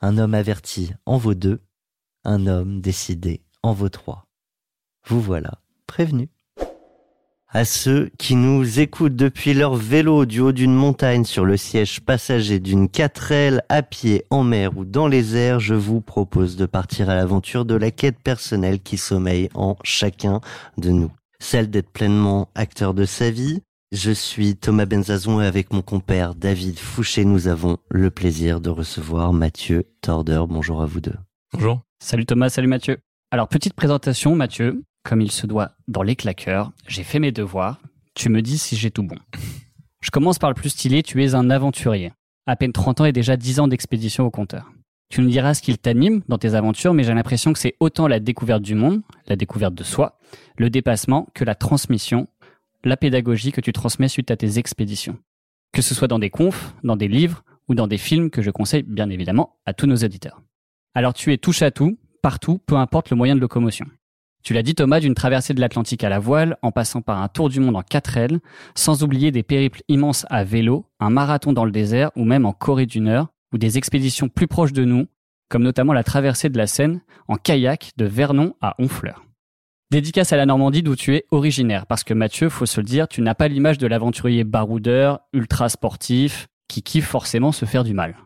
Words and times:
Un 0.00 0.18
homme 0.18 0.34
averti 0.34 0.92
en 1.06 1.16
vaut 1.16 1.34
deux, 1.34 1.60
un 2.24 2.46
homme 2.46 2.80
décidé 2.80 3.42
en 3.62 3.72
vaut 3.72 3.88
trois. 3.88 4.26
Vous 5.06 5.20
voilà 5.20 5.60
prévenus. 5.86 6.28
À 7.48 7.64
ceux 7.64 8.10
qui 8.18 8.34
nous 8.34 8.80
écoutent 8.80 9.16
depuis 9.16 9.54
leur 9.54 9.76
vélo 9.76 10.26
du 10.26 10.40
haut 10.40 10.52
d'une 10.52 10.74
montagne 10.74 11.24
sur 11.24 11.44
le 11.44 11.56
siège 11.56 12.00
passager 12.00 12.58
d'une 12.58 12.86
4L 12.86 13.60
à 13.68 13.82
pied 13.82 14.26
en 14.30 14.42
mer 14.42 14.76
ou 14.76 14.84
dans 14.84 15.06
les 15.06 15.36
airs, 15.36 15.60
je 15.60 15.74
vous 15.74 16.00
propose 16.00 16.56
de 16.56 16.66
partir 16.66 17.08
à 17.08 17.14
l'aventure 17.14 17.64
de 17.64 17.76
la 17.76 17.92
quête 17.92 18.18
personnelle 18.18 18.80
qui 18.80 18.98
sommeille 18.98 19.48
en 19.54 19.76
chacun 19.84 20.40
de 20.76 20.90
nous. 20.90 21.12
Celle 21.38 21.70
d'être 21.70 21.90
pleinement 21.90 22.50
acteur 22.54 22.94
de 22.94 23.04
sa 23.04 23.30
vie. 23.30 23.62
Je 23.92 24.10
suis 24.10 24.56
Thomas 24.56 24.84
Benzazon 24.84 25.40
et 25.40 25.46
avec 25.46 25.72
mon 25.72 25.80
compère 25.80 26.34
David 26.34 26.76
Fouché, 26.76 27.24
nous 27.24 27.46
avons 27.46 27.78
le 27.88 28.10
plaisir 28.10 28.60
de 28.60 28.68
recevoir 28.68 29.32
Mathieu 29.32 29.84
Torder. 30.00 30.42
Bonjour 30.48 30.82
à 30.82 30.86
vous 30.86 31.00
deux. 31.00 31.14
Bonjour. 31.52 31.82
Salut 32.00 32.26
Thomas, 32.26 32.48
salut 32.48 32.66
Mathieu. 32.66 32.98
Alors, 33.30 33.46
petite 33.46 33.74
présentation, 33.74 34.34
Mathieu. 34.34 34.82
Comme 35.04 35.20
il 35.20 35.30
se 35.30 35.46
doit 35.46 35.70
dans 35.86 36.02
les 36.02 36.16
claqueurs, 36.16 36.72
j'ai 36.88 37.04
fait 37.04 37.20
mes 37.20 37.30
devoirs. 37.30 37.78
Tu 38.14 38.28
me 38.28 38.42
dis 38.42 38.58
si 38.58 38.74
j'ai 38.74 38.90
tout 38.90 39.04
bon. 39.04 39.18
Je 40.00 40.10
commence 40.10 40.40
par 40.40 40.50
le 40.50 40.54
plus 40.54 40.70
stylé, 40.70 41.04
tu 41.04 41.22
es 41.22 41.36
un 41.36 41.48
aventurier. 41.48 42.12
À 42.48 42.56
peine 42.56 42.72
30 42.72 43.02
ans 43.02 43.04
et 43.04 43.12
déjà 43.12 43.36
10 43.36 43.60
ans 43.60 43.68
d'expédition 43.68 44.24
au 44.24 44.32
compteur. 44.32 44.72
Tu 45.10 45.20
nous 45.20 45.28
diras 45.28 45.54
ce 45.54 45.62
qu'il 45.62 45.78
t'anime 45.78 46.22
dans 46.26 46.38
tes 46.38 46.54
aventures, 46.54 46.92
mais 46.92 47.04
j'ai 47.04 47.14
l'impression 47.14 47.52
que 47.52 47.60
c'est 47.60 47.76
autant 47.78 48.08
la 48.08 48.18
découverte 48.18 48.62
du 48.62 48.74
monde, 48.74 49.02
la 49.28 49.36
découverte 49.36 49.74
de 49.74 49.84
soi, 49.84 50.18
le 50.58 50.70
dépassement, 50.70 51.28
que 51.34 51.44
la 51.44 51.54
transmission, 51.54 52.26
la 52.84 52.96
pédagogie 52.96 53.52
que 53.52 53.60
tu 53.60 53.72
transmets 53.72 54.08
suite 54.08 54.30
à 54.30 54.36
tes 54.36 54.58
expéditions. 54.58 55.18
Que 55.72 55.82
ce 55.82 55.94
soit 55.94 56.08
dans 56.08 56.18
des 56.18 56.30
confs, 56.30 56.74
dans 56.84 56.96
des 56.96 57.08
livres 57.08 57.44
ou 57.68 57.74
dans 57.74 57.86
des 57.86 57.98
films 57.98 58.30
que 58.30 58.42
je 58.42 58.50
conseille 58.50 58.82
bien 58.82 59.10
évidemment 59.10 59.56
à 59.66 59.74
tous 59.74 59.86
nos 59.86 59.96
auditeurs. 59.96 60.42
Alors 60.94 61.14
tu 61.14 61.32
es 61.32 61.38
touche 61.38 61.62
à 61.62 61.70
tout, 61.70 61.98
partout, 62.22 62.58
peu 62.66 62.76
importe 62.76 63.10
le 63.10 63.16
moyen 63.16 63.36
de 63.36 63.40
locomotion. 63.40 63.86
Tu 64.42 64.54
l'as 64.54 64.62
dit 64.62 64.76
Thomas, 64.76 65.00
d'une 65.00 65.14
traversée 65.14 65.54
de 65.54 65.60
l'Atlantique 65.60 66.04
à 66.04 66.08
la 66.08 66.20
voile, 66.20 66.56
en 66.62 66.70
passant 66.70 67.02
par 67.02 67.20
un 67.20 67.26
tour 67.26 67.48
du 67.48 67.58
monde 67.58 67.74
en 67.74 67.82
4L, 67.82 68.38
sans 68.76 69.02
oublier 69.02 69.32
des 69.32 69.42
périples 69.42 69.82
immenses 69.88 70.24
à 70.30 70.44
vélo, 70.44 70.86
un 71.00 71.10
marathon 71.10 71.52
dans 71.52 71.64
le 71.64 71.72
désert 71.72 72.12
ou 72.14 72.24
même 72.24 72.46
en 72.46 72.52
Corée 72.52 72.86
du 72.86 73.00
Nord, 73.00 73.26
ou 73.52 73.58
des 73.58 73.76
expéditions 73.76 74.28
plus 74.28 74.46
proches 74.46 74.72
de 74.72 74.84
nous, 74.84 75.06
comme 75.48 75.64
notamment 75.64 75.92
la 75.92 76.04
traversée 76.04 76.48
de 76.48 76.58
la 76.58 76.68
Seine 76.68 77.00
en 77.26 77.34
kayak 77.34 77.90
de 77.96 78.04
Vernon 78.04 78.54
à 78.60 78.76
Honfleur. 78.78 79.25
Dédicace 79.92 80.32
à 80.32 80.36
la 80.36 80.46
Normandie 80.46 80.82
d'où 80.82 80.96
tu 80.96 81.14
es 81.14 81.26
originaire, 81.30 81.86
parce 81.86 82.02
que 82.02 82.12
Mathieu, 82.12 82.48
faut 82.48 82.66
se 82.66 82.80
le 82.80 82.86
dire, 82.86 83.06
tu 83.06 83.22
n'as 83.22 83.36
pas 83.36 83.46
l'image 83.46 83.78
de 83.78 83.86
l'aventurier 83.86 84.42
baroudeur, 84.42 85.20
ultra 85.32 85.68
sportif, 85.68 86.48
qui 86.66 86.82
kiffe 86.82 87.06
forcément 87.06 87.52
se 87.52 87.66
faire 87.66 87.84
du 87.84 87.94
mal. 87.94 88.16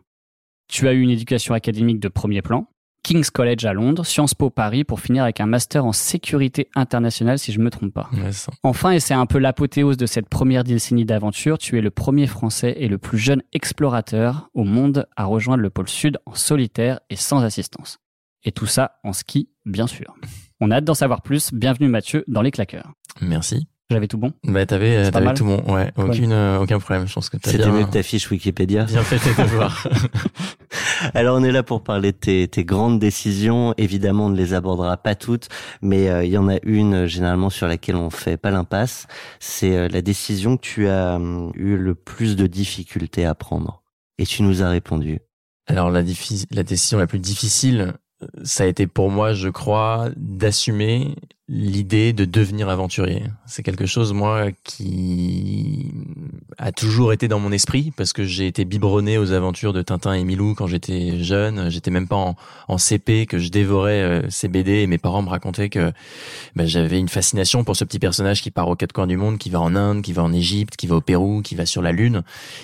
Tu 0.67 0.87
as 0.87 0.93
eu 0.93 1.01
une 1.01 1.11
éducation 1.11 1.53
académique 1.53 1.99
de 1.99 2.07
premier 2.07 2.41
plan, 2.41 2.67
King's 3.03 3.29
College 3.29 3.65
à 3.65 3.73
Londres, 3.73 4.05
Sciences 4.05 4.33
Po 4.33 4.49
Paris 4.49 4.83
pour 4.83 5.01
finir 5.01 5.23
avec 5.23 5.39
un 5.39 5.45
master 5.45 5.85
en 5.85 5.91
sécurité 5.91 6.67
internationale 6.75 7.37
si 7.37 7.51
je 7.51 7.59
me 7.59 7.69
trompe 7.69 7.93
pas. 7.93 8.09
Ouais. 8.13 8.29
Enfin, 8.63 8.91
et 8.91 8.99
c'est 8.99 9.13
un 9.13 9.27
peu 9.27 9.37
l'apothéose 9.37 9.97
de 9.97 10.07
cette 10.07 10.29
première 10.29 10.63
décennie 10.63 11.05
d'aventure, 11.05 11.59
tu 11.59 11.77
es 11.77 11.81
le 11.81 11.91
premier 11.91 12.25
français 12.25 12.75
et 12.77 12.87
le 12.87 12.97
plus 12.97 13.19
jeune 13.19 13.43
explorateur 13.53 14.49
au 14.55 14.63
monde 14.63 15.07
à 15.15 15.25
rejoindre 15.25 15.61
le 15.61 15.69
pôle 15.69 15.89
sud 15.89 16.17
en 16.25 16.33
solitaire 16.33 16.99
et 17.11 17.15
sans 17.15 17.43
assistance. 17.43 17.99
Et 18.43 18.51
tout 18.51 18.65
ça 18.65 18.99
en 19.03 19.13
ski, 19.13 19.49
bien 19.65 19.85
sûr. 19.85 20.15
On 20.61 20.69
a 20.71 20.75
hâte 20.75 20.85
d'en 20.85 20.93
savoir 20.93 21.21
plus. 21.21 21.51
Bienvenue 21.53 21.89
Mathieu 21.89 22.23
dans 22.27 22.41
les 22.41 22.51
claqueurs. 22.51 22.93
Merci. 23.21 23.67
J'avais 23.89 24.07
tout 24.07 24.17
bon 24.17 24.31
Bah 24.45 24.65
t'avais, 24.65 24.95
euh, 24.95 25.11
t'avais 25.11 25.33
tout 25.33 25.43
bon. 25.43 25.61
Ouais, 25.73 25.91
Cool. 25.95 26.11
aucune, 26.11 26.31
euh, 26.31 26.59
aucun 26.59 26.79
problème. 26.79 27.07
Je 27.07 27.13
pense 27.13 27.29
que 27.29 27.35
t'as 27.35 27.51
C'était 27.51 27.65
bien, 27.65 27.73
mieux 27.73 27.85
que 27.85 27.91
ta 27.91 28.03
fiche 28.03 28.29
Wikipédia. 28.31 28.83
bien 28.85 29.03
fait 29.03 29.17
tes 29.19 29.41
devoirs. 29.41 29.85
Alors 31.13 31.37
on 31.37 31.43
est 31.43 31.51
là 31.51 31.61
pour 31.63 31.83
parler 31.83 32.13
de 32.13 32.17
tes, 32.17 32.47
tes 32.47 32.63
grandes 32.63 32.99
décisions. 32.99 33.73
Évidemment, 33.77 34.27
on 34.27 34.29
ne 34.29 34.37
les 34.37 34.53
abordera 34.53 34.95
pas 34.95 35.15
toutes, 35.15 35.49
mais 35.81 36.09
euh, 36.09 36.23
il 36.23 36.31
y 36.31 36.37
en 36.37 36.47
a 36.47 36.55
une 36.63 36.93
euh, 37.03 37.07
généralement 37.07 37.49
sur 37.49 37.67
laquelle 37.67 37.97
on 37.97 38.09
fait 38.09 38.37
pas 38.37 38.51
l'impasse. 38.51 39.07
C'est 39.41 39.75
euh, 39.75 39.87
la 39.89 40.01
décision 40.01 40.55
que 40.55 40.61
tu 40.61 40.87
as 40.87 41.19
eu 41.55 41.75
le 41.75 41.95
plus 41.95 42.37
de 42.37 42.47
difficultés 42.47 43.25
à 43.25 43.35
prendre. 43.35 43.81
Et 44.19 44.25
tu 44.25 44.41
nous 44.43 44.63
as 44.63 44.69
répondu. 44.69 45.19
Alors 45.67 45.89
la, 45.91 46.03
diffi- 46.03 46.45
la 46.51 46.63
décision 46.63 46.97
la 46.97 47.07
plus 47.07 47.19
difficile, 47.19 47.93
ça 48.43 48.63
a 48.63 48.67
été 48.67 48.87
pour 48.87 49.09
moi, 49.09 49.33
je 49.33 49.49
crois, 49.49 50.09
d'assumer 50.15 51.15
l'idée 51.53 52.13
de 52.13 52.23
devenir 52.23 52.69
aventurier. 52.69 53.23
C'est 53.45 53.61
quelque 53.61 53.85
chose, 53.85 54.13
moi, 54.13 54.51
qui 54.63 55.91
a 56.57 56.71
toujours 56.71 57.11
été 57.11 57.27
dans 57.27 57.39
mon 57.39 57.51
esprit 57.51 57.91
parce 57.97 58.13
que 58.13 58.23
j'ai 58.23 58.47
été 58.47 58.63
biberonné 58.63 59.17
aux 59.17 59.33
aventures 59.33 59.73
de 59.73 59.81
Tintin 59.81 60.13
et 60.13 60.23
Milou 60.23 60.55
quand 60.55 60.67
j'étais 60.67 61.21
jeune. 61.21 61.69
J'étais 61.69 61.91
même 61.91 62.07
pas 62.07 62.15
en, 62.15 62.37
en 62.69 62.77
CP 62.77 63.25
que 63.25 63.37
je 63.37 63.49
dévorais 63.49 64.01
euh, 64.01 64.21
ces 64.29 64.47
BD 64.47 64.71
et 64.83 64.87
mes 64.87 64.97
parents 64.97 65.21
me 65.21 65.27
racontaient 65.29 65.67
que 65.67 65.91
ben, 66.55 66.65
j'avais 66.65 66.97
une 66.99 67.09
fascination 67.09 67.65
pour 67.65 67.75
ce 67.75 67.83
petit 67.83 67.99
personnage 67.99 68.41
qui 68.41 68.49
part 68.49 68.69
aux 68.69 68.77
quatre 68.77 68.93
coins 68.93 69.07
du 69.07 69.17
monde, 69.17 69.37
qui 69.37 69.49
va 69.49 69.59
en 69.59 69.75
Inde, 69.75 70.01
qui 70.03 70.13
va 70.13 70.23
en 70.23 70.31
Égypte, 70.31 70.77
qui 70.77 70.87
va 70.87 70.95
au 70.95 71.01
Pérou, 71.01 71.41
qui 71.41 71.55
va 71.55 71.65
sur 71.65 71.81
la 71.81 71.91
Lune. 71.91 72.23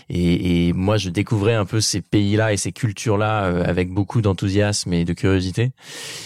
Et, 0.09 0.69
et 0.69 0.73
moi, 0.73 0.95
je 0.95 1.09
découvrais 1.09 1.55
un 1.55 1.65
peu 1.65 1.81
ces 1.81 1.99
pays-là 1.99 2.53
et 2.53 2.57
ces 2.57 2.71
cultures-là 2.71 3.43
euh, 3.43 3.65
avec 3.65 3.91
beaucoup 3.91 4.21
d'enthousiasme 4.21 4.93
et 4.93 5.03
de 5.03 5.11
curiosité. 5.11 5.71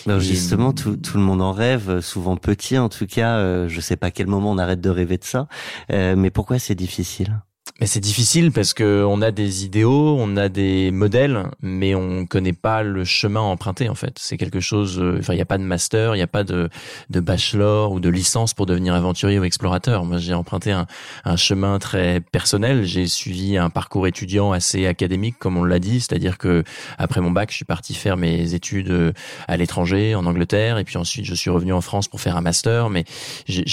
Et- 0.07 0.19
justement, 0.19 0.73
tout, 0.73 0.95
tout 0.97 1.17
le 1.17 1.23
monde 1.23 1.41
en 1.41 1.53
rêve, 1.53 1.89
euh, 1.89 2.01
souvent 2.01 2.35
petit 2.55 2.77
en 2.77 2.89
tout 2.89 3.07
cas. 3.07 3.37
euh, 3.37 3.67
je 3.69 3.81
sais 3.81 3.95
pas 3.97 4.07
à 4.07 4.11
quel 4.11 4.27
moment 4.27 4.51
on 4.51 4.57
arrête 4.57 4.81
de 4.81 4.89
rêver 4.89 5.17
de 5.17 5.23
ça, 5.23 5.47
euh, 5.91 6.15
mais 6.15 6.31
pourquoi 6.31 6.59
c'est 6.59 6.75
difficile? 6.75 7.41
Mais 7.81 7.87
c'est 7.87 7.99
difficile 7.99 8.51
parce 8.51 8.75
que 8.75 9.03
on 9.03 9.23
a 9.23 9.31
des 9.31 9.65
idéaux, 9.65 10.15
on 10.19 10.37
a 10.37 10.49
des 10.49 10.91
modèles, 10.91 11.47
mais 11.63 11.95
on 11.95 12.27
connaît 12.27 12.53
pas 12.53 12.83
le 12.83 13.03
chemin 13.03 13.39
à 13.39 13.43
emprunter 13.43 13.89
en 13.89 13.95
fait. 13.95 14.17
C'est 14.19 14.37
quelque 14.37 14.59
chose. 14.59 14.99
euh, 14.99 15.17
Enfin, 15.17 15.33
il 15.33 15.37
n'y 15.37 15.41
a 15.41 15.45
pas 15.47 15.57
de 15.57 15.63
master, 15.63 16.13
il 16.13 16.19
n'y 16.19 16.23
a 16.23 16.27
pas 16.27 16.43
de, 16.43 16.69
de 17.09 17.19
bachelor 17.19 17.91
ou 17.91 17.99
de 17.99 18.07
licence 18.07 18.53
pour 18.53 18.67
devenir 18.67 18.93
aventurier 18.93 19.39
ou 19.39 19.43
explorateur. 19.45 20.05
Moi, 20.05 20.19
j'ai 20.19 20.35
emprunté 20.35 20.71
un, 20.71 20.85
un 21.25 21.35
chemin 21.37 21.79
très 21.79 22.19
personnel. 22.21 22.83
J'ai 22.85 23.07
suivi 23.07 23.57
un 23.57 23.71
parcours 23.71 24.05
étudiant 24.05 24.51
assez 24.51 24.85
académique, 24.85 25.37
comme 25.39 25.57
on 25.57 25.63
l'a 25.63 25.79
dit, 25.79 26.01
c'est-à-dire 26.01 26.37
que 26.37 26.63
après 26.99 27.19
mon 27.19 27.31
bac, 27.31 27.49
je 27.49 27.55
suis 27.55 27.65
parti 27.65 27.95
faire 27.95 28.15
mes 28.15 28.53
études 28.53 28.91
euh, 28.91 29.11
à 29.47 29.57
l'étranger, 29.57 30.13
en 30.13 30.27
Angleterre, 30.27 30.77
et 30.77 30.83
puis 30.83 30.97
ensuite 30.97 31.25
je 31.25 31.33
suis 31.33 31.49
revenu 31.49 31.73
en 31.73 31.81
France 31.81 32.07
pour 32.07 32.21
faire 32.21 32.37
un 32.37 32.41
master. 32.41 32.91
Mais 32.91 33.05
j'ai- 33.47 33.63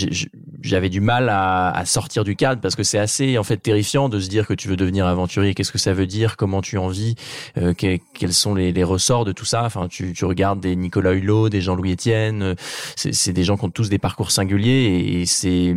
j'avais 0.62 0.88
du 0.88 1.00
mal 1.00 1.28
à, 1.28 1.70
à, 1.70 1.84
sortir 1.84 2.25
du 2.25 2.37
cadre 2.37 2.60
parce 2.60 2.75
que 2.75 2.82
c'est 2.82 2.99
assez 2.99 3.38
en 3.38 3.44
fait 3.44 3.58
terrifiant 3.58 4.08
de 4.08 4.19
se 4.19 4.28
dire 4.28 4.46
que 4.46 4.55
tu 4.55 4.69
veux 4.69 4.76
devenir 4.76 5.06
aventurier. 5.06 5.55
Qu'est-ce 5.55 5.72
que 5.72 5.78
ça 5.78 5.93
veut 5.93 6.06
dire? 6.06 6.37
Comment 6.37 6.60
tu 6.60 6.78
en 6.78 6.88
vis? 6.88 7.14
Euh, 7.56 7.75
Quels 7.75 8.32
sont 8.32 8.55
les, 8.55 8.72
les, 8.72 8.84
ressorts 8.84 9.25
de 9.25 9.32
tout 9.32 9.44
ça? 9.44 9.64
Enfin, 9.64 9.88
tu, 9.88 10.12
tu 10.12 10.25
regardes 10.25 10.60
des 10.60 10.76
Nicolas 10.76 11.12
Hulot, 11.12 11.49
des 11.49 11.60
Jean-Louis 11.60 11.93
Etienne. 11.93 12.43
Euh, 12.43 12.55
c'est 12.96 13.32
des 13.32 13.44
gens 13.44 13.56
qui 13.56 13.64
ont 13.64 13.70
tous 13.70 13.88
des 13.88 13.99
parcours 13.99 14.31
singuliers 14.31 14.70
et, 14.70 15.20
et 15.22 15.26
c'est 15.26 15.75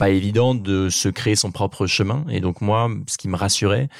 pas 0.00 0.08
évident 0.08 0.54
de 0.54 0.88
se 0.88 1.10
créer 1.10 1.36
son 1.36 1.52
propre 1.52 1.86
chemin. 1.86 2.24
Et 2.30 2.40
donc 2.40 2.62
moi, 2.62 2.88
ce 3.06 3.18
qui 3.18 3.28
me 3.28 3.36
rassurait, 3.36 3.90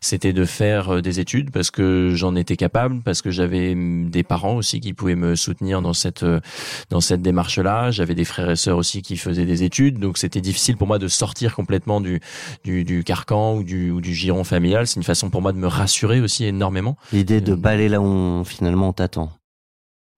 c'était 0.00 0.32
de 0.32 0.46
faire 0.46 0.88
euh, 0.88 1.00
des 1.02 1.20
études 1.20 1.50
parce 1.50 1.70
que 1.70 2.12
j'en 2.14 2.34
étais 2.34 2.56
capable, 2.56 3.02
parce 3.02 3.20
que 3.20 3.30
j'avais 3.30 3.74
mm, 3.74 4.08
des 4.08 4.22
parents 4.22 4.56
aussi 4.56 4.80
qui 4.80 4.94
pouvaient 4.94 5.16
me 5.16 5.36
soutenir 5.36 5.82
dans 5.82 5.92
cette 5.92 6.22
euh, 6.22 6.40
dans 6.88 7.02
cette 7.02 7.20
démarche-là. 7.20 7.90
J'avais 7.90 8.14
des 8.14 8.24
frères 8.24 8.50
et 8.50 8.56
sœurs 8.56 8.78
aussi 8.78 9.02
qui 9.02 9.18
faisaient 9.18 9.44
des 9.44 9.62
études, 9.62 9.98
donc 9.98 10.16
c'était 10.16 10.40
difficile 10.40 10.78
pour 10.78 10.86
moi 10.86 10.98
de 10.98 11.08
sortir 11.08 11.54
complètement 11.54 12.00
du 12.00 12.20
du, 12.64 12.84
du 12.84 13.04
carcan 13.04 13.56
ou 13.56 13.62
du, 13.62 13.90
ou 13.90 14.00
du 14.00 14.14
giron 14.14 14.44
familial. 14.44 14.86
C'est 14.86 14.96
une 14.96 15.02
façon 15.02 15.28
pour 15.28 15.42
moi 15.42 15.52
de 15.52 15.58
me 15.58 15.68
rassurer 15.68 16.22
aussi 16.22 16.46
énormément. 16.46 16.96
L'idée 17.12 17.42
de 17.42 17.54
balayer 17.54 17.90
là 17.90 18.00
où 18.00 18.44
finalement 18.46 18.88
on 18.88 18.92
t'attend. 18.94 19.30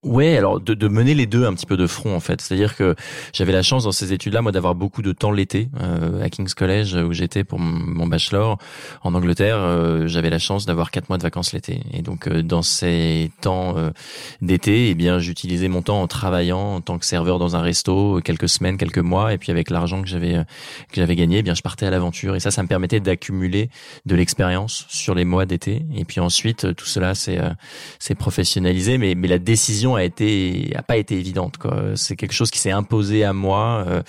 Ouais, 0.04 0.36
alors 0.36 0.60
de, 0.60 0.74
de, 0.74 0.88
mener 0.88 1.14
les 1.14 1.26
deux 1.26 1.46
un 1.46 1.54
petit 1.54 1.64
peu 1.64 1.76
de 1.76 1.86
front 1.86 2.16
en 2.16 2.18
fait. 2.18 2.40
C'est-à-dire 2.40 2.74
que 2.74 2.96
j'avais 3.32 3.52
la 3.52 3.62
chance 3.62 3.84
dans 3.84 3.92
ces 3.92 4.12
études-là, 4.12 4.42
moi, 4.42 4.50
d'avoir 4.50 4.74
beaucoup 4.74 5.00
de 5.00 5.12
temps 5.12 5.30
l'été 5.30 5.68
euh, 5.80 6.20
à 6.24 6.28
King's 6.28 6.54
College 6.54 6.96
où 6.96 7.12
j'étais 7.12 7.44
pour 7.44 7.60
mon 7.60 8.08
bachelor 8.08 8.58
en 9.04 9.14
Angleterre. 9.14 9.58
Euh, 9.58 10.08
j'avais 10.08 10.28
la 10.28 10.40
chance 10.40 10.66
d'avoir 10.66 10.90
quatre 10.90 11.08
mois 11.08 11.18
de 11.18 11.22
vacances 11.22 11.52
l'été, 11.52 11.82
et 11.92 12.02
donc 12.02 12.26
euh, 12.26 12.42
dans 12.42 12.62
ces 12.62 13.30
temps 13.42 13.76
euh, 13.76 13.90
d'été, 14.40 14.88
eh 14.90 14.94
bien, 14.94 15.20
j'utilisais 15.20 15.68
mon 15.68 15.82
temps 15.82 16.02
en 16.02 16.08
travaillant 16.08 16.74
en 16.74 16.80
tant 16.80 16.98
que 16.98 17.06
serveur 17.06 17.38
dans 17.38 17.54
un 17.54 17.62
resto 17.62 18.20
quelques 18.24 18.48
semaines, 18.48 18.78
quelques 18.78 18.98
mois, 18.98 19.32
et 19.32 19.38
puis 19.38 19.52
avec 19.52 19.70
l'argent 19.70 20.02
que 20.02 20.08
j'avais 20.08 20.34
que 20.90 20.96
j'avais 20.96 21.14
gagné, 21.14 21.38
eh 21.38 21.42
bien, 21.42 21.54
je 21.54 21.62
partais 21.62 21.86
à 21.86 21.90
l'aventure. 21.90 22.34
Et 22.34 22.40
ça, 22.40 22.50
ça 22.50 22.64
me 22.64 22.68
permettait 22.68 22.98
d'accumuler 22.98 23.70
de 24.04 24.16
l'expérience 24.16 24.84
sur 24.88 25.14
les 25.14 25.24
mois 25.24 25.46
d'été. 25.46 25.86
Et 25.94 26.04
puis 26.04 26.18
ensuite, 26.18 26.74
tout 26.74 26.86
cela, 26.86 27.14
c'est 27.14 27.38
c'est 28.00 28.16
professionnalisé, 28.16 28.98
mais 28.98 29.14
mais 29.14 29.28
la 29.28 29.38
décision 29.38 29.91
a 29.94 30.04
été 30.04 30.72
a 30.76 30.82
pas 30.82 30.96
été 30.96 31.18
évidente 31.18 31.58
quoi. 31.58 31.92
C'est 31.96 32.16
quelque 32.16 32.34
chose 32.34 32.50
qui 32.50 32.58
s'est 32.58 32.70
imposé 32.70 33.24
à 33.24 33.32
moi 33.32 33.84
euh, 33.86 34.02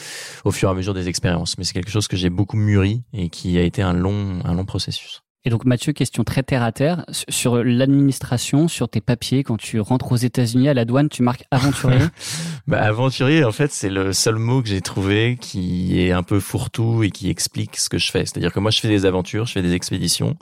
au 0.46 0.52
fur 0.52 0.70
et 0.70 0.72
à 0.72 0.76
mesure 0.76 0.94
des 0.94 1.08
expériences, 1.08 1.58
mais 1.58 1.64
c'est 1.64 1.74
quelque 1.74 1.92
chose 1.92 2.08
que 2.08 2.18
j'ai 2.18 2.30
beaucoup 2.30 2.58
mûri 2.58 3.04
et 3.14 3.30
qui 3.30 3.58
a 3.58 3.62
été 3.62 3.82
un 3.82 3.94
long 3.94 4.40
un 4.46 4.54
long 4.54 4.66
processus. 4.66 5.24
Et 5.46 5.50
donc 5.50 5.66
Mathieu, 5.66 5.92
question 5.92 6.24
très 6.24 6.42
terre 6.42 6.64
à 6.64 6.72
terre 6.72 7.06
sur 7.12 7.62
l'administration, 7.62 8.70
sur 8.70 8.88
tes 8.88 9.02
papiers 9.02 9.44
quand 9.44 9.58
tu 9.58 9.82
rentres 9.82 10.14
aux 10.14 10.18
États-Unis 10.18 10.70
à 10.70 10.74
la 10.74 10.86
douane, 10.86 11.10
tu 11.10 11.22
marques 11.22 11.44
aventurier. 11.52 12.00
bah, 12.68 12.82
aventurier, 12.82 13.44
en 13.44 13.52
fait, 13.52 13.70
c'est 13.74 13.90
le 13.90 14.14
seul 14.14 14.36
mot 14.36 14.62
que 14.62 14.70
j'ai 14.70 14.80
trouvé 14.80 15.38
qui 15.40 16.00
est 16.00 16.14
un 16.14 16.24
peu 16.24 16.40
fourre-tout 16.40 17.04
et 17.04 17.12
qui 17.12 17.30
explique 17.30 17.76
ce 17.76 17.90
que 17.90 17.98
je 17.98 18.10
fais. 18.10 18.26
C'est-à-dire 18.26 18.54
que 18.54 18.62
moi, 18.62 18.72
je 18.72 18.80
fais 18.80 18.88
des 18.88 19.06
aventures, 19.06 19.46
je 19.46 19.52
fais 19.52 19.62
des 19.62 19.74
expéditions 19.74 20.38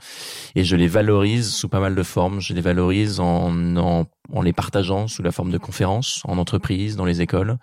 et 0.53 0.63
je 0.63 0.75
les 0.75 0.87
valorise 0.87 1.51
sous 1.51 1.67
pas 1.67 1.79
mal 1.79 1.95
de 1.95 2.03
formes. 2.03 2.39
Je 2.39 2.53
les 2.53 2.61
valorise 2.61 3.19
en, 3.19 3.75
en 3.77 4.05
en 4.33 4.41
les 4.41 4.53
partageant 4.53 5.07
sous 5.07 5.23
la 5.23 5.31
forme 5.31 5.51
de 5.51 5.57
conférences 5.57 6.21
en 6.25 6.37
entreprise, 6.37 6.95
dans 6.95 7.05
les 7.05 7.21
écoles, 7.21 7.57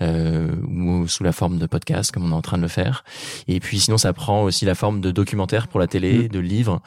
euh, 0.00 0.50
ou 0.68 1.06
sous 1.08 1.24
la 1.24 1.32
forme 1.32 1.58
de 1.58 1.66
podcasts 1.66 2.12
comme 2.12 2.24
on 2.24 2.30
est 2.30 2.34
en 2.34 2.42
train 2.42 2.56
de 2.56 2.62
le 2.62 2.68
faire. 2.68 3.04
Et 3.48 3.60
puis 3.60 3.80
sinon, 3.80 3.98
ça 3.98 4.12
prend 4.12 4.42
aussi 4.42 4.64
la 4.64 4.74
forme 4.74 5.00
de 5.00 5.10
documentaires 5.10 5.68
pour 5.68 5.80
la 5.80 5.86
télé, 5.86 6.24
mm. 6.24 6.28
de 6.28 6.38
livres. 6.38 6.80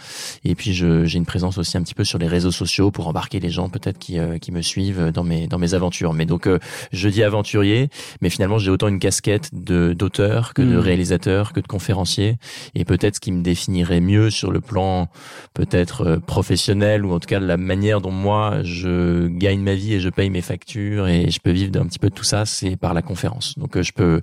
Et 0.44 0.56
puis 0.56 0.74
j'ai 0.74 1.18
une 1.18 1.26
présence 1.26 1.58
aussi 1.58 1.78
un 1.78 1.84
petit 1.84 1.96
peu 1.96 2.04
sur 2.04 2.20
les 2.20 2.28
réseaux 2.28 2.52
sociaux 2.52 2.92
pour 2.92 3.08
embarquer 3.08 3.40
les 3.40 3.50
gens 3.50 3.70
peut-être 3.70 4.00
qui, 4.00 4.20
euh, 4.20 4.38
qui 4.38 4.52
me 4.52 4.62
suivent 4.62 5.12
dans 5.12 5.24
mes 5.24 5.48
dans 5.48 5.60
mes 5.60 5.74
aventures. 5.74 6.14
Mais 6.14 6.26
donc 6.26 6.48
euh, 6.48 6.60
je 6.92 7.10
dis 7.10 7.24
aventurier, 7.24 7.90
mais 8.22 8.30
finalement 8.30 8.58
j'ai 8.58 8.72
autant 8.72 8.88
une 8.88 9.00
casquette 9.00 9.50
de 9.54 9.94
d'auteur 9.94 10.54
que 10.54 10.62
de 10.62 10.76
mm. 10.76 10.80
réalisateur 10.80 11.54
que 11.54 11.60
de 11.60 11.68
conférencier. 11.68 12.38
Et 12.76 12.86
peut-être 12.86 13.16
ce 13.16 13.20
qui 13.20 13.32
me 13.32 13.42
définirait 13.42 14.02
mieux 14.02 14.30
sur 14.30 14.52
le 14.52 14.62
plan 14.62 15.10
peut-être 15.54 16.02
euh, 16.02 16.20
professionnel 16.20 17.06
ou 17.06 17.14
en 17.14 17.20
tout 17.20 17.28
cas 17.28 17.40
de 17.40 17.46
la 17.46 17.58
manière 17.58 18.02
dont 18.02 18.12
moi 18.12 18.64
je 18.64 19.23
gagne 19.28 19.62
ma 19.62 19.76
vie 19.76 19.94
et 19.94 20.00
je 20.00 20.10
paye 20.10 20.30
mes 20.30 20.42
factures 20.42 21.08
et 21.08 21.30
je 21.30 21.40
peux 21.40 21.52
vivre 21.52 21.72
d'un 21.72 21.86
petit 21.86 22.00
peu 22.00 22.10
de 22.10 22.16
tout 22.16 22.24
ça, 22.24 22.46
c'est 22.46 22.76
par 22.76 22.94
la 22.94 23.02
conférence. 23.02 23.58
Donc 23.58 23.78
euh, 23.78 23.84
je 23.84 23.94
peux 23.94 24.22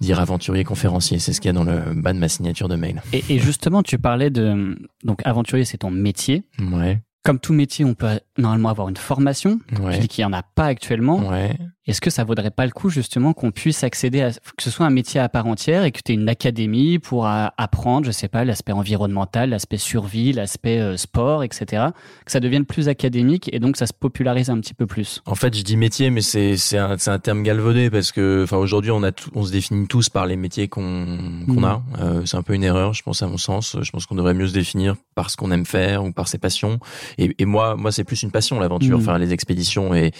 dire 0.00 0.20
aventurier 0.20 0.64
conférencier, 0.64 1.18
c'est 1.18 1.32
ce 1.32 1.40
qu'il 1.40 1.48
y 1.48 1.50
a 1.50 1.52
dans 1.52 1.64
le 1.64 1.94
bas 1.94 2.12
de 2.12 2.18
ma 2.18 2.28
signature 2.28 2.68
de 2.68 2.76
mail. 2.76 3.02
Et, 3.12 3.22
et 3.28 3.38
justement, 3.38 3.82
tu 3.82 3.98
parlais 3.98 4.30
de 4.30 4.78
donc 5.04 5.20
aventurier, 5.24 5.64
c'est 5.64 5.78
ton 5.78 5.90
métier. 5.90 6.44
Ouais. 6.72 7.00
Comme 7.24 7.40
tout 7.40 7.52
métier, 7.52 7.84
on 7.84 7.94
peut 7.94 8.20
normalement 8.38 8.68
avoir 8.68 8.88
une 8.88 8.96
formation. 8.96 9.58
Ouais. 9.80 9.94
Je 9.94 10.00
dis 10.00 10.08
qu'il 10.08 10.22
y 10.22 10.24
en 10.24 10.32
a 10.32 10.42
pas 10.42 10.66
actuellement. 10.66 11.28
Ouais. 11.28 11.56
Est-ce 11.86 12.00
que 12.00 12.10
ça 12.10 12.24
vaudrait 12.24 12.50
pas 12.50 12.66
le 12.66 12.72
coup 12.72 12.90
justement 12.90 13.32
qu'on 13.32 13.52
puisse 13.52 13.84
accéder 13.84 14.20
à 14.20 14.30
que 14.30 14.62
ce 14.62 14.70
soit 14.70 14.86
un 14.86 14.90
métier 14.90 15.20
à 15.20 15.28
part 15.28 15.46
entière 15.46 15.84
et 15.84 15.92
que 15.92 16.00
tu 16.04 16.12
aies 16.12 16.14
une 16.16 16.28
académie 16.28 16.98
pour 16.98 17.26
apprendre, 17.26 18.06
je 18.06 18.10
sais 18.10 18.28
pas, 18.28 18.44
l'aspect 18.44 18.72
environnemental, 18.72 19.50
l'aspect 19.50 19.76
survie, 19.76 20.32
l'aspect 20.32 20.80
euh, 20.80 20.96
sport, 20.96 21.44
etc. 21.44 21.84
Que 22.24 22.32
ça 22.32 22.40
devienne 22.40 22.64
plus 22.64 22.88
académique 22.88 23.48
et 23.52 23.60
donc 23.60 23.76
ça 23.76 23.86
se 23.86 23.92
popularise 23.92 24.50
un 24.50 24.58
petit 24.60 24.74
peu 24.74 24.86
plus? 24.86 25.22
En 25.26 25.36
fait, 25.36 25.56
je 25.56 25.62
dis 25.62 25.76
métier, 25.76 26.10
mais 26.10 26.22
c'est 26.22 26.56
c'est 26.56 26.78
un, 26.78 26.96
un 27.06 27.18
terme 27.18 27.42
galvaudé 27.42 27.88
parce 27.90 28.10
que 28.10 28.42
enfin 28.42 28.56
aujourd'hui 28.56 28.90
on 28.90 29.04
a 29.04 29.12
on 29.34 29.44
se 29.44 29.52
définit 29.52 29.86
tous 29.86 30.08
par 30.08 30.26
les 30.26 30.36
métiers 30.36 30.68
qu'on 30.68 31.44
qu'on 31.46 31.60
mmh. 31.60 31.64
a. 31.64 31.82
Euh, 32.00 32.22
c'est 32.24 32.36
un 32.36 32.42
peu 32.42 32.54
une 32.54 32.64
erreur, 32.64 32.94
je 32.94 33.02
pense 33.02 33.22
à 33.22 33.28
mon 33.28 33.38
sens. 33.38 33.76
Je 33.80 33.90
pense 33.90 34.06
qu'on 34.06 34.16
devrait 34.16 34.34
mieux 34.34 34.48
se 34.48 34.54
définir 34.54 34.96
par 35.14 35.30
ce 35.30 35.36
qu'on 35.36 35.52
aime 35.52 35.66
faire 35.66 36.04
ou 36.04 36.10
par 36.10 36.26
ses 36.26 36.38
passions. 36.38 36.80
Et, 37.18 37.34
et 37.38 37.44
moi 37.44 37.76
moi 37.76 37.92
c'est 37.92 38.04
plus 38.04 38.22
une 38.24 38.32
passion 38.32 38.58
l'aventure, 38.58 38.98
mmh. 38.98 39.02
faire 39.02 39.18
les 39.18 39.32
expéditions 39.32 39.94
et 39.94 40.12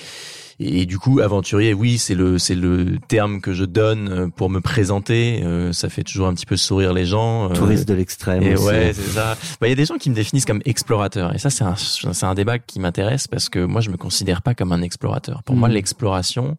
et, 0.59 0.87
du 0.87 0.99
coup, 0.99 1.21
aventurier, 1.21 1.75
oui, 1.75 1.99
c'est 1.99 2.15
le 2.15 2.39
c'est 2.39 2.55
le 2.55 2.99
terme 3.09 3.43
que 3.43 3.53
je 3.53 3.65
donne 3.65 4.09
euh, 4.09 4.29
pour 4.29 4.49
me 4.49 4.61
présenter. 4.61 5.43
Euh, 5.45 5.73
ça 5.73 5.91
fait 5.91 6.03
toujours 6.03 6.29
un 6.29 6.35
petit 6.35 6.47
peu 6.47 6.57
sourire 6.57 6.95
les 6.95 7.05
gens. 7.05 7.51
Euh, 7.51 7.55
Touriste 7.55 7.87
de 7.87 7.93
l'extrême. 7.93 8.43
Et 8.43 8.57
ouais, 8.57 8.93
c'est 8.95 9.03
ça. 9.03 9.37
Bah, 9.61 9.67
il 9.67 9.71
y 9.71 9.73
a 9.73 9.77
des 9.77 9.85
gens 9.85 9.99
qui 9.99 10.09
me 10.09 10.15
définissent 10.15 10.47
comme 10.47 10.63
explorateur. 10.65 11.35
Et 11.35 11.39
ça, 11.39 11.51
c'est 11.51 11.65
un 11.65 11.75
c'est 11.77 12.25
un 12.25 12.35
débat 12.35 12.59
qui 12.59 12.81
m'intéresse 12.81 13.29
parce 13.29 13.51
que 13.51 13.59
moi, 13.59 13.83
je 13.83 13.91
me 13.91 13.99
considère 13.99 14.41
pas 14.41 14.55
comme 14.55 14.73
un 14.73 14.81
explorateur. 14.81 15.43
Pour 15.43 15.57
moi, 15.57 15.69
hmm. 15.69 15.73
l'exploration. 15.73 16.57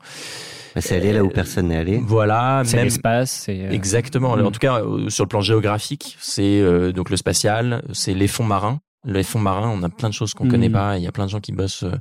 Bah, 0.75 0.81
c'est 0.81 0.95
aller 0.95 1.11
là 1.11 1.23
où 1.23 1.29
personne 1.29 1.69
n'est 1.69 1.77
allé. 1.77 1.99
Voilà, 2.05 2.61
c'est 2.65 2.83
l'espace. 2.83 3.47
Euh... 3.49 3.71
Exactement. 3.71 4.33
En 4.33 4.37
hmm. 4.37 4.51
tout 4.51 4.59
cas, 4.59 4.83
sur 5.07 5.23
le 5.23 5.29
plan 5.29 5.41
géographique, 5.41 6.17
c'est 6.19 6.61
donc 6.93 7.09
le 7.09 7.17
spatial, 7.17 7.83
c'est 7.93 8.13
les 8.13 8.27
fonds 8.27 8.43
marins 8.43 8.79
les 9.07 9.23
fonds 9.23 9.39
marins, 9.39 9.69
on 9.69 9.81
a 9.83 9.89
plein 9.89 10.09
de 10.09 10.13
choses 10.13 10.33
qu'on 10.33 10.47
connaît 10.47 10.69
mmh. 10.69 10.73
pas. 10.73 10.97
Il 10.97 11.03
y 11.03 11.07
a 11.07 11.11
plein 11.11 11.25
de 11.25 11.29
gens 11.29 11.39
qui 11.39 11.53
bossent 11.53 11.83
euh, 11.83 11.91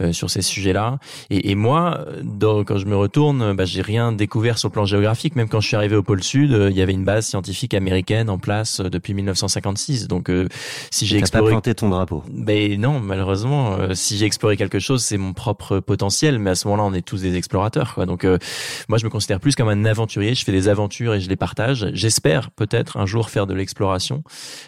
euh, 0.00 0.12
sur 0.12 0.30
ces 0.30 0.42
sujets-là. 0.42 0.98
Et, 1.30 1.50
et, 1.50 1.54
moi, 1.54 2.04
quand 2.66 2.76
je 2.76 2.86
me 2.86 2.96
retourne, 2.96 3.54
bah, 3.54 3.64
j'ai 3.64 3.82
rien 3.82 4.12
découvert 4.12 4.58
sur 4.58 4.68
le 4.68 4.72
plan 4.72 4.84
géographique. 4.84 5.36
Même 5.36 5.48
quand 5.48 5.60
je 5.60 5.68
suis 5.68 5.76
arrivé 5.76 5.96
au 5.96 6.02
pôle 6.02 6.22
Sud, 6.22 6.52
euh, 6.52 6.70
il 6.70 6.76
y 6.76 6.82
avait 6.82 6.92
une 6.92 7.04
base 7.04 7.26
scientifique 7.26 7.74
américaine 7.74 8.28
en 8.28 8.38
place 8.38 8.80
depuis 8.80 9.14
1956. 9.14 10.06
Donc, 10.06 10.30
si 10.90 11.06
j'ai 11.06 11.16
exploré, 11.16 11.44
pas 11.44 11.50
planté 11.50 11.74
ton 11.74 11.88
drapeau. 11.88 12.22
Ben 12.30 12.78
non, 12.78 13.00
malheureusement, 13.00 13.78
si 13.94 14.18
j'ai 14.18 14.26
exploré 14.26 14.56
quelque 14.56 14.78
chose, 14.78 15.02
c'est 15.02 15.18
mon 15.18 15.32
propre 15.32 15.80
potentiel. 15.80 16.38
Mais 16.38 16.50
à 16.50 16.54
ce 16.54 16.68
moment-là, 16.68 16.88
on 16.88 16.94
est 16.94 17.02
tous 17.02 17.22
des 17.22 17.36
explorateurs. 17.36 17.94
Quoi. 17.94 18.06
Donc, 18.06 18.24
moi, 18.88 18.98
je 18.98 19.04
me 19.04 19.10
considère 19.10 19.40
plus 19.40 19.54
comme 19.54 19.68
un 19.68 19.84
aventurier. 19.84 20.34
Je 20.34 20.44
fais 20.44 20.52
des 20.52 20.68
aventures 20.68 21.14
et 21.14 21.20
je 21.20 21.28
les 21.28 21.36
partage. 21.36 21.88
J'espère 21.94 22.50
peut-être 22.50 22.98
un 22.98 23.06
jour 23.06 23.30
faire 23.30 23.46
de 23.46 23.54
l'exploration, 23.54 24.22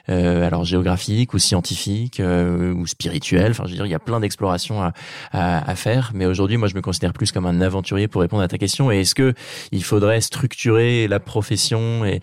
alors 0.08 0.64
géographique 0.64 1.34
ou 1.34 1.38
scientifique 1.38 1.81
euh, 2.20 2.72
ou 2.72 2.86
spirituel. 2.86 3.52
Enfin, 3.52 3.64
je 3.66 3.70
veux 3.70 3.76
dire, 3.76 3.86
il 3.86 3.90
y 3.90 3.94
a 3.94 3.98
plein 3.98 4.20
d'explorations 4.20 4.82
à, 4.82 4.92
à, 5.32 5.70
à, 5.70 5.74
faire. 5.74 6.12
Mais 6.14 6.26
aujourd'hui, 6.26 6.56
moi, 6.56 6.68
je 6.68 6.74
me 6.74 6.80
considère 6.80 7.12
plus 7.12 7.32
comme 7.32 7.46
un 7.46 7.60
aventurier 7.60 8.08
pour 8.08 8.20
répondre 8.20 8.42
à 8.42 8.48
ta 8.48 8.58
question. 8.58 8.90
Et 8.90 9.00
est-ce 9.00 9.14
que 9.14 9.34
il 9.70 9.84
faudrait 9.84 10.20
structurer 10.20 11.08
la 11.08 11.20
profession 11.20 12.04
et 12.04 12.20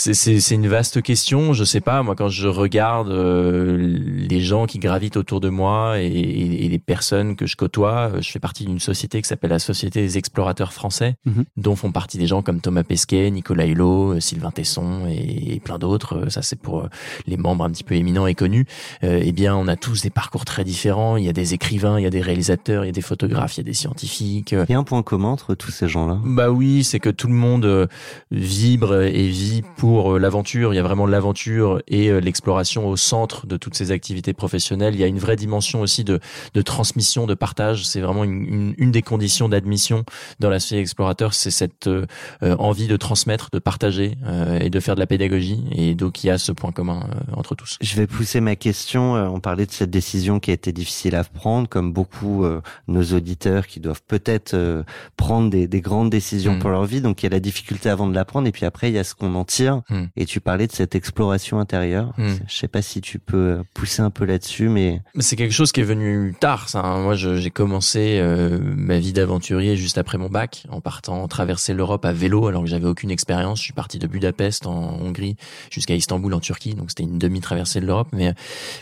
c'est 0.00 0.54
une 0.54 0.66
vaste 0.66 1.02
question. 1.02 1.52
Je 1.52 1.64
sais 1.64 1.80
pas. 1.80 2.02
Moi, 2.02 2.14
quand 2.16 2.28
je 2.28 2.48
regarde 2.48 3.10
euh, 3.10 3.76
les 3.76 4.40
gens 4.40 4.66
qui 4.66 4.78
gravitent 4.78 5.18
autour 5.18 5.40
de 5.40 5.50
moi 5.50 6.00
et, 6.00 6.06
et, 6.06 6.68
les 6.68 6.78
personnes 6.78 7.36
que 7.36 7.46
je 7.46 7.56
côtoie, 7.56 8.12
euh, 8.14 8.22
je 8.22 8.30
fais 8.30 8.38
partie 8.38 8.64
d'une 8.64 8.80
société 8.80 9.20
qui 9.20 9.28
s'appelle 9.28 9.50
la 9.50 9.58
Société 9.58 10.00
des 10.00 10.16
explorateurs 10.16 10.72
français, 10.72 11.16
mhm. 11.26 11.44
dont 11.56 11.76
font 11.76 11.92
partie 11.92 12.16
des 12.16 12.26
gens 12.26 12.42
comme 12.42 12.60
Thomas 12.60 12.82
Pesquet, 12.82 13.30
Nicolas 13.30 13.66
Hulot, 13.66 14.14
euh, 14.14 14.20
Sylvain 14.20 14.50
Tesson 14.50 15.06
et, 15.06 15.60
plein 15.60 15.78
d'autres. 15.78 16.30
Ça, 16.30 16.40
c'est 16.40 16.58
pour 16.58 16.88
les 17.26 17.36
membres 17.36 17.64
un 17.64 17.70
petit 17.70 17.84
peu 17.84 17.94
éminents 17.94 18.26
et 18.26 18.34
connus. 18.34 18.66
Eh 19.02 19.32
bien, 19.32 19.54
on 19.56 19.68
a 19.68 19.76
tous 19.76 20.02
des 20.02 20.10
parcours 20.10 20.44
très 20.44 20.64
différents. 20.64 21.16
Il 21.16 21.24
y 21.24 21.28
a 21.28 21.32
des 21.32 21.54
écrivains, 21.54 21.98
il 21.98 22.02
y 22.02 22.06
a 22.06 22.10
des 22.10 22.20
réalisateurs, 22.20 22.84
il 22.84 22.88
y 22.88 22.90
a 22.90 22.92
des 22.92 23.00
photographes, 23.00 23.56
il 23.56 23.60
y 23.60 23.62
a 23.62 23.64
des 23.64 23.74
scientifiques. 23.74 24.52
Il 24.52 24.72
y 24.72 24.74
a 24.74 24.78
un 24.78 24.84
point 24.84 25.02
commun 25.02 25.30
entre 25.30 25.54
tous 25.54 25.70
ces 25.70 25.88
gens-là? 25.88 26.18
Bah 26.24 26.50
oui, 26.50 26.84
c'est 26.84 27.00
que 27.00 27.10
tout 27.10 27.28
le 27.28 27.34
monde 27.34 27.88
vibre 28.30 29.02
et 29.02 29.28
vit 29.28 29.62
pour 29.76 30.14
euh, 30.14 30.18
l'aventure. 30.18 30.72
Il 30.72 30.76
y 30.76 30.80
a 30.80 30.82
vraiment 30.82 31.06
l'aventure 31.06 31.82
et 31.88 32.08
euh, 32.08 32.20
l'exploration 32.20 32.88
au 32.88 32.96
centre 32.96 33.46
de 33.46 33.56
toutes 33.56 33.74
ces 33.74 33.90
activités 33.90 34.32
professionnelles. 34.32 34.94
Il 34.94 35.00
y 35.00 35.04
a 35.04 35.06
une 35.06 35.18
vraie 35.18 35.36
dimension 35.36 35.80
aussi 35.80 36.04
de, 36.04 36.20
de 36.54 36.62
transmission, 36.62 37.26
de 37.26 37.34
partage. 37.34 37.86
C'est 37.86 38.00
vraiment 38.00 38.24
une, 38.24 38.74
une, 38.78 38.90
des 38.90 39.02
conditions 39.02 39.48
d'admission 39.48 40.04
dans 40.40 40.50
la 40.50 40.60
société 40.60 40.80
explorateur, 40.80 41.34
c'est 41.34 41.50
cette 41.50 41.86
euh, 41.86 42.06
envie 42.40 42.86
de 42.86 42.96
transmettre, 42.96 43.48
de 43.52 43.58
partager 43.58 44.16
et 44.60 44.70
de 44.70 44.80
faire 44.80 44.94
de 44.94 45.00
la 45.00 45.06
pédagogie. 45.06 45.62
Et 45.72 45.94
donc 45.94 46.24
il 46.24 46.28
y 46.28 46.30
a 46.30 46.38
ce 46.38 46.52
point 46.52 46.72
commun 46.72 47.08
entre 47.32 47.54
tous. 47.54 47.76
Je 47.80 47.96
vais 47.96 48.06
pousser 48.06 48.40
ma, 48.40 48.56
question, 48.60 49.16
euh, 49.16 49.26
on 49.26 49.40
parlait 49.40 49.66
de 49.66 49.72
cette 49.72 49.90
décision 49.90 50.38
qui 50.38 50.50
a 50.52 50.54
été 50.54 50.70
difficile 50.72 51.16
à 51.16 51.24
prendre, 51.24 51.68
comme 51.68 51.92
beaucoup 51.92 52.44
euh, 52.44 52.60
nos 52.86 53.02
auditeurs 53.02 53.66
qui 53.66 53.80
doivent 53.80 54.02
peut-être 54.06 54.54
euh, 54.54 54.84
prendre 55.16 55.50
des, 55.50 55.66
des, 55.66 55.80
grandes 55.80 56.10
décisions 56.10 56.54
Mm. 56.54 56.58
pour 56.60 56.70
leur 56.70 56.84
vie. 56.84 57.00
Donc 57.00 57.22
il 57.22 57.26
y 57.26 57.28
a 57.28 57.30
la 57.30 57.40
difficulté 57.40 57.88
avant 57.90 58.06
de 58.06 58.14
la 58.14 58.24
prendre, 58.24 58.46
et 58.46 58.52
puis 58.52 58.64
après 58.66 58.90
il 58.90 58.94
y 58.94 58.98
a 58.98 59.04
ce 59.04 59.14
qu'on 59.16 59.34
en 59.34 59.44
tire. 59.44 59.82
Mm. 59.90 60.04
Et 60.16 60.26
tu 60.26 60.40
parlais 60.40 60.66
de 60.68 60.72
cette 60.72 60.94
exploration 60.94 61.58
intérieure. 61.58 62.12
Mm. 62.18 62.28
Je 62.46 62.54
sais 62.56 62.68
pas 62.68 62.82
si 62.82 63.00
tu 63.00 63.18
peux 63.18 63.62
pousser 63.74 64.02
un 64.02 64.10
peu 64.10 64.24
là-dessus, 64.24 64.68
mais 64.68 65.00
C'est 65.18 65.34
quelque 65.36 65.52
chose 65.52 65.72
qui 65.72 65.80
est 65.80 65.84
venu 65.84 66.34
tard. 66.38 66.68
Ça. 66.68 66.80
hein. 66.80 67.00
Moi, 67.00 67.14
j'ai 67.16 67.50
commencé 67.50 68.18
euh, 68.20 68.58
ma 68.62 68.98
vie 68.98 69.12
d'aventurier 69.12 69.76
juste 69.76 69.98
après 69.98 70.18
mon 70.18 70.28
bac, 70.28 70.64
en 70.70 70.80
partant 70.80 71.26
traverser 71.28 71.74
l'Europe 71.74 72.04
à 72.04 72.12
vélo, 72.12 72.46
alors 72.46 72.62
que 72.62 72.68
j'avais 72.68 72.86
aucune 72.86 73.10
expérience. 73.10 73.58
Je 73.58 73.64
suis 73.64 73.72
parti 73.72 73.98
de 73.98 74.06
Budapest 74.06 74.66
en 74.66 74.98
Hongrie 75.00 75.36
jusqu'à 75.70 75.94
Istanbul 75.94 76.34
en 76.34 76.40
Turquie, 76.40 76.74
donc 76.74 76.90
c'était 76.90 77.04
une 77.04 77.18
demi-traversée 77.18 77.80
de 77.80 77.86
l'Europe. 77.86 78.08
Mais 78.12 78.34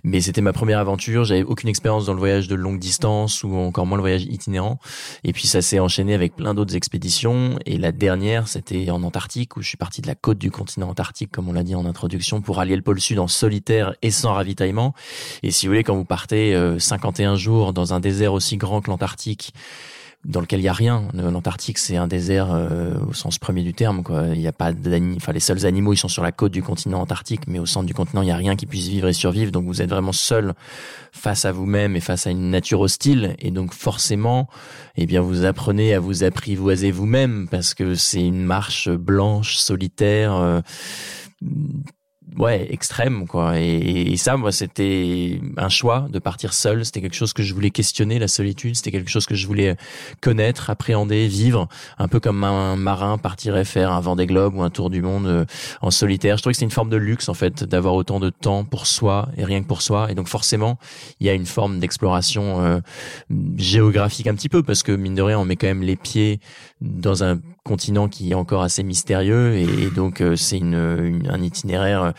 mais 0.04 0.20
c'était 0.20 0.40
ma 0.40 0.52
première 0.52 0.78
aventure. 0.78 1.24
J'avais 1.24 1.42
aucune 1.42 1.68
expérience 1.68 2.06
dans 2.06 2.14
le 2.14 2.18
voyage 2.18 2.48
de 2.48 2.54
longue 2.54 2.78
distance 2.78 3.42
ou 3.44 3.54
encore 3.54 3.86
moins 3.86 3.96
le 3.96 4.02
voyage 4.02 4.24
itinérant. 4.24 4.78
Et 5.24 5.32
puis 5.32 5.46
ça 5.46 5.62
s'est 5.62 5.78
enchaîné 5.78 6.14
avec 6.14 6.36
plein 6.36 6.54
d'autres 6.54 6.76
expéditions. 6.76 7.58
Et 7.66 7.78
la 7.78 7.92
dernière, 7.92 8.48
c'était 8.48 8.90
en 8.90 9.02
Antarctique, 9.02 9.56
où 9.56 9.62
je 9.62 9.68
suis 9.68 9.76
parti 9.76 10.02
de 10.02 10.06
la 10.06 10.14
côte 10.14 10.38
du 10.38 10.50
continent 10.50 10.88
antarctique, 10.88 11.30
comme 11.30 11.48
on 11.48 11.52
l'a 11.52 11.62
dit 11.62 11.74
en 11.74 11.86
introduction, 11.86 12.40
pour 12.40 12.60
allier 12.60 12.76
le 12.76 12.82
pôle 12.82 13.00
sud 13.00 13.18
en 13.18 13.28
solitaire 13.28 13.94
et 14.02 14.10
sans 14.10 14.34
ravitaillement. 14.34 14.94
Et 15.42 15.50
si 15.50 15.66
vous 15.66 15.72
voulez, 15.72 15.84
quand 15.84 15.96
vous 15.96 16.04
partez 16.04 16.54
euh, 16.54 16.78
51 16.78 17.36
jours 17.36 17.72
dans 17.72 17.94
un 17.94 18.00
désert 18.00 18.32
aussi 18.32 18.56
grand 18.56 18.80
que 18.80 18.90
l'Antarctique, 18.90 19.52
dans 20.24 20.40
lequel 20.40 20.60
il 20.60 20.64
y 20.64 20.68
a 20.68 20.72
rien. 20.72 21.08
L'Antarctique, 21.14 21.78
c'est 21.78 21.96
un 21.96 22.06
désert 22.06 22.48
euh, 22.50 22.94
au 23.08 23.12
sens 23.12 23.38
premier 23.38 23.62
du 23.62 23.72
terme. 23.72 24.02
Quoi. 24.02 24.28
Il 24.34 24.40
y 24.40 24.48
a 24.48 24.52
pas 24.52 24.72
enfin 25.16 25.32
les 25.32 25.40
seuls 25.40 25.64
animaux, 25.64 25.92
ils 25.92 25.98
sont 25.98 26.08
sur 26.08 26.22
la 26.22 26.32
côte 26.32 26.52
du 26.52 26.62
continent 26.62 27.00
antarctique, 27.00 27.42
mais 27.46 27.58
au 27.58 27.66
centre 27.66 27.86
du 27.86 27.94
continent, 27.94 28.22
il 28.22 28.28
y 28.28 28.32
a 28.32 28.36
rien 28.36 28.56
qui 28.56 28.66
puisse 28.66 28.88
vivre 28.88 29.08
et 29.08 29.12
survivre. 29.12 29.52
Donc 29.52 29.66
vous 29.66 29.80
êtes 29.80 29.90
vraiment 29.90 30.12
seul 30.12 30.54
face 31.12 31.44
à 31.44 31.52
vous-même 31.52 31.96
et 31.96 32.00
face 32.00 32.26
à 32.26 32.30
une 32.30 32.50
nature 32.50 32.80
hostile. 32.80 33.36
Et 33.38 33.50
donc 33.50 33.72
forcément, 33.72 34.48
eh 34.96 35.06
bien 35.06 35.20
vous 35.20 35.44
apprenez 35.44 35.94
à 35.94 36.00
vous 36.00 36.24
apprivoiser 36.24 36.90
vous-même 36.90 37.46
parce 37.48 37.74
que 37.74 37.94
c'est 37.94 38.24
une 38.24 38.44
marche 38.44 38.88
blanche, 38.88 39.56
solitaire. 39.56 40.34
euh, 40.34 40.60
ouais 42.36 42.66
extrême 42.70 43.26
quoi. 43.26 43.58
Et, 43.58 44.12
et 44.12 44.16
ça 44.16 44.36
moi 44.36 44.52
c'était 44.52 45.40
un 45.56 45.68
choix 45.68 46.08
de 46.12 46.18
partir 46.18 46.52
seul. 46.52 46.84
C'était 46.84 47.00
quelque 47.00 47.14
chose 47.16 47.32
que 47.32 47.42
je 47.42 47.54
voulais 47.54 47.70
questionner 47.70 48.18
la 48.18 48.28
solitude. 48.28 48.76
C'était 48.76 48.90
quelque 48.90 49.10
chose 49.10 49.26
que 49.26 49.34
je 49.34 49.46
voulais 49.46 49.76
connaître 50.20 50.70
appréhender 50.70 51.26
vivre. 51.28 51.68
Un 51.98 52.08
peu 52.08 52.20
comme 52.20 52.44
un 52.44 52.76
marin 52.76 53.18
partirait 53.18 53.64
faire 53.64 53.92
un 53.92 54.00
Vendée 54.00 54.26
Globe 54.26 54.54
ou 54.56 54.62
un 54.62 54.70
tour 54.70 54.90
du 54.90 55.00
monde 55.02 55.26
euh, 55.26 55.44
en 55.80 55.90
solitaire. 55.90 56.36
Je 56.36 56.42
trouvais 56.42 56.52
que 56.52 56.58
c'était 56.58 56.66
une 56.66 56.70
forme 56.70 56.90
de 56.90 56.96
luxe 56.96 57.28
en 57.28 57.34
fait 57.34 57.64
d'avoir 57.64 57.94
autant 57.94 58.20
de 58.20 58.30
temps 58.30 58.64
pour 58.64 58.86
soi 58.86 59.28
et 59.36 59.44
rien 59.44 59.62
que 59.62 59.66
pour 59.68 59.82
soi. 59.82 60.10
Et 60.10 60.14
donc 60.14 60.28
forcément 60.28 60.78
il 61.20 61.26
y 61.26 61.30
a 61.30 61.34
une 61.34 61.46
forme 61.46 61.78
d'exploration 61.78 62.60
euh, 62.62 62.80
géographique 63.56 64.26
un 64.26 64.34
petit 64.34 64.48
peu 64.48 64.62
parce 64.62 64.82
que 64.82 64.92
mine 64.92 65.14
de 65.14 65.22
rien 65.22 65.38
on 65.38 65.44
met 65.44 65.56
quand 65.56 65.66
même 65.66 65.82
les 65.82 65.96
pieds 65.96 66.40
dans 66.80 67.24
un 67.24 67.40
continent 67.64 68.08
qui 68.08 68.30
est 68.30 68.34
encore 68.34 68.62
assez 68.62 68.82
mystérieux. 68.82 69.54
Et, 69.54 69.62
et 69.84 69.90
donc 69.90 70.20
euh, 70.20 70.36
c'est 70.36 70.58
une, 70.58 70.74
une- 70.74 71.28
un 71.30 71.42
itinéraire 71.42 72.02
euh, 72.02 72.10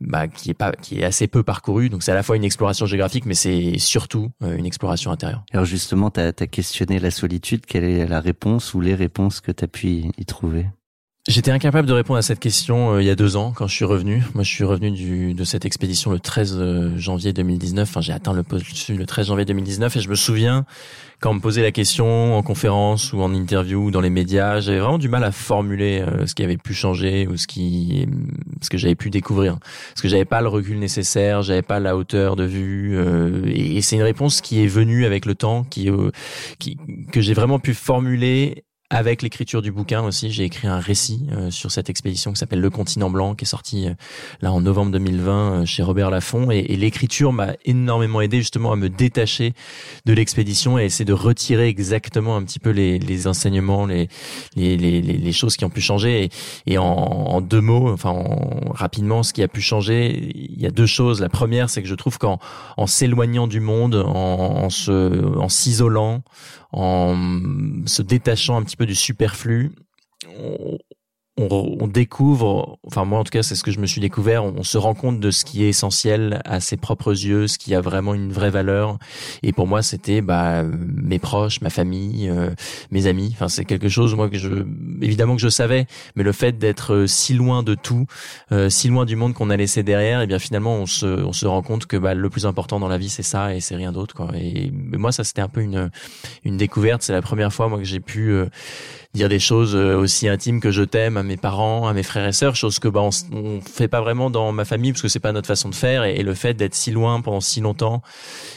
bah, 0.00 0.28
qui 0.28 0.50
est 0.50 0.54
pas 0.54 0.72
qui 0.72 1.00
est 1.00 1.04
assez 1.04 1.26
peu 1.26 1.42
parcouru 1.42 1.88
donc 1.88 2.02
c'est 2.02 2.12
à 2.12 2.14
la 2.14 2.22
fois 2.22 2.36
une 2.36 2.44
exploration 2.44 2.86
géographique 2.86 3.26
mais 3.26 3.34
c'est 3.34 3.78
surtout 3.78 4.30
euh, 4.42 4.56
une 4.56 4.66
exploration 4.66 5.10
intérieure. 5.10 5.44
alors 5.52 5.64
justement, 5.64 6.10
tu 6.10 6.20
as, 6.20 6.32
questionné 6.32 6.98
la 6.98 7.10
solitude. 7.10 7.66
Quelle 7.66 7.84
est 7.84 8.06
la 8.06 8.20
réponse 8.20 8.74
ou 8.74 8.80
les 8.80 8.94
réponses 8.94 9.40
que 9.40 9.52
tu 9.52 9.64
as 9.64 9.68
pu 9.68 9.88
y 10.16 10.24
trouver? 10.26 10.66
J'étais 11.28 11.52
incapable 11.52 11.86
de 11.86 11.92
répondre 11.92 12.18
à 12.18 12.22
cette 12.22 12.40
question 12.40 12.94
euh, 12.94 13.02
il 13.02 13.06
y 13.06 13.10
a 13.10 13.14
deux 13.14 13.36
ans 13.36 13.52
quand 13.54 13.68
je 13.68 13.74
suis 13.74 13.84
revenu. 13.84 14.24
Moi, 14.34 14.42
je 14.42 14.50
suis 14.50 14.64
revenu 14.64 14.90
du, 14.90 15.34
de 15.34 15.44
cette 15.44 15.64
expédition 15.64 16.10
le 16.10 16.18
13 16.18 16.56
euh, 16.58 16.98
janvier 16.98 17.32
2019. 17.32 17.88
Enfin, 17.88 18.00
j'ai 18.00 18.12
atteint 18.12 18.32
le 18.32 18.42
poste 18.42 18.88
le 18.88 19.06
13 19.06 19.28
janvier 19.28 19.44
2019 19.44 19.96
et 19.96 20.00
je 20.00 20.08
me 20.08 20.16
souviens 20.16 20.66
quand 21.22 21.30
on 21.30 21.34
me 21.34 21.40
posait 21.40 21.62
la 21.62 21.70
question 21.70 22.36
en 22.36 22.42
conférence 22.42 23.12
ou 23.12 23.22
en 23.22 23.32
interview 23.32 23.86
ou 23.86 23.90
dans 23.92 24.00
les 24.00 24.10
médias, 24.10 24.58
j'avais 24.58 24.80
vraiment 24.80 24.98
du 24.98 25.08
mal 25.08 25.22
à 25.22 25.30
formuler 25.30 26.00
euh, 26.00 26.26
ce 26.26 26.34
qui 26.34 26.42
avait 26.42 26.56
pu 26.56 26.74
changer 26.74 27.28
ou 27.28 27.36
ce 27.36 27.46
qui, 27.46 28.08
ce 28.60 28.68
que 28.68 28.76
j'avais 28.76 28.96
pu 28.96 29.08
découvrir. 29.08 29.58
Parce 29.60 30.02
que 30.02 30.08
j'avais 30.08 30.24
pas 30.24 30.40
le 30.42 30.48
recul 30.48 30.80
nécessaire, 30.80 31.42
j'avais 31.42 31.62
pas 31.62 31.78
la 31.78 31.96
hauteur 31.96 32.34
de 32.34 32.42
vue. 32.42 32.98
euh, 32.98 33.46
et, 33.46 33.76
et 33.76 33.82
c'est 33.82 33.94
une 33.94 34.02
réponse 34.02 34.40
qui 34.40 34.64
est 34.64 34.66
venue 34.66 35.06
avec 35.06 35.24
le 35.24 35.36
temps, 35.36 35.62
qui, 35.62 35.88
euh, 35.88 36.10
qui 36.58 36.76
que 37.12 37.20
j'ai 37.20 37.34
vraiment 37.34 37.60
pu 37.60 37.72
formuler 37.72 38.64
avec 38.94 39.22
l'écriture 39.22 39.62
du 39.62 39.72
bouquin 39.72 40.02
aussi, 40.02 40.30
j'ai 40.30 40.44
écrit 40.44 40.68
un 40.68 40.78
récit 40.78 41.24
euh, 41.32 41.50
sur 41.50 41.70
cette 41.70 41.88
expédition 41.88 42.30
qui 42.30 42.38
s'appelle 42.38 42.60
Le 42.60 42.68
Continent 42.68 43.08
Blanc, 43.08 43.34
qui 43.34 43.44
est 43.44 43.48
sorti 43.48 43.88
euh, 43.88 43.94
là 44.42 44.52
en 44.52 44.60
novembre 44.60 44.92
2020 44.92 45.32
euh, 45.62 45.64
chez 45.64 45.82
Robert 45.82 46.10
Laffont. 46.10 46.50
Et, 46.50 46.58
et 46.58 46.76
l'écriture 46.76 47.32
m'a 47.32 47.54
énormément 47.64 48.20
aidé 48.20 48.36
justement 48.36 48.70
à 48.70 48.76
me 48.76 48.90
détacher 48.90 49.54
de 50.04 50.12
l'expédition 50.12 50.78
et 50.78 50.84
essayer 50.84 51.06
de 51.06 51.14
retirer 51.14 51.68
exactement 51.68 52.36
un 52.36 52.42
petit 52.42 52.58
peu 52.58 52.68
les, 52.68 52.98
les 52.98 53.26
enseignements, 53.26 53.86
les, 53.86 54.08
les, 54.56 54.76
les, 54.76 55.00
les- 55.00 55.32
choses 55.32 55.56
qui 55.56 55.64
ont 55.64 55.70
pu 55.70 55.80
changer. 55.80 56.24
Et, 56.66 56.72
et 56.74 56.76
en, 56.76 56.84
en 56.84 57.40
deux 57.40 57.62
mots, 57.62 57.88
enfin 57.90 58.10
en- 58.10 58.72
rapidement, 58.74 59.22
ce 59.22 59.32
qui 59.32 59.42
a 59.42 59.48
pu 59.48 59.62
changer, 59.62 60.32
il 60.34 60.60
y 60.60 60.66
a 60.66 60.70
deux 60.70 60.84
choses. 60.84 61.22
La 61.22 61.30
première, 61.30 61.70
c'est 61.70 61.80
que 61.82 61.88
je 61.88 61.94
trouve 61.94 62.18
qu'en 62.18 62.38
en 62.76 62.86
s'éloignant 62.86 63.46
du 63.46 63.60
monde, 63.60 63.94
en 64.06 64.68
se, 64.68 65.34
en 65.38 65.48
s'isolant, 65.48 66.22
en 66.74 67.16
se 67.86 68.02
détachant 68.02 68.56
un 68.56 68.62
petit 68.62 68.76
peu 68.76 68.81
du 68.84 68.94
superflu, 68.94 69.72
on, 71.38 71.78
on, 71.80 71.86
découvre, 71.86 72.78
enfin 72.86 73.06
moi 73.06 73.18
en 73.18 73.24
tout 73.24 73.30
cas 73.30 73.42
c'est 73.42 73.54
ce 73.54 73.62
que 73.62 73.70
je 73.70 73.80
me 73.80 73.86
suis 73.86 74.02
découvert, 74.02 74.44
on, 74.44 74.62
se 74.62 74.76
rend 74.76 74.92
compte 74.92 75.18
de 75.18 75.30
ce 75.30 75.46
qui 75.46 75.64
est 75.64 75.68
essentiel 75.70 76.42
à 76.44 76.60
ses 76.60 76.76
propres 76.76 77.12
yeux, 77.12 77.48
ce 77.48 77.56
qui 77.56 77.74
a 77.74 77.80
vraiment 77.80 78.12
une 78.12 78.32
vraie 78.32 78.50
valeur. 78.50 78.98
Et 79.42 79.52
pour 79.52 79.66
moi 79.66 79.82
c'était 79.82 80.20
bah, 80.20 80.62
mes 80.62 81.18
proches, 81.18 81.62
ma 81.62 81.70
famille, 81.70 82.28
euh, 82.28 82.50
mes 82.90 83.06
amis. 83.06 83.30
Enfin 83.32 83.48
c'est 83.48 83.64
quelque 83.64 83.88
chose 83.88 84.14
moi 84.14 84.28
que 84.28 84.36
je, 84.36 84.66
évidemment 85.00 85.34
que 85.34 85.40
je 85.40 85.48
savais, 85.48 85.86
mais 86.16 86.22
le 86.22 86.32
fait 86.32 86.58
d'être 86.58 86.94
euh, 86.94 87.06
si 87.06 87.32
loin 87.32 87.62
de 87.62 87.74
tout, 87.74 88.06
euh, 88.52 88.68
si 88.68 88.88
loin 88.88 89.06
du 89.06 89.16
monde 89.16 89.32
qu'on 89.32 89.48
a 89.48 89.56
laissé 89.56 89.82
derrière, 89.82 90.20
et 90.20 90.26
bien 90.26 90.38
finalement 90.38 90.74
on 90.74 90.86
se, 90.86 91.06
on 91.06 91.32
se 91.32 91.46
rend 91.46 91.62
compte 91.62 91.86
que 91.86 91.96
bah, 91.96 92.12
le 92.12 92.28
plus 92.28 92.44
important 92.44 92.78
dans 92.78 92.88
la 92.88 92.98
vie 92.98 93.08
c'est 93.08 93.22
ça 93.22 93.54
et 93.54 93.60
c'est 93.60 93.76
rien 93.76 93.92
d'autre 93.92 94.14
quoi. 94.14 94.28
Et 94.34 94.70
mais 94.70 94.98
moi 94.98 95.12
ça 95.12 95.24
c'était 95.24 95.40
un 95.40 95.48
peu 95.48 95.62
une, 95.62 95.90
une 96.44 96.58
découverte. 96.58 97.02
C'est 97.02 97.14
la 97.14 97.22
première 97.22 97.54
fois 97.54 97.68
moi 97.68 97.78
que 97.78 97.84
j'ai 97.84 98.00
pu 98.00 98.30
euh, 98.32 98.46
dire 99.14 99.28
des 99.28 99.38
choses 99.38 99.76
euh, 99.76 99.94
aussi 99.96 100.26
intimes 100.26 100.60
que 100.60 100.70
je 100.70 100.82
t'aime 100.82 101.18
à 101.18 101.22
mes 101.22 101.36
parents, 101.36 101.86
à 101.86 101.92
mes 101.92 102.02
frères 102.02 102.26
et 102.26 102.32
sœurs, 102.32 102.56
chose 102.56 102.78
que 102.78 102.88
bah 102.88 103.02
on, 103.02 103.10
on 103.36 103.60
fait 103.60 103.88
pas 103.88 104.00
vraiment 104.00 104.30
dans 104.30 104.52
ma 104.52 104.64
famille 104.64 104.92
parce 104.92 105.02
que 105.02 105.08
c'est 105.08 105.20
pas 105.20 105.32
notre 105.32 105.46
façon 105.46 105.68
de 105.68 105.74
faire 105.74 106.04
et, 106.04 106.14
et 106.14 106.22
le 106.22 106.32
fait 106.32 106.54
d'être 106.54 106.74
si 106.74 106.90
loin 106.90 107.20
pendant 107.20 107.40
si 107.40 107.60
longtemps, 107.60 108.00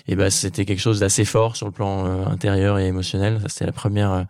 et 0.07 0.15
ben 0.15 0.29
c'était 0.29 0.63
quelque 0.63 0.79
chose 0.79 1.01
d'assez 1.01 1.25
fort 1.25 1.57
sur 1.57 1.65
le 1.65 1.73
plan 1.73 2.05
euh, 2.05 2.25
intérieur 2.27 2.79
et 2.79 2.87
émotionnel. 2.87 3.39
Ça 3.41 3.49
c'était 3.49 3.65
la 3.65 3.73
première 3.73 4.11
euh, 4.13 4.23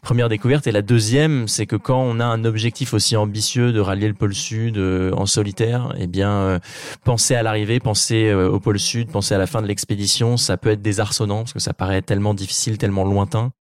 première 0.00 0.28
découverte 0.28 0.66
et 0.68 0.72
la 0.72 0.82
deuxième, 0.82 1.48
c'est 1.48 1.66
que 1.66 1.76
quand 1.76 2.00
on 2.00 2.20
a 2.20 2.24
un 2.24 2.44
objectif 2.44 2.94
aussi 2.94 3.16
ambitieux 3.16 3.72
de 3.72 3.80
rallier 3.80 4.06
le 4.06 4.14
pôle 4.14 4.34
sud 4.34 4.78
euh, 4.78 5.10
en 5.14 5.26
solitaire, 5.26 5.92
eh 5.98 6.06
bien 6.06 6.60
penser 7.02 7.34
à 7.34 7.42
l'arrivée, 7.42 7.80
penser 7.80 8.32
au 8.32 8.60
pôle 8.60 8.78
sud, 8.78 9.08
penser 9.08 9.34
à 9.34 9.38
la 9.38 9.46
fin 9.46 9.60
de 9.60 9.66
l'expédition, 9.66 10.36
ça 10.36 10.56
peut 10.56 10.70
être 10.70 10.82
désarçonnant 10.82 11.38
parce 11.38 11.52
que 11.52 11.58
ça 11.58 11.72
paraît 11.72 12.02
tellement 12.02 12.34
difficile, 12.34 12.78
tellement 12.78 13.04
lointain 13.04 13.52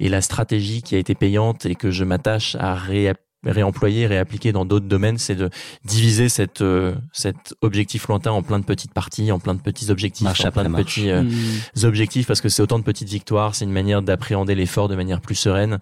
et 0.00 0.08
la 0.08 0.20
stratégie 0.20 0.82
qui 0.82 0.94
a 0.94 0.98
été 0.98 1.14
payante 1.14 1.66
et 1.66 1.74
que 1.74 1.90
je 1.90 2.04
m'attache 2.04 2.56
à 2.56 2.74
ré- 2.74 3.12
réemployer, 3.50 4.06
réappliquer 4.06 4.52
dans 4.52 4.64
d'autres 4.64 4.86
domaines, 4.86 5.18
c'est 5.18 5.34
de 5.34 5.50
diviser 5.84 6.28
cette, 6.28 6.62
euh, 6.62 6.94
cet 7.12 7.54
objectif 7.62 8.08
lointain 8.08 8.30
en 8.30 8.42
plein 8.42 8.58
de 8.58 8.64
petites 8.64 8.92
parties, 8.92 9.30
en 9.32 9.38
plein 9.38 9.54
de 9.54 9.60
petits 9.60 9.90
objectifs, 9.90 10.24
Marche 10.24 10.44
en 10.44 10.50
plein 10.50 10.64
de 10.64 10.68
marche. 10.68 10.84
petits 10.96 11.10
euh, 11.10 11.22
Hmm. 11.22 11.84
objectifs, 11.84 12.26
parce 12.26 12.40
que 12.40 12.48
c'est 12.48 12.62
autant 12.62 12.78
de 12.78 12.84
petites 12.84 13.08
victoires, 13.08 13.54
c'est 13.54 13.64
une 13.64 13.72
manière 13.72 14.02
d'appréhender 14.02 14.54
l'effort 14.54 14.88
de 14.88 14.94
manière 14.96 15.20
plus 15.20 15.34
sereine, 15.34 15.78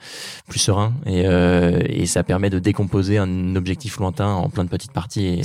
plus 0.48 0.58
serein, 0.58 0.94
et, 1.06 1.22
euh, 1.26 1.80
et 1.88 2.06
ça 2.06 2.22
permet 2.24 2.50
de 2.50 2.58
décomposer 2.58 3.18
un 3.18 3.56
objectif 3.56 3.98
lointain 3.98 4.28
en 4.28 4.48
plein 4.48 4.64
de 4.64 4.68
petites 4.68 4.92
parties. 4.92 5.26
Et, 5.26 5.42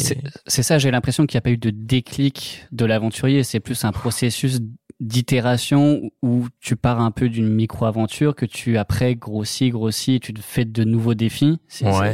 C'est 0.48 0.64
ça, 0.64 0.78
j'ai 0.78 0.92
l'impression 0.92 1.26
qu'il 1.26 1.36
n'y 1.38 1.40
a 1.40 1.42
pas 1.42 1.52
eu 1.52 1.58
de 1.58 1.70
déclic 1.70 2.66
de 2.72 2.86
l'aventurier. 2.86 3.44
C'est 3.44 3.60
plus 3.60 3.84
un 3.86 3.92
processus 3.92 4.60
d'itération 5.00 6.02
où 6.22 6.46
tu 6.60 6.76
pars 6.76 7.02
un 7.02 7.12
peu 7.12 7.28
d'une 7.28 7.50
micro-aventure 7.50 8.36
que 8.36 8.46
tu 8.46 8.78
après 8.78 9.16
grossis, 9.16 9.70
grossis, 9.70 10.20
tu 10.20 10.34
te 10.34 10.40
fais 10.42 10.64
de 10.64 10.84
nouveaux 10.84 11.16
défis. 11.16 11.58
C'est- 11.68 11.86
ouais, 11.86 12.11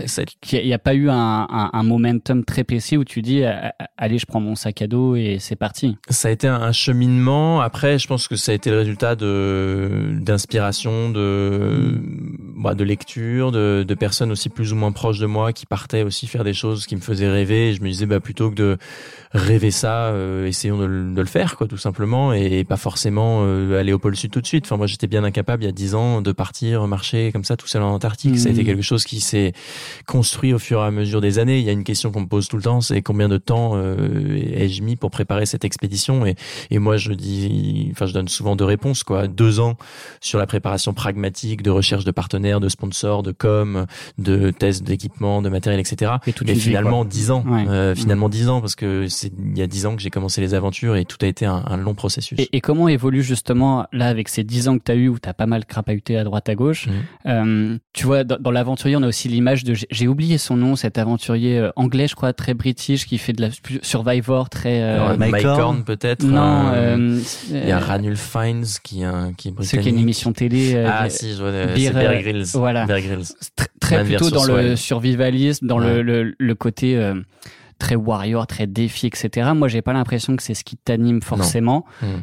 Il 0.51 0.65
n'y 0.65 0.73
a 0.73 0.79
pas 0.79 0.93
eu 0.93 1.09
un, 1.09 1.47
un, 1.49 1.69
un 1.73 1.83
momentum 1.83 2.43
très 2.43 2.63
précis 2.63 2.97
où 2.97 3.03
tu 3.03 3.21
dis 3.21 3.43
allez 3.97 4.17
je 4.17 4.25
prends 4.25 4.39
mon 4.39 4.55
sac 4.55 4.81
à 4.81 4.87
dos 4.87 5.15
et 5.15 5.37
c'est 5.39 5.55
parti. 5.55 5.97
Ça 6.09 6.27
a 6.27 6.31
été 6.31 6.47
un 6.47 6.71
cheminement. 6.71 7.61
Après, 7.61 7.99
je 7.99 8.07
pense 8.07 8.27
que 8.27 8.35
ça 8.35 8.51
a 8.51 8.55
été 8.55 8.69
le 8.69 8.77
résultat 8.77 9.15
de 9.15 10.17
d'inspiration, 10.19 11.09
de 11.09 11.99
bah, 12.57 12.73
de 12.75 12.83
lecture, 12.83 13.51
de, 13.51 13.85
de 13.87 13.93
personnes 13.95 14.31
aussi 14.31 14.49
plus 14.49 14.73
ou 14.73 14.75
moins 14.75 14.91
proches 14.91 15.19
de 15.19 15.25
moi 15.27 15.53
qui 15.53 15.65
partaient 15.65 16.03
aussi 16.03 16.27
faire 16.27 16.43
des 16.43 16.53
choses 16.53 16.85
qui 16.85 16.95
me 16.95 17.01
faisaient 17.01 17.29
rêver. 17.29 17.69
Et 17.69 17.73
je 17.73 17.81
me 17.81 17.87
disais 17.87 18.05
bah 18.05 18.19
plutôt 18.19 18.49
que 18.49 18.55
de 18.55 18.77
rêver 19.31 19.71
ça, 19.71 20.07
euh, 20.07 20.47
essayons 20.47 20.77
de, 20.77 20.85
le- 20.85 21.13
de 21.13 21.21
le 21.21 21.27
faire 21.27 21.55
quoi, 21.57 21.67
tout 21.67 21.77
simplement, 21.77 22.33
et 22.33 22.63
pas 22.63 22.77
forcément 22.77 23.41
euh, 23.43 23.79
aller 23.79 23.93
au 23.93 23.99
pôle 23.99 24.15
sud 24.15 24.31
tout 24.31 24.41
de 24.41 24.47
suite. 24.47 24.65
Enfin 24.65 24.77
moi 24.77 24.87
j'étais 24.87 25.07
bien 25.07 25.23
incapable 25.23 25.63
il 25.63 25.67
y 25.67 25.69
a 25.69 25.73
dix 25.73 25.95
ans 25.95 26.21
de 26.21 26.31
partir 26.31 26.87
marcher 26.87 27.31
comme 27.31 27.43
ça 27.43 27.55
tout 27.57 27.67
seul 27.67 27.83
en 27.83 27.93
Antarctique. 27.93 28.39
Ça 28.39 28.49
a 28.49 28.51
été 28.51 28.63
quelque 28.63 28.81
chose 28.81 29.03
qui 29.05 29.19
s'est 29.19 29.53
construit 30.05 30.53
au 30.53 30.59
fur 30.59 30.79
et 30.81 30.85
à 30.85 30.91
mesure 30.91 31.21
des 31.21 31.39
années. 31.39 31.59
Il 31.59 31.65
y 31.65 31.69
a 31.69 31.73
une 31.73 31.83
question 31.83 32.11
qu'on 32.11 32.21
me 32.21 32.27
pose 32.27 32.47
tout 32.47 32.57
le 32.57 32.63
temps, 32.63 32.81
c'est 32.81 33.01
combien 33.01 33.29
de 33.29 33.37
temps 33.37 33.73
euh, 33.75 34.39
ai-je 34.53 34.81
mis 34.81 34.95
pour 34.95 35.11
préparer 35.11 35.45
cette 35.45 35.65
expédition? 35.65 36.25
Et, 36.25 36.35
et 36.71 36.79
moi 36.79 36.97
je 36.97 37.13
dis, 37.13 37.89
enfin 37.91 38.05
je 38.05 38.13
donne 38.13 38.27
souvent 38.27 38.55
deux 38.55 38.65
réponses 38.65 39.03
quoi. 39.03 39.27
Deux 39.27 39.59
ans 39.59 39.77
sur 40.21 40.39
la 40.39 40.47
préparation 40.47 40.93
pragmatique, 40.93 41.61
de 41.61 41.69
recherche 41.69 42.05
de 42.05 42.11
partenaires, 42.11 42.46
de 42.59 42.69
sponsors, 42.69 43.23
de 43.23 43.31
com, 43.31 43.85
de 44.17 44.51
tests 44.51 44.83
d'équipement, 44.83 45.41
de 45.41 45.49
matériel, 45.49 45.79
etc. 45.79 46.13
Et 46.27 46.33
toute 46.33 46.47
Et 46.49 46.53
une 46.53 46.57
vie, 46.57 46.63
finalement 46.63 47.01
quoi. 47.01 47.09
dix 47.09 47.31
ans, 47.31 47.43
Ouais. 47.47 47.65
euh, 47.67 47.95
finalement 47.95 48.29
dix 48.29 48.49
ans 48.49 48.61
parce 48.61 48.75
que 48.75 49.07
c'est 49.07 49.31
il 49.37 49.57
y 49.57 49.61
a 49.61 49.67
dix 49.67 49.85
ans 49.85 49.95
que 49.95 50.01
j'ai 50.01 50.09
commencé 50.09 50.41
les 50.41 50.53
aventures 50.53 50.95
et 50.95 51.05
tout 51.05 51.17
a 51.21 51.27
été 51.27 51.45
un, 51.45 51.63
un 51.67 51.77
long 51.77 51.93
processus. 51.93 52.39
Et, 52.39 52.49
et 52.53 52.61
comment 52.61 52.87
évolue 52.87 53.21
justement, 53.23 53.85
là, 53.91 54.07
avec 54.07 54.29
ces 54.29 54.43
10 54.43 54.67
ans 54.69 54.77
que 54.77 54.83
tu 54.85 54.91
as 54.91 54.95
eu, 54.95 55.07
où 55.09 55.19
tu 55.19 55.27
as 55.29 55.33
pas 55.33 55.45
mal 55.45 55.65
crapahuté 55.65 56.17
à 56.17 56.23
droite 56.23 56.47
à 56.49 56.55
gauche, 56.55 56.87
Mhm. 56.87 56.93
euh, 57.27 57.77
tu 57.93 58.05
vois, 58.05 58.23
dans, 58.23 58.37
dans 58.39 58.51
l'aventurier, 58.51 58.95
on 58.95 59.03
a 59.03 59.07
aussi 59.07 59.27
l'image 59.27 59.63
de, 59.63 59.73
j'ai- 59.73 60.07
oublié 60.07 60.37
son 60.37 60.55
nom, 60.55 60.75
cet 60.75 60.97
aventurier 60.97 61.57
euh, 61.59 61.69
anglais, 61.75 62.07
je 62.07 62.15
crois, 62.15 62.31
très 62.33 62.53
british, 62.53 63.05
qui 63.05 63.17
fait 63.17 63.33
de 63.33 63.41
la 63.41 63.49
Survivor, 63.81 64.49
très... 64.49 64.81
euh, 64.81 65.05
Alors, 65.05 65.17
Mike 65.17 65.45
Horn, 65.45 65.83
peut-être. 65.83 66.23
non, 66.23 66.71
euh, 66.73 66.97
euh, 66.97 67.19
il 67.51 67.67
y 67.67 67.71
a 67.71 67.77
euh, 67.77 67.85
Ranul 67.85 68.15
Fiennes 68.17 68.63
qui 68.83 69.03
est 69.03 69.07
qui 69.37 69.49
est 69.49 69.51
ceux 69.63 69.77
qui 69.77 69.77
a 69.77 69.79
une 69.79 69.83
britannique. 69.83 70.01
émission 70.01 70.33
télé. 70.33 70.73
euh, 70.75 70.89
Ah 70.91 71.09
si, 71.09 71.31
je 71.33 71.37
vois, 71.37 71.47
euh, 71.47 71.75
Beer, 71.75 71.91
euh, 71.95 72.36
Grylls. 72.43 72.47
voilà. 72.53 72.85
Bear 72.85 73.01
Grylls. 73.01 73.25
très, 73.55 73.67
très 73.79 73.97
Man 73.97 74.05
plutôt 74.07 74.29
dans 74.29 74.45
le 74.45 74.75
survivalisme, 74.75 75.67
dans 75.67 75.77
le, 75.79 75.97
Ouais. 75.97 76.03
le, 76.03 76.35
le 76.37 76.55
côté 76.55 76.97
euh, 76.97 77.15
très 77.79 77.95
warrior, 77.95 78.47
très 78.47 78.67
défi, 78.67 79.07
etc. 79.07 79.51
Moi, 79.55 79.67
j'ai 79.67 79.81
pas 79.81 79.93
l'impression 79.93 80.35
que 80.35 80.43
c'est 80.43 80.53
ce 80.55 80.63
qui 80.63 80.77
t'anime 80.77 81.21
forcément, 81.21 81.85
Hmm. 82.01 82.21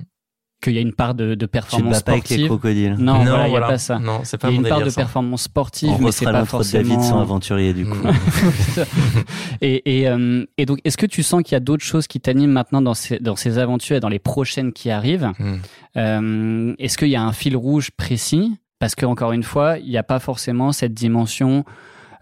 qu'il 0.62 0.73
y 0.73 0.78
a 0.78 0.80
une 0.80 0.94
part 0.94 1.14
de, 1.14 1.35
de 1.35 1.35
Tu 1.35 1.38
te 1.38 1.44
performance 1.47 1.92
bats 1.92 2.00
pas 2.00 2.12
avec 2.12 2.25
les 2.30 2.37
sportive. 2.37 2.47
crocodiles. 2.49 2.94
Non, 2.99 3.23
voilà, 3.23 3.33
il 3.33 3.42
y 3.42 3.44
a 3.44 3.49
voilà. 3.50 3.66
pas 3.68 3.78
ça. 3.78 3.99
Non, 3.99 4.21
c'est 4.25 4.38
pas 4.38 4.49
Il 4.49 4.52
y 4.52 4.54
a 4.56 4.61
mon 4.61 4.62
une 4.64 4.68
part 4.71 4.78
délire, 4.78 4.92
de 4.92 4.97
performance 4.97 5.42
sportive, 5.42 5.90
On 5.90 5.99
mais 5.99 6.11
c'est 6.11 6.25
pas 6.25 6.44
forcément. 6.47 6.88
David 6.88 7.02
son 7.04 7.21
aventurier 7.21 7.75
du 7.75 7.85
coup. 7.85 7.99
Mm. 7.99 8.11
et, 9.61 10.00
et, 10.00 10.09
euh, 10.09 10.44
et 10.56 10.66
donc, 10.66 10.78
est-ce 10.85 10.97
que 10.97 11.06
tu 11.06 11.23
sens 11.23 11.42
qu'il 11.42 11.52
y 11.52 11.56
a 11.56 11.61
d'autres 11.61 11.85
choses 11.85 12.06
qui 12.06 12.21
t'animent 12.21 12.50
maintenant 12.52 12.83
dans 12.83 12.94
ces, 12.94 13.18
dans 13.18 13.37
ces 13.37 13.59
aventures 13.59 13.97
et 13.97 14.00
dans 14.00 14.09
les 14.09 14.18
prochaines 14.18 14.73
qui 14.73 14.90
arrivent? 14.90 15.30
Mm. 15.38 15.54
Euh, 15.97 16.75
Est-ce 16.78 16.99
qu'il 16.99 17.09
y 17.09 17.16
a 17.16 17.23
un 17.23 17.33
fil 17.33 17.56
rouge 17.56 17.90
précis? 17.97 18.56
Parce 18.84 18.96
que 18.96 19.06
encore 19.06 19.32
une 19.32 19.44
fois, 19.44 19.78
il 19.78 19.88
n'y 19.88 19.96
a 19.96 20.02
pas 20.02 20.18
forcément 20.18 20.70
cette 20.70 20.92
dimension. 20.92 21.64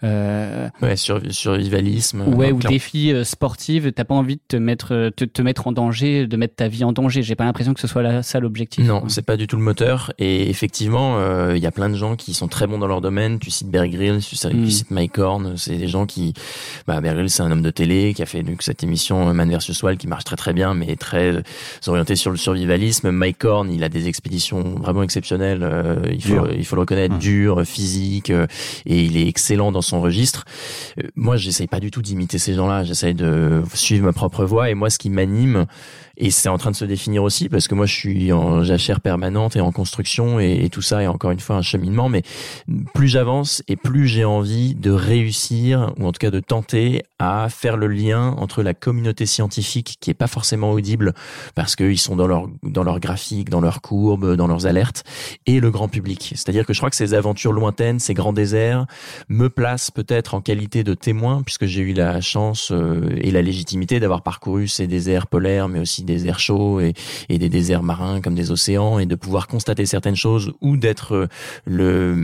Euh, 0.04 0.68
Ouais, 0.80 0.97
sur, 0.97 1.21
survivalisme. 1.30 2.23
ouais, 2.23 2.49
euh, 2.49 2.52
ou 2.52 2.59
clair- 2.59 2.71
défi 2.73 3.12
euh, 3.12 3.25
sportif, 3.25 3.87
t'as 3.94 4.04
pas 4.04 4.14
envie 4.14 4.37
de 4.37 4.40
te 4.49 4.56
mettre, 4.56 4.92
euh, 4.94 5.11
te, 5.11 5.25
te 5.25 5.42
mettre 5.42 5.66
en 5.66 5.73
danger, 5.73 6.26
de 6.26 6.37
mettre 6.37 6.56
ta 6.56 6.68
vie 6.68 6.85
en 6.85 6.92
danger. 6.92 7.23
J'ai 7.23 7.35
pas 7.35 7.44
l'impression 7.44 7.75
que 7.75 7.80
ce 7.80 7.87
soit 7.87 8.02
là, 8.02 8.23
ça 8.23 8.40
l'objectif. 8.40 8.85
Non, 8.85 9.04
c'est 9.09 9.25
pas 9.25 9.37
du 9.37 9.47
tout 9.47 9.56
le 9.56 9.62
moteur. 9.62 10.12
Et 10.18 10.49
effectivement, 10.50 11.18
euh, 11.18 11.56
il 11.56 11.62
y 11.62 11.66
a 11.66 11.71
plein 11.71 11.88
de 11.88 11.94
gens 11.94 12.16
qui 12.16 12.35
sont 12.35 12.49
très 12.49 12.66
bons 12.66 12.78
dans 12.78 12.87
leur 12.87 13.00
domaine. 13.00 13.38
Tu 13.38 13.50
cites 13.50 13.68
Bear 13.71 13.87
Grylls, 13.88 14.21
tu 14.23 14.37
cites, 14.37 14.52
Mm. 14.54 14.64
tu 14.64 14.71
cites 14.71 14.90
Mike 14.90 15.18
Horn. 15.18 15.56
C'est 15.56 15.76
des 15.76 15.88
gens 15.88 16.06
qui, 16.06 16.32
bah, 16.87 17.00
Bear 17.00 17.14
Grylls, 17.14 17.30
c'est 17.30 17.42
un 17.42 17.50
homme 17.50 17.62
de 17.62 17.71
télé 17.71 18.14
qui 18.14 18.23
a 18.23 18.26
fait 18.26 18.42
donc 18.42 18.62
cette 18.62 18.82
émission 18.82 19.28
euh, 19.28 19.32
Man 19.32 19.50
vs 19.50 19.82
Wild 19.82 19.99
qui 19.99 20.06
marche 20.09 20.25
très 20.25 20.37
très 20.37 20.52
bien, 20.52 20.75
mais 20.75 20.97
très 20.97 21.32
euh, 21.32 21.42
orienté 21.87 22.16
sur 22.16 22.30
le 22.30 22.37
survivalisme. 22.37 23.11
Mike 23.11 23.44
Horn, 23.44 23.71
il 23.73 23.85
a 23.85 23.88
des 23.88 24.09
expéditions 24.09 24.62
vraiment 24.80 25.02
exceptionnelles. 25.02 25.61
euh, 25.62 25.97
il 26.12 26.23
faut, 26.23 26.47
il 26.56 26.64
faut 26.64 26.76
le 26.76 26.80
reconnaître, 26.80 27.14
Mm. 27.14 27.18
dur, 27.18 27.62
physique, 27.64 28.30
euh, 28.30 28.47
et 28.87 29.04
il 29.04 29.16
est 29.16 29.26
excellent 29.28 29.71
dans 29.73 29.82
son 29.82 29.92
registre. 30.01 30.45
Euh, 30.99 31.09
moi, 31.15 31.37
j'essaye 31.37 31.67
pas 31.67 31.81
du 31.81 31.91
tout 31.91 32.03
d'imiter 32.03 32.39
ces 32.39 32.55
gens-là. 32.55 32.85
J'essaye 32.85 33.15
de 33.15 33.63
suivre 33.75 34.05
ma 34.05 34.13
propre 34.13 34.45
voie. 34.45 34.71
Et 34.71 34.75
moi, 34.75 34.91
ce 34.91 34.99
qui 34.99 35.11
m'anime, 35.11 35.67
et 36.16 36.31
c'est 36.31 36.49
en 36.49 36.59
train 36.59 36.71
de 36.71 36.76
se 36.76 36.85
définir 36.85 37.23
aussi, 37.23 37.49
parce 37.49 37.69
que 37.69 37.75
moi, 37.75 37.87
je 37.87 37.95
suis 37.95 38.33
en 38.33 38.62
jachère 38.62 39.00
permanente 39.00 39.57
et 39.57 39.61
en 39.61 39.73
construction, 39.73 40.38
et, 40.40 40.69
tout 40.71 40.83
ça 40.83 41.02
est 41.02 41.07
encore 41.07 41.31
une 41.31 41.40
fois 41.40 41.57
un 41.57 41.62
cheminement. 41.62 42.09
Mais 42.09 42.23
plus 42.95 43.09
j'avance 43.09 43.62
et 43.69 43.76
plus 43.76 44.07
j'ai 44.07 44.25
envie 44.25 44.75
de 44.75 44.90
réussir, 44.90 45.92
ou 45.99 46.07
en 46.07 46.12
tout 46.12 46.19
cas 46.19 46.31
de 46.31 46.40
tenter 46.40 47.02
à 47.19 47.49
faire 47.49 47.76
le 47.76 47.87
lien 47.87 48.35
entre 48.38 48.62
la 48.62 48.75
communauté 48.75 49.26
scientifique, 49.26 49.97
qui 50.00 50.11
est 50.11 50.14
pas 50.14 50.26
forcément 50.26 50.73
audible, 50.73 51.14
parce 51.54 51.76
qu'ils 51.76 51.99
sont 51.99 52.16
dans 52.16 52.26
leur 52.26 52.49
dans 52.62 52.85
leurs 52.85 53.00
graphiques, 53.00 53.50
dans 53.50 53.61
leurs 53.61 53.81
courbes, 53.81 54.37
dans 54.37 54.47
leurs 54.47 54.66
alertes, 54.66 55.04
et 55.47 55.61
le 55.61 55.71
grand 55.71 55.88
public. 55.88 56.33
C'est-à-dire 56.35 56.66
que 56.66 56.73
je 56.73 56.78
crois 56.78 56.90
que 56.90 56.97
ces 56.97 57.14
aventures 57.14 57.52
lointaines, 57.52 57.99
ces 57.99 58.14
grands 58.14 58.33
déserts, 58.33 58.87
me 59.28 59.49
placent 59.49 59.90
peut-être 59.90 60.35
en 60.35 60.40
qualité 60.40 60.85
de 60.85 60.95
témoin, 60.95 61.42
puisque 61.42 61.66
j'ai 61.66 61.83
eu 61.83 61.92
la 61.92 62.21
chance 62.21 62.71
euh, 62.73 63.16
et 63.21 63.31
la 63.31 63.42
légitimité 63.42 64.00
d'avoir 64.00 64.23
parcouru 64.23 64.69
ces 64.69 64.87
déserts 64.87 65.26
polaires, 65.26 65.69
mais 65.69 65.78
aussi 65.78 66.01
des 66.04 66.26
airs 66.26 66.40
chauds 66.40 66.80
et, 66.80 66.94
des 67.28 67.49
déserts 67.49 67.82
marins 67.82 68.21
comme 68.21 68.35
des 68.35 68.50
océans, 68.50 68.99
et 68.99 69.06
de 69.06 69.14
pouvoir 69.14 69.49
constater 69.49 69.87
certaines 69.87 70.16
choses 70.16 70.52
ou 70.61 70.76
d'être 70.76 71.14
euh, 71.14 71.26
le, 71.66 72.14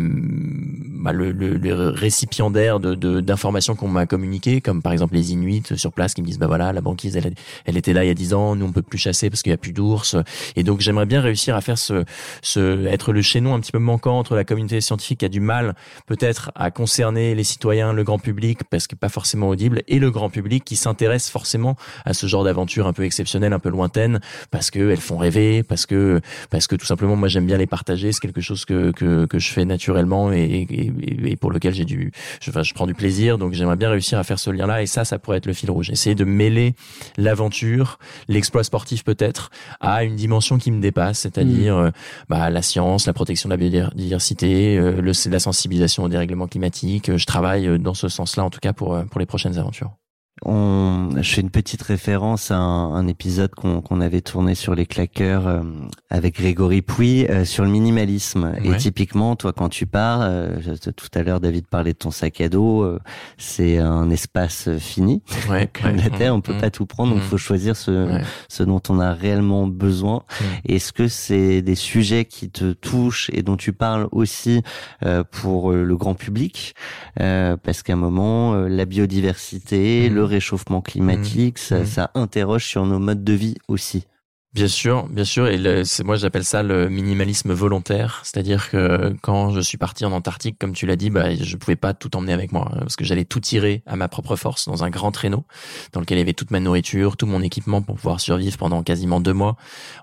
bah, 1.02 1.12
le, 1.12 1.32
le, 1.32 1.88
récipiendaire 1.88 2.80
de 2.80 3.20
d'informations 3.20 3.74
qu'on 3.74 3.88
m'a 3.88 4.06
communiquées, 4.06 4.60
comme 4.60 4.82
par 4.82 4.92
exemple 4.92 5.14
les 5.14 5.32
Inuits 5.32 5.62
sur 5.76 5.92
place 5.92 6.14
qui 6.14 6.22
me 6.22 6.26
disent 6.26 6.38
bah 6.38 6.46
voilà 6.46 6.72
la 6.72 6.80
banquise 6.80 7.16
elle, 7.16 7.76
était 7.76 7.92
là 7.92 8.04
il 8.04 8.08
y 8.08 8.10
a 8.10 8.14
10 8.14 8.34
ans, 8.34 8.56
nous 8.56 8.66
on 8.66 8.72
peut 8.72 8.82
plus 8.82 8.98
chasser 8.98 9.30
parce 9.30 9.42
qu'il 9.42 9.50
y 9.50 9.54
a 9.54 9.58
plus 9.58 9.72
d'ours, 9.72 10.16
et 10.56 10.62
donc 10.62 10.80
j'aimerais 10.80 11.06
bien 11.06 11.20
réussir 11.20 11.56
à 11.56 11.60
faire 11.60 11.78
ce, 11.78 12.04
ce 12.42 12.86
être 12.86 13.12
le 13.12 13.22
chaînon 13.22 13.54
un 13.54 13.60
petit 13.60 13.72
peu 13.72 13.78
manquant 13.78 14.18
entre 14.18 14.34
la 14.34 14.44
communauté 14.44 14.80
scientifique 14.80 15.20
qui 15.20 15.24
a 15.24 15.28
du 15.28 15.40
mal 15.40 15.74
peut-être 16.06 16.50
à 16.54 16.70
concerner 16.70 17.34
les 17.34 17.44
citoyens, 17.44 17.92
le 17.92 18.04
grand 18.04 18.18
public, 18.18 18.64
parce 18.70 18.86
que 18.86 18.94
pas 18.94 19.08
forcément 19.08 19.48
audible, 19.48 19.82
et 19.88 19.98
le 19.98 20.10
grand 20.10 20.30
public 20.30 20.64
qui 20.64 20.76
s'intéresse 20.76 21.30
forcément 21.30 21.76
à 22.04 22.14
ce 22.14 22.26
genre 22.26 22.44
d'aventure 22.44 22.86
un 22.86 22.92
peu 22.92 23.04
exceptionnelle, 23.04 23.52
lointaine, 23.68 24.20
parce 24.50 24.70
que 24.70 24.90
elles 24.90 25.00
font 25.00 25.18
rêver, 25.18 25.62
parce 25.62 25.86
que 25.86 26.20
parce 26.50 26.66
que 26.66 26.76
tout 26.76 26.86
simplement 26.86 27.16
moi 27.16 27.28
j'aime 27.28 27.46
bien 27.46 27.58
les 27.58 27.66
partager, 27.66 28.12
c'est 28.12 28.20
quelque 28.20 28.40
chose 28.40 28.64
que 28.64 28.90
que, 28.92 29.26
que 29.26 29.38
je 29.38 29.50
fais 29.50 29.64
naturellement 29.64 30.32
et, 30.32 30.66
et, 30.70 30.92
et 31.32 31.36
pour 31.36 31.50
lequel 31.50 31.74
j'ai 31.74 31.84
du, 31.84 32.12
je, 32.40 32.50
enfin, 32.50 32.62
je 32.62 32.74
prends 32.74 32.86
du 32.86 32.94
plaisir, 32.94 33.38
donc 33.38 33.52
j'aimerais 33.52 33.76
bien 33.76 33.90
réussir 33.90 34.18
à 34.18 34.24
faire 34.24 34.38
ce 34.38 34.50
lien-là, 34.50 34.82
et 34.82 34.86
ça, 34.86 35.04
ça 35.04 35.18
pourrait 35.18 35.38
être 35.38 35.46
le 35.46 35.52
fil 35.52 35.70
rouge, 35.70 35.90
essayer 35.90 36.14
de 36.14 36.24
mêler 36.24 36.74
l'aventure, 37.16 37.98
l'exploit 38.28 38.64
sportif 38.64 39.04
peut-être, 39.04 39.50
à 39.80 40.04
une 40.04 40.16
dimension 40.16 40.58
qui 40.58 40.70
me 40.70 40.80
dépasse, 40.80 41.20
c'est-à-dire 41.20 41.76
euh, 41.76 41.90
bah, 42.28 42.50
la 42.50 42.62
science, 42.62 43.06
la 43.06 43.12
protection 43.12 43.48
de 43.48 43.54
la 43.54 43.56
biodiversité, 43.56 44.78
euh, 44.78 45.00
le, 45.00 45.12
la 45.30 45.38
sensibilisation 45.38 46.04
au 46.04 46.08
dérèglement 46.08 46.46
climatique. 46.46 47.08
Euh, 47.08 47.18
Je 47.18 47.26
travaille 47.26 47.78
dans 47.78 47.94
ce 47.94 48.08
sens-là, 48.08 48.44
en 48.44 48.50
tout 48.50 48.60
cas 48.60 48.72
pour, 48.72 48.98
pour 49.10 49.20
les 49.20 49.26
prochaines 49.26 49.58
aventures. 49.58 49.97
On, 50.44 51.10
je 51.20 51.34
fais 51.34 51.40
une 51.40 51.50
petite 51.50 51.82
référence 51.82 52.50
à 52.50 52.56
un, 52.58 52.94
un 52.94 53.06
épisode 53.08 53.50
qu'on 53.54 54.00
avait 54.00 54.20
tourné 54.20 54.54
sur 54.54 54.74
les 54.74 54.86
claqueurs 54.86 55.46
euh, 55.48 55.60
avec 56.10 56.36
Grégory 56.36 56.80
Pouy 56.82 57.26
euh, 57.28 57.44
sur 57.44 57.64
le 57.64 57.70
minimalisme. 57.70 58.52
Et 58.62 58.76
typiquement, 58.76 59.36
toi, 59.36 59.52
quand 59.52 59.68
tu 59.68 59.86
pars, 59.86 60.20
euh, 60.22 60.56
tout 60.96 61.08
à 61.14 61.22
l'heure, 61.22 61.40
David 61.40 61.66
parlait 61.66 61.92
de 61.92 61.98
ton 61.98 62.10
sac 62.10 62.40
à 62.40 62.48
dos. 62.48 62.82
euh, 62.82 62.98
c'est 63.36 63.78
un 63.78 64.10
espace 64.10 64.68
fini, 64.78 65.22
Ouais, 65.48 65.68
comme 65.82 65.96
ouais, 65.96 66.02
la 66.10 66.10
Terre. 66.10 66.34
On 66.34 66.40
peut 66.40 66.54
mm, 66.54 66.60
pas 66.60 66.70
tout 66.70 66.86
prendre, 66.86 67.10
donc 67.14 67.20
mm. 67.20 67.24
il 67.24 67.28
faut 67.28 67.38
choisir 67.38 67.76
ce, 67.76 68.20
ce 68.48 68.62
dont 68.62 68.82
on 68.88 69.00
a 69.00 69.12
réellement 69.12 69.66
besoin. 69.66 70.22
Mm. 70.40 70.44
Est-ce 70.72 70.92
que 70.92 71.08
c'est 71.08 71.62
des 71.62 71.74
sujets 71.74 72.24
qui 72.24 72.50
te 72.50 72.72
touchent 72.72 73.30
et 73.32 73.42
dont 73.42 73.56
tu 73.56 73.72
parles 73.72 74.08
aussi 74.12 74.62
euh, 75.04 75.24
pour 75.30 75.72
euh, 75.72 75.82
le 75.84 75.96
grand 75.96 76.14
public? 76.14 76.74
Euh, 77.20 77.56
Parce 77.56 77.82
qu'à 77.82 77.94
un 77.94 77.96
moment, 77.96 78.54
euh, 78.54 78.68
la 78.68 78.84
biodiversité, 78.84 80.08
Mm. 80.10 80.14
le 80.14 80.24
réchauffement 80.28 80.80
climatique, 80.80 81.58
ça, 81.58 81.80
Mm. 81.80 81.86
ça 81.86 82.10
interroge 82.14 82.64
sur 82.64 82.86
nos 82.86 82.98
modes 82.98 83.24
de 83.24 83.32
vie 83.32 83.56
aussi. 83.68 84.06
Bien 84.54 84.66
sûr, 84.66 85.06
bien 85.08 85.24
sûr, 85.24 85.46
et 85.46 85.84
c'est 85.84 86.04
moi 86.04 86.16
j'appelle 86.16 86.42
ça 86.42 86.62
le 86.62 86.88
minimalisme 86.88 87.52
volontaire, 87.52 88.22
c'est-à-dire 88.24 88.70
que 88.70 89.14
quand 89.20 89.50
je 89.50 89.60
suis 89.60 89.76
parti 89.76 90.06
en 90.06 90.12
Antarctique, 90.12 90.56
comme 90.58 90.72
tu 90.72 90.86
l'as 90.86 90.96
dit, 90.96 91.10
bah 91.10 91.34
je 91.34 91.56
pouvais 91.58 91.76
pas 91.76 91.92
tout 91.92 92.16
emmener 92.16 92.32
avec 92.32 92.50
moi 92.50 92.70
hein, 92.72 92.78
parce 92.78 92.96
que 92.96 93.04
j'allais 93.04 93.26
tout 93.26 93.40
tirer 93.40 93.82
à 93.84 93.94
ma 93.96 94.08
propre 94.08 94.36
force 94.36 94.66
dans 94.66 94.84
un 94.84 94.90
grand 94.90 95.12
traîneau 95.12 95.44
dans 95.92 96.00
lequel 96.00 96.16
il 96.16 96.20
y 96.20 96.22
avait 96.22 96.32
toute 96.32 96.50
ma 96.50 96.60
nourriture, 96.60 97.18
tout 97.18 97.26
mon 97.26 97.42
équipement 97.42 97.82
pour 97.82 97.96
pouvoir 97.96 98.20
survivre 98.20 98.56
pendant 98.56 98.82
quasiment 98.82 99.20
deux 99.20 99.34
mois 99.34 99.56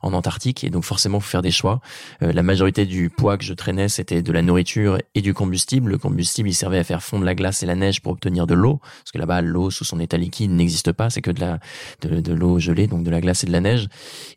en 0.03 0.13
Antarctique, 0.13 0.63
et 0.63 0.69
donc 0.69 0.84
forcément 0.84 1.19
faut 1.19 1.29
faire 1.29 1.41
des 1.41 1.49
choix. 1.49 1.81
Euh, 2.21 2.31
la 2.31 2.43
majorité 2.43 2.86
du 2.86 3.10
poids 3.10 3.39
que 3.39 3.43
je 3.43 3.53
traînais 3.55 3.89
c'était 3.89 4.21
de 4.21 4.31
la 4.31 4.43
nourriture 4.43 4.99
et 5.15 5.21
du 5.23 5.34
combustible. 5.34 5.89
Le 5.89 5.97
combustible 5.97 6.49
il 6.49 6.53
servait 6.53 6.79
à 6.79 6.84
faire 6.84 7.01
fondre 7.01 7.25
la 7.25 7.34
glace 7.34 7.63
et 7.63 7.65
la 7.65 7.75
neige 7.75 7.99
pour 7.99 8.12
obtenir 8.12 8.45
de 8.45 8.53
l'eau, 8.53 8.77
parce 8.77 9.12
que 9.12 9.17
là-bas 9.17 9.41
l'eau 9.41 9.71
sous 9.71 9.86
son 9.86 9.99
état 9.99 10.17
liquide 10.17 10.51
n'existe 10.51 10.91
pas, 10.91 11.10
c'est 11.10 11.23
que 11.23 11.31
de 11.31 11.41
la 11.41 11.60
de, 12.03 12.31
l'eau 12.31 12.60
gelée, 12.60 12.86
donc 12.86 13.03
de 13.03 13.10
la 13.10 13.21
glace 13.21 13.43
et 13.43 13.47
de 13.47 13.51
la 13.51 13.60
neige. 13.60 13.89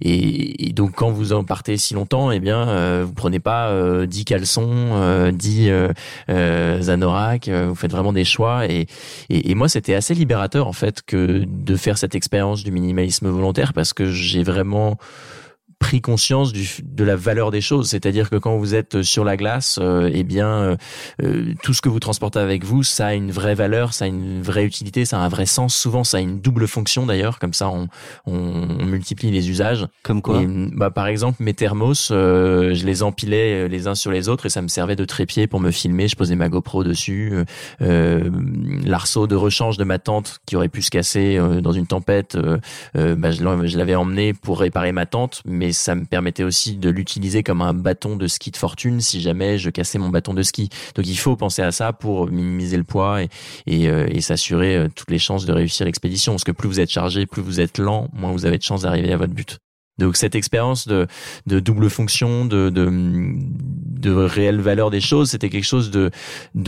Et 0.09 0.73
donc 0.73 0.93
quand 0.95 1.11
vous 1.11 1.33
en 1.33 1.45
partez 1.45 1.77
si 1.77 1.95
longtemps, 1.95 2.31
eh 2.31 2.41
bien 2.41 2.69
euh, 2.69 3.05
vous 3.07 3.13
prenez 3.13 3.41
pas 3.41 3.69
euh, 3.69 4.07
10 4.07 4.25
caleçons, 4.25 4.71
euh, 4.71 5.33
10 5.33 5.69
euh, 5.69 5.89
euh, 6.31 6.89
anoraks, 6.89 7.49
euh, 7.49 7.67
vous 7.69 7.75
faites 7.75 7.91
vraiment 7.91 8.13
des 8.13 8.25
choix. 8.25 8.67
Et, 8.67 8.87
et, 9.29 9.51
et 9.51 9.55
moi 9.55 9.69
c'était 9.69 9.95
assez 9.95 10.15
libérateur 10.15 10.67
en 10.67 10.73
fait 10.73 11.03
que 11.03 11.45
de 11.47 11.77
faire 11.77 11.99
cette 11.99 12.15
expérience 12.15 12.63
du 12.65 12.71
minimalisme 12.71 13.29
volontaire 13.29 13.73
parce 13.73 13.93
que 13.93 14.11
j'ai 14.11 14.43
vraiment 14.43 14.99
pris 15.79 16.01
conscience 16.01 16.53
du, 16.53 16.69
de 16.83 17.05
la 17.05 17.17
valeur 17.17 17.51
des 17.51 17.61
choses. 17.61 17.89
C'est-à-dire 17.89 18.31
que 18.31 18.37
quand 18.37 18.57
vous 18.57 18.75
êtes 18.75 19.03
sur 19.03 19.25
la 19.25 19.37
glace, 19.37 19.79
euh, 19.81 20.11
eh 20.13 20.25
bien, 20.25 20.49
euh, 20.49 20.77
euh, 21.23 21.55
tout 21.63 21.73
ce 21.73 21.81
que 21.81 21.89
vous 21.89 22.01
transportez 22.01 22.41
avec 22.41 22.65
vous, 22.65 22.83
ça 22.83 23.07
a 23.09 23.15
une 23.15 23.31
vraie 23.31 23.55
valeur, 23.55 23.95
ça 23.95 24.05
a 24.05 24.09
une 24.09 24.43
vraie 24.43 24.65
utilité, 24.65 25.05
ça 25.05 25.19
a 25.19 25.25
un 25.25 25.29
vrai 25.29 25.47
sens. 25.47 25.75
Souvent, 25.77 26.05
ça 26.05 26.19
a 26.19 26.21
une 26.21 26.41
double 26.41 26.67
fonction 26.67 27.07
d'ailleurs. 27.07 27.39
Comme 27.39 27.53
ça, 27.53 27.69
on, 27.69 27.89
on, 28.27 28.85
multiplie 28.85 29.31
les 29.31 29.51
usages. 29.51 29.87
Comme 30.03 30.21
quoi 30.21 30.43
bah, 30.73 30.91
Par 30.91 31.07
exemple, 31.07 31.43
mes 31.43 31.55
thermos, 31.55 32.09
je 32.11 32.85
les 32.85 33.03
empilais 33.03 33.69
les 33.69 33.87
uns 33.87 33.95
sur 33.95 34.11
les 34.11 34.29
autres 34.29 34.47
et 34.47 34.51
ça 34.51 34.63
me 34.63 34.69
servait 34.69 34.97
de 34.97 35.05
trépied 35.05 35.47
pour 35.47 35.61
me 35.61 35.71
filmer. 35.71 36.09
Je 36.09 36.17
posais 36.17 36.37
ma 36.37 36.49
GoPro 36.49 36.85
dessus. 36.85 37.33
L'arceau 37.81 39.27
de 39.27 39.37
rechange 39.37 39.77
de 39.77 39.85
ma 39.85 39.99
tente 39.99 40.39
qui 40.47 40.57
aurait 40.57 40.69
pu 40.69 40.83
se 40.83 40.91
casser 40.91 41.39
dans 41.63 41.73
une 41.73 41.87
tempête, 41.87 42.37
bah, 42.95 43.31
je 43.31 43.79
l'avais 43.79 43.95
emmené 43.95 44.33
pour 44.33 44.61
réparer 44.61 44.93
ma 44.93 45.07
tente, 45.07 45.43
mais 45.45 45.68
ça 45.73 45.95
me 45.95 46.05
permettait 46.05 46.45
aussi 46.45 46.77
de 46.77 46.91
l'utiliser 46.91 47.43
comme 47.43 47.63
un 47.63 47.75
bâton 47.75 48.17
de 48.17 48.27
ski 48.27 48.51
de 48.51 48.57
fortune 48.57 49.01
si 49.01 49.21
jamais 49.21 49.59
je 49.59 49.71
cassais 49.71 49.99
mon 49.99 50.09
bâton 50.09 50.35
de 50.35 50.43
ski. 50.43 50.69
Donc 50.95 51.07
il 51.07 51.17
faut 51.17 51.37
penser 51.37 51.63
à 51.63 51.73
ça 51.73 51.93
pour 51.93 52.29
minimiser 52.29 52.77
le 52.77 52.85
poids 52.85 53.23
et, 53.23 53.29
et, 53.67 53.89
euh, 53.89 54.07
et 54.09 54.21
s'assurer 54.21 54.77
euh, 54.77 54.89
toutes 54.95 55.11
les 55.11 55.19
chances 55.19 55.47
de 55.47 55.53
réussir 55.53 55.87
l'expédition. 55.87 56.33
Parce 56.33 56.45
que 56.45 56.53
plus 56.53 56.69
vous 56.69 56.81
êtes 56.81 56.91
chargé, 56.91 57.27
plus 57.27 57.43
vous 57.43 57.61
êtes 57.61 57.79
lent, 57.79 58.09
moins 58.13 58.33
vous 58.33 58.47
avez 58.47 58.59
de 58.59 58.63
chances 58.63 58.83
d'arriver 58.83 59.13
à 59.13 59.17
votre 59.17 59.35
but. 59.35 59.59
Donc 59.99 60.17
cette 60.17 60.35
expérience 60.35 60.87
de, 60.87 61.07
double 61.47 61.91
fonction, 61.91 62.45
de, 62.45 64.11
réelle 64.11 64.61
valeur 64.61 64.91
des 64.91 65.01
choses, 65.01 65.31
c'était 65.31 65.51
quelque 65.51 65.65
chose 65.65 65.91
de, 65.91 66.11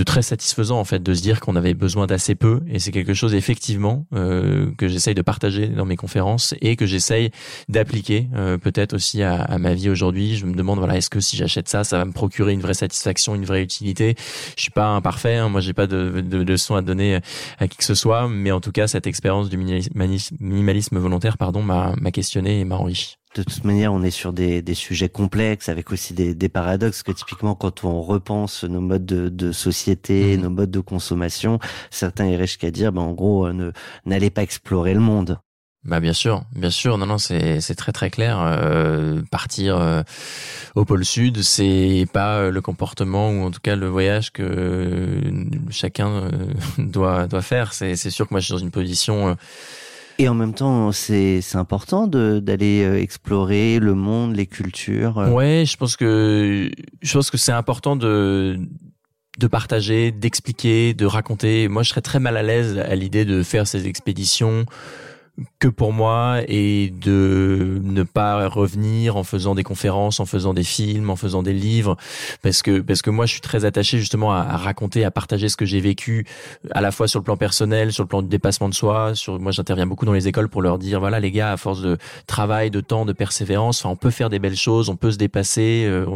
très 0.05 0.23
satisfaisant 0.23 0.79
en 0.79 0.85
fait, 0.85 1.03
de 1.03 1.15
se 1.15 1.23
dire 1.23 1.41
qu'on 1.41 1.57
avait 1.57 1.75
besoin 1.75 2.07
d'assez 2.07 2.35
peu. 2.35 2.61
Et 2.69 2.79
c'est 2.79 2.91
quelque 2.91 3.15
chose 3.15 3.35
effectivement 3.35 4.07
euh, 4.15 4.71
que 4.77 4.89
j'essaye 4.89 5.15
de 5.15 5.23
partager 5.23 5.69
dans 5.69 5.85
mes 5.85 5.97
conférences 5.97 6.55
et 6.61 6.77
que 6.77 6.87
j'essaye 6.87 7.31
d'appliquer 7.69 8.29
euh, 8.35 8.59
peut-être 8.59 8.95
aussi 8.95 9.23
à, 9.23 9.59
ma 9.59 9.75
vie 9.75 9.91
aujourd'hui. 9.91 10.37
Je 10.37 10.47
me 10.47 10.55
demande 10.55 10.79
voilà, 10.79 10.97
est-ce 10.97 11.11
que 11.11 11.21
si 11.21 11.37
j'achète 11.37 11.69
ça, 11.69 11.85
ça 11.85 11.99
va 11.99 12.05
me 12.05 12.13
procurer 12.13 12.53
une 12.53 12.61
vraie 12.61 12.75
satisfaction, 12.75 13.35
une 13.35 13.45
vraie 13.45 13.63
utilité? 13.63 14.17
Je 14.57 14.63
suis 14.63 14.71
pas 14.71 14.89
imparfait, 14.89 15.37
hein, 15.37 15.49
moi 15.49 15.61
j'ai 15.61 15.73
pas 15.73 15.87
de, 15.87 16.21
de, 16.21 16.39
leçons 16.39 16.75
à 16.75 16.83
donner 16.83 17.21
à 17.59 17.69
qui 17.69 17.77
que 17.79 17.85
ce 17.85 17.95
soit, 17.95 18.29
mais 18.29 18.51
en 18.51 18.61
tout 18.61 18.73
cas 18.73 18.89
cette 18.89 19.07
expérience 19.07 19.49
du 19.49 19.57
minimalisme 19.57 20.99
volontaire, 20.99 21.39
pardon, 21.39 21.63
m'a 21.63 21.95
questionné 22.11 22.61
et 22.61 22.65
m'a 22.65 22.77
enrichi 22.77 23.20
de 23.37 23.45
toute 23.45 23.65
manière, 23.65 23.93
on 23.93 24.03
est 24.03 24.11
sur 24.11 24.33
des, 24.33 24.61
des 24.61 24.75
sujets 24.75 25.09
complexes, 25.09 25.69
avec 25.69 25.93
aussi 25.93 26.15
des, 26.15 26.35
des, 26.35 26.49
paradoxes 26.49 27.05
que 27.05 27.13
typiquement 27.13 27.55
quand 27.55 27.85
on 27.85 28.03
repense 28.03 28.65
nos 28.65 28.81
modes 28.81 29.07
de, 29.07 29.29
de 29.29 29.53
société, 29.53 30.37
mhm. 30.37 30.43
nos 30.43 30.51
modes 30.51 30.71
de 30.71 30.81
consommation, 30.81 31.61
certains 31.91 32.27
iraient 32.27 32.49
jusqu'à 32.49 32.73
dire, 32.73 32.93
ben, 32.93 33.03
en 33.03 33.13
gros, 33.13 33.47
euh, 33.47 33.53
ne 33.53 33.73
n'allez 34.05 34.31
pas 34.31 34.43
explorer 34.43 34.95
le 34.95 35.01
monde. 35.01 35.39
Bah 35.83 35.99
bien 35.99 36.13
sûr, 36.13 36.43
bien 36.55 36.69
sûr, 36.69 36.99
non 36.99 37.07
non 37.07 37.17
c'est 37.17 37.63
c'est 37.63 37.75
très 37.75 37.91
très 37.93 38.11
clair. 38.11 38.39
Euh, 38.39 39.23
partir 39.31 39.79
euh, 39.79 40.03
au 40.75 40.85
pôle 40.85 41.07
sud, 41.07 41.43
c'est 41.43 42.07
pas 42.13 42.51
le 42.51 42.61
comportement 42.61 43.31
ou 43.31 43.45
en 43.45 43.51
tout 43.51 43.61
cas 43.63 43.77
le 43.77 43.89
voyage 43.89 44.31
que 44.31 45.23
chacun 45.71 46.31
doit 46.79 47.27
doit 47.29 47.41
faire. 47.41 47.73
C'est 47.73 47.97
c'est 47.97 48.11
sûr 48.11 48.29
que 48.29 48.35
moi 48.35 48.41
je 48.41 48.47
suis 48.47 48.53
dans 48.53 48.59
une 48.59 48.71
position 48.71 49.39
et 50.21 50.29
en 50.29 50.35
même 50.35 50.53
temps, 50.53 50.93
c'est 50.93 51.41
important 51.55 52.07
d'aller 52.07 52.85
euh, 52.85 53.01
explorer 53.01 53.79
le 53.79 53.95
monde, 53.95 54.37
les 54.37 54.47
cultures. 54.47 55.17
Euh. 55.19 55.31
Ouais, 55.31 55.65
je 55.67 55.79
pense 55.79 55.97
que 55.97 56.71
je 57.01 57.13
pense 57.15 57.31
que 57.31 57.39
c'est 57.39 57.53
important 57.53 57.97
de 57.97 58.59
de 59.39 59.47
partager, 59.47 60.11
d'expliquer, 60.11 60.93
de 60.93 61.07
raconter. 61.07 61.69
Moi, 61.69 61.83
je 61.85 61.89
serais 61.89 62.03
très 62.03 62.19
mal 62.19 62.37
à 62.37 62.43
l'aise 62.43 62.77
à 62.77 62.95
l'idée 62.97 63.25
de 63.25 63.43
faire 63.43 63.67
ces 63.67 63.87
expéditions 63.87 64.67
que 65.59 65.69
pour 65.69 65.93
moi 65.93 66.41
et 66.49 66.91
de 66.91 67.81
ne 67.83 68.03
pas 68.03 68.49
revenir 68.49 69.17
en 69.17 69.25
faisant 69.25 69.55
des 69.55 69.63
conférences, 69.63 70.21
en 70.21 70.27
faisant 70.27 70.55
des 70.55 70.65
films, 70.65 71.11
en 71.11 71.17
faisant 71.17 71.43
des 71.43 71.53
livres, 71.53 71.97
parce 72.43 72.63
que 72.63 72.81
parce 72.81 73.03
que 73.03 73.11
moi 73.11 73.27
je 73.27 73.33
suis 73.33 73.41
très 73.41 73.65
attaché 73.65 73.99
justement 73.99 74.33
à, 74.33 74.57
raconter, 74.57 75.05
à 75.05 75.11
partager 75.11 75.49
ce 75.49 75.57
que 75.57 75.65
j'ai 75.65 75.81
vécu, 75.81 76.27
à 76.73 76.81
la 76.81 76.91
fois 76.93 77.09
sur 77.09 77.21
le 77.21 77.25
plan 77.25 77.37
personnel, 77.37 77.93
sur 77.93 78.03
le 78.03 78.09
plan 78.09 78.23
du 78.23 78.29
dépassement 78.29 78.69
de 78.69 78.75
soi. 78.75 79.15
Sur 79.15 79.39
moi 79.41 79.53
j'interviens 79.53 79.87
beaucoup 79.87 80.07
dans 80.07 80.13
les 80.13 80.29
écoles 80.29 80.49
pour 80.49 80.63
leur 80.63 80.79
dire 80.79 81.01
voilà 81.01 81.21
les 81.21 81.31
gars 81.31 81.53
à 81.53 81.57
force 81.57 81.83
de 81.83 81.99
travail, 82.27 82.71
de 82.71 82.81
temps, 82.81 83.05
de 83.05 83.13
persévérance, 83.13 83.81
enfin 83.81 83.93
on 83.93 83.97
peut 83.97 84.11
faire 84.11 84.31
des 84.31 84.39
belles 84.39 84.57
choses, 84.57 84.89
on 84.89 84.97
peut 84.97 85.13
se 85.13 85.19
dépasser. 85.19 85.85
Euh, 85.87 86.07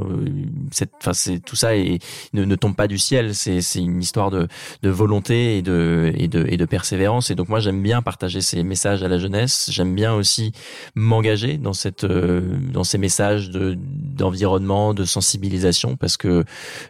enfin 1.01 1.13
c'est 1.13 1.39
tout 1.41 1.57
ça 1.57 1.77
et 1.77 1.99
ne, 2.33 2.45
ne 2.45 2.57
tombe 2.57 2.77
pas 2.77 2.89
du 2.89 2.99
ciel. 2.99 3.35
C'est 3.35 3.61
c'est 3.61 3.81
une 3.81 4.03
histoire 4.03 4.31
de 4.31 4.49
de 4.83 4.91
volonté 4.91 5.59
et 5.59 5.63
de 5.63 6.13
et 6.17 6.29
de 6.29 6.47
et 6.49 6.57
de 6.57 6.65
persévérance. 6.65 7.31
Et 7.31 7.35
donc 7.35 7.49
moi 7.49 7.61
j'aime 7.61 7.83
bien 7.83 8.03
partager 8.03 8.41
ces 8.41 8.63
messages 8.63 9.03
à 9.03 9.09
la 9.09 9.14
jeunesse. 9.19 9.69
J'aime 9.71 9.95
bien 9.95 10.15
aussi 10.15 10.53
m'engager 10.95 11.59
dans 11.59 11.73
cette 11.73 12.05
euh, 12.05 12.41
dans 12.73 12.85
ces 12.85 12.99
messages 12.99 13.51
de 13.51 13.77
d'environnement, 13.79 14.95
de 14.95 15.05
sensibilisation 15.05 15.97
parce 15.97 16.17
que 16.17 16.45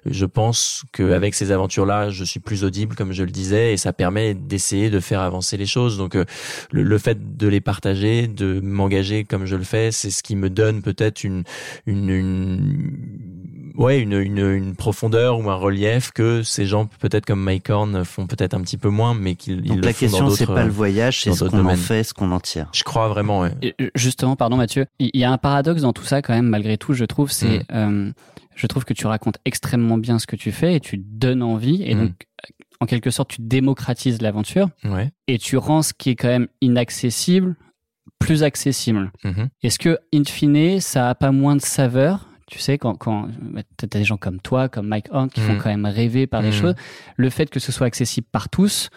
je 0.06 0.26
pense 0.26 0.84
qu'avec 0.92 1.34
ces 1.34 1.52
aventures-là, 1.52 2.10
je 2.10 2.24
suis 2.24 2.40
plus 2.40 2.64
audible 2.64 2.94
comme 2.94 3.12
je 3.12 3.22
le 3.22 3.30
disais 3.30 3.72
et 3.72 3.76
ça 3.76 3.92
permet 3.92 4.34
d'essayer 4.34 4.90
de 4.90 5.00
faire 5.00 5.20
avancer 5.20 5.56
les 5.56 5.66
choses. 5.66 5.96
Donc 5.96 6.16
euh, 6.16 6.24
le, 6.70 6.98
fait 6.98 7.36
de 7.36 7.48
les 7.48 7.60
partager, 7.60 8.26
de 8.26 8.60
m'engager 8.60 9.24
comme 9.24 9.46
je 9.46 9.56
le 9.56 9.64
fais, 9.64 9.90
c'est 9.90 10.10
ce 10.10 10.22
qui 10.22 10.36
me 10.36 10.50
donne 10.50 10.82
peut-être 10.82 11.24
une, 11.24 11.44
une 11.86 13.33
ouais 13.76 14.00
une, 14.00 14.12
une, 14.12 14.38
une, 14.38 14.76
profondeur 14.76 15.38
ou 15.38 15.50
un 15.50 15.54
relief 15.54 16.12
que 16.12 16.42
ces 16.42 16.66
gens 16.66 16.86
peut-être 16.86 17.26
comme 17.26 17.42
Mike 17.42 17.70
Horn 17.70 18.04
font 18.04 18.26
peut-être 18.26 18.54
un 18.54 18.60
petit 18.60 18.76
peu 18.76 18.88
moins 18.88 19.14
mais 19.14 19.34
qu'ils 19.34 19.62
Donc 19.62 19.84
la 19.84 19.92
question 19.92 20.30
c'est 20.30 20.46
pas 20.46 20.64
le 20.64 20.70
voyage 20.70 21.22
c'est 21.22 21.32
ce 21.32 21.44
qu'on 21.44 21.66
en 21.66 21.76
fait 21.76 22.04
ce 22.04 22.14
qu'on 22.14 22.30
en 22.32 22.40
tire 22.40 22.68
je 22.72 22.84
crois 22.84 23.08
vraiment 23.08 23.40
ouais. 23.40 23.74
Euh, 23.80 23.90
justement 23.94 24.36
pardon 24.36 24.56
Mathieu 24.56 24.86
il 24.98 25.10
y 25.14 25.24
a 25.24 25.30
un 25.30 25.38
paradoxe 25.38 25.82
dans 25.82 25.92
tout 25.92 26.04
ça 26.04 26.22
quand 26.22 26.34
même 26.34 26.48
malgré 26.48 26.78
tout 26.78 26.92
je 26.92 27.04
trouve 27.04 27.30
c'est 27.30 27.58
mm. 27.58 27.64
euh, 27.74 28.12
je 28.54 28.66
trouve 28.66 28.84
que 28.84 28.94
tu 28.94 29.06
racontes 29.06 29.38
extrêmement 29.44 29.98
bien 29.98 30.18
ce 30.18 30.26
que 30.26 30.36
tu 30.36 30.52
fais 30.52 30.76
et 30.76 30.80
tu 30.80 30.96
donnes 30.98 31.42
envie 31.42 31.82
et 31.82 31.94
mm. 31.94 32.00
donc 32.00 32.12
en 32.80 32.86
quelque 32.86 33.10
sorte 33.10 33.30
tu 33.30 33.40
démocratises 33.40 34.22
l'aventure 34.22 34.68
ouais. 34.84 35.10
et 35.26 35.38
tu 35.38 35.56
rends 35.56 35.82
ce 35.82 35.92
qui 35.92 36.10
est 36.10 36.16
quand 36.16 36.28
même 36.28 36.48
inaccessible 36.60 37.56
plus 38.18 38.42
accessible. 38.42 39.12
Mm-hmm. 39.24 39.48
Est-ce 39.62 39.78
que, 39.78 39.98
in 40.14 40.24
fine, 40.24 40.80
ça 40.80 41.10
a 41.10 41.14
pas 41.14 41.30
moins 41.30 41.56
de 41.56 41.60
saveur 41.60 42.28
tu 42.46 42.58
sais, 42.58 42.78
quand, 42.78 42.94
quand 42.94 43.28
bah, 43.40 43.62
tu 43.78 43.84
as 43.84 43.88
des 43.88 44.04
gens 44.04 44.16
comme 44.16 44.40
toi, 44.40 44.68
comme 44.68 44.86
Mike 44.86 45.08
Hunt, 45.12 45.28
qui 45.28 45.40
font 45.40 45.54
mm. 45.54 45.58
quand 45.58 45.70
même 45.70 45.86
rêver 45.86 46.26
par 46.26 46.42
des 46.42 46.48
mm. 46.48 46.52
choses, 46.52 46.74
le 47.16 47.30
fait 47.30 47.48
que 47.50 47.60
ce 47.60 47.72
soit 47.72 47.86
accessible 47.86 48.26
par 48.30 48.48
tous, 48.48 48.90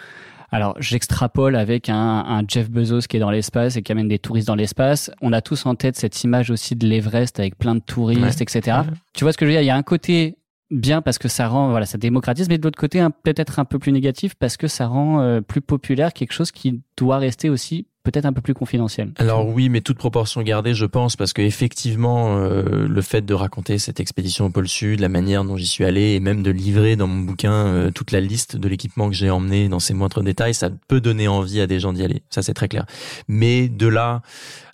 alors 0.52 0.76
j'extrapole 0.80 1.56
avec 1.56 1.90
un, 1.90 1.96
un, 1.96 2.44
Jeff 2.48 2.70
Bezos 2.70 3.02
qui 3.02 3.18
est 3.18 3.20
dans 3.20 3.32
l'espace 3.32 3.76
et 3.76 3.82
qui 3.82 3.92
amène 3.92 4.08
des 4.08 4.20
touristes 4.20 4.48
dans 4.48 4.56
l'espace. 4.56 5.12
On 5.22 5.34
a 5.34 5.42
tous 5.42 5.66
en 5.66 5.76
tête 5.76 5.98
cette 5.98 6.24
image 6.24 6.52
aussi 6.52 6.76
de 6.76 6.88
l'Everest 6.88 7.40
avec 7.40 7.58
plein 7.58 7.76
de 7.76 7.82
touristes, 7.82 8.42
etc. 8.42 8.80
Tu 9.14 9.24
vois 9.24 9.34
ce 9.34 9.38
que 9.38 9.46
je 9.46 9.50
veux 9.50 9.54
dire? 9.54 9.62
Il 9.62 9.68
y 9.68 9.72
a 9.72 9.76
un 9.76 9.84
côté 9.84 10.38
bien 10.70 11.02
parce 11.02 11.18
que 11.18 11.28
ça 11.28 11.48
rend 11.48 11.70
voilà 11.70 11.86
ça 11.86 11.98
démocratise 11.98 12.50
mais 12.50 12.58
de 12.58 12.64
l'autre 12.64 12.78
côté 12.78 13.06
peut-être 13.24 13.60
un 13.60 13.64
peu 13.64 13.80
plus 13.80 13.94
négatif 13.94 14.36
parce 14.36 14.58
que 14.58 14.68
ça 14.68 14.88
rend 14.88 15.22
euh, 15.22 15.40
plus 15.40 15.62
populaire 15.62 16.12
quelque 16.12 16.34
chose 16.34 16.52
qui 16.52 16.82
doit 16.98 17.20
rester 17.20 17.50
aussi 17.50 17.88
peut-être 18.10 18.26
un 18.26 18.32
peu 18.32 18.42
plus 18.42 18.54
confidentiel. 18.54 19.12
Alors 19.18 19.50
oui, 19.50 19.68
mais 19.68 19.82
toute 19.82 19.98
proportion 19.98 20.42
gardée, 20.42 20.74
je 20.74 20.86
pense, 20.86 21.18
parce 21.18 21.34
que 21.34 21.42
effectivement, 21.42 22.38
euh, 22.38 22.88
le 22.88 23.02
fait 23.02 23.22
de 23.26 23.34
raconter 23.34 23.80
cette 23.80 24.00
expédition 24.00 24.46
au 24.46 24.50
pôle 24.50 24.70
Sud, 24.70 25.02
la 25.02 25.10
manière 25.10 25.44
dont 25.44 25.58
j'y 25.58 25.68
suis 25.68 25.84
allé, 25.84 26.14
et 26.14 26.22
même 26.22 26.42
de 26.42 26.50
livrer 26.50 26.96
dans 26.96 27.08
mon 27.08 27.20
bouquin 27.20 27.52
euh, 27.52 27.92
toute 27.92 28.12
la 28.12 28.22
liste 28.22 28.56
de 28.56 28.70
l'équipement 28.70 29.10
que 29.10 29.16
j'ai 29.16 29.30
emmené 29.30 29.68
dans 29.68 29.80
ses 29.80 29.94
moindres 29.94 30.24
détails, 30.24 30.54
ça 30.54 30.70
peut 30.88 31.02
donner 31.02 31.28
envie 31.28 31.60
à 31.60 31.68
des 31.68 31.82
gens 31.82 31.92
d'y 31.92 32.02
aller. 32.02 32.22
Ça, 32.30 32.42
c'est 32.42 32.54
très 32.54 32.70
clair. 32.70 32.86
Mais 33.28 33.68
de 33.68 33.88
là 33.88 34.22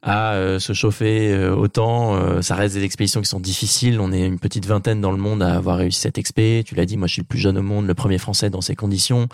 à 0.05 0.33
euh, 0.33 0.59
se 0.59 0.73
chauffer 0.73 1.33
autant, 1.47 2.41
ça 2.41 2.55
reste 2.55 2.75
des 2.75 2.83
expéditions 2.83 3.21
qui 3.21 3.29
sont 3.29 3.39
difficiles. 3.39 4.01
On 4.01 4.11
est 4.11 4.25
une 4.25 4.37
petite 4.37 4.65
vingtaine 4.65 4.99
dans 4.99 5.11
le 5.11 5.17
monde 5.17 5.41
à 5.41 5.55
avoir 5.55 5.77
réussi 5.77 6.01
cette 6.01 6.17
expé. 6.17 6.63
Tu 6.67 6.75
l'as 6.75 6.85
dit, 6.85 6.97
moi, 6.97 7.07
je 7.07 7.13
suis 7.13 7.21
le 7.21 7.27
plus 7.27 7.39
jeune 7.39 7.57
au 7.57 7.61
monde, 7.61 7.87
le 7.87 7.93
premier 7.93 8.17
Français 8.17 8.49
dans 8.49 8.59
ces 8.59 8.75
conditions. 8.75 9.29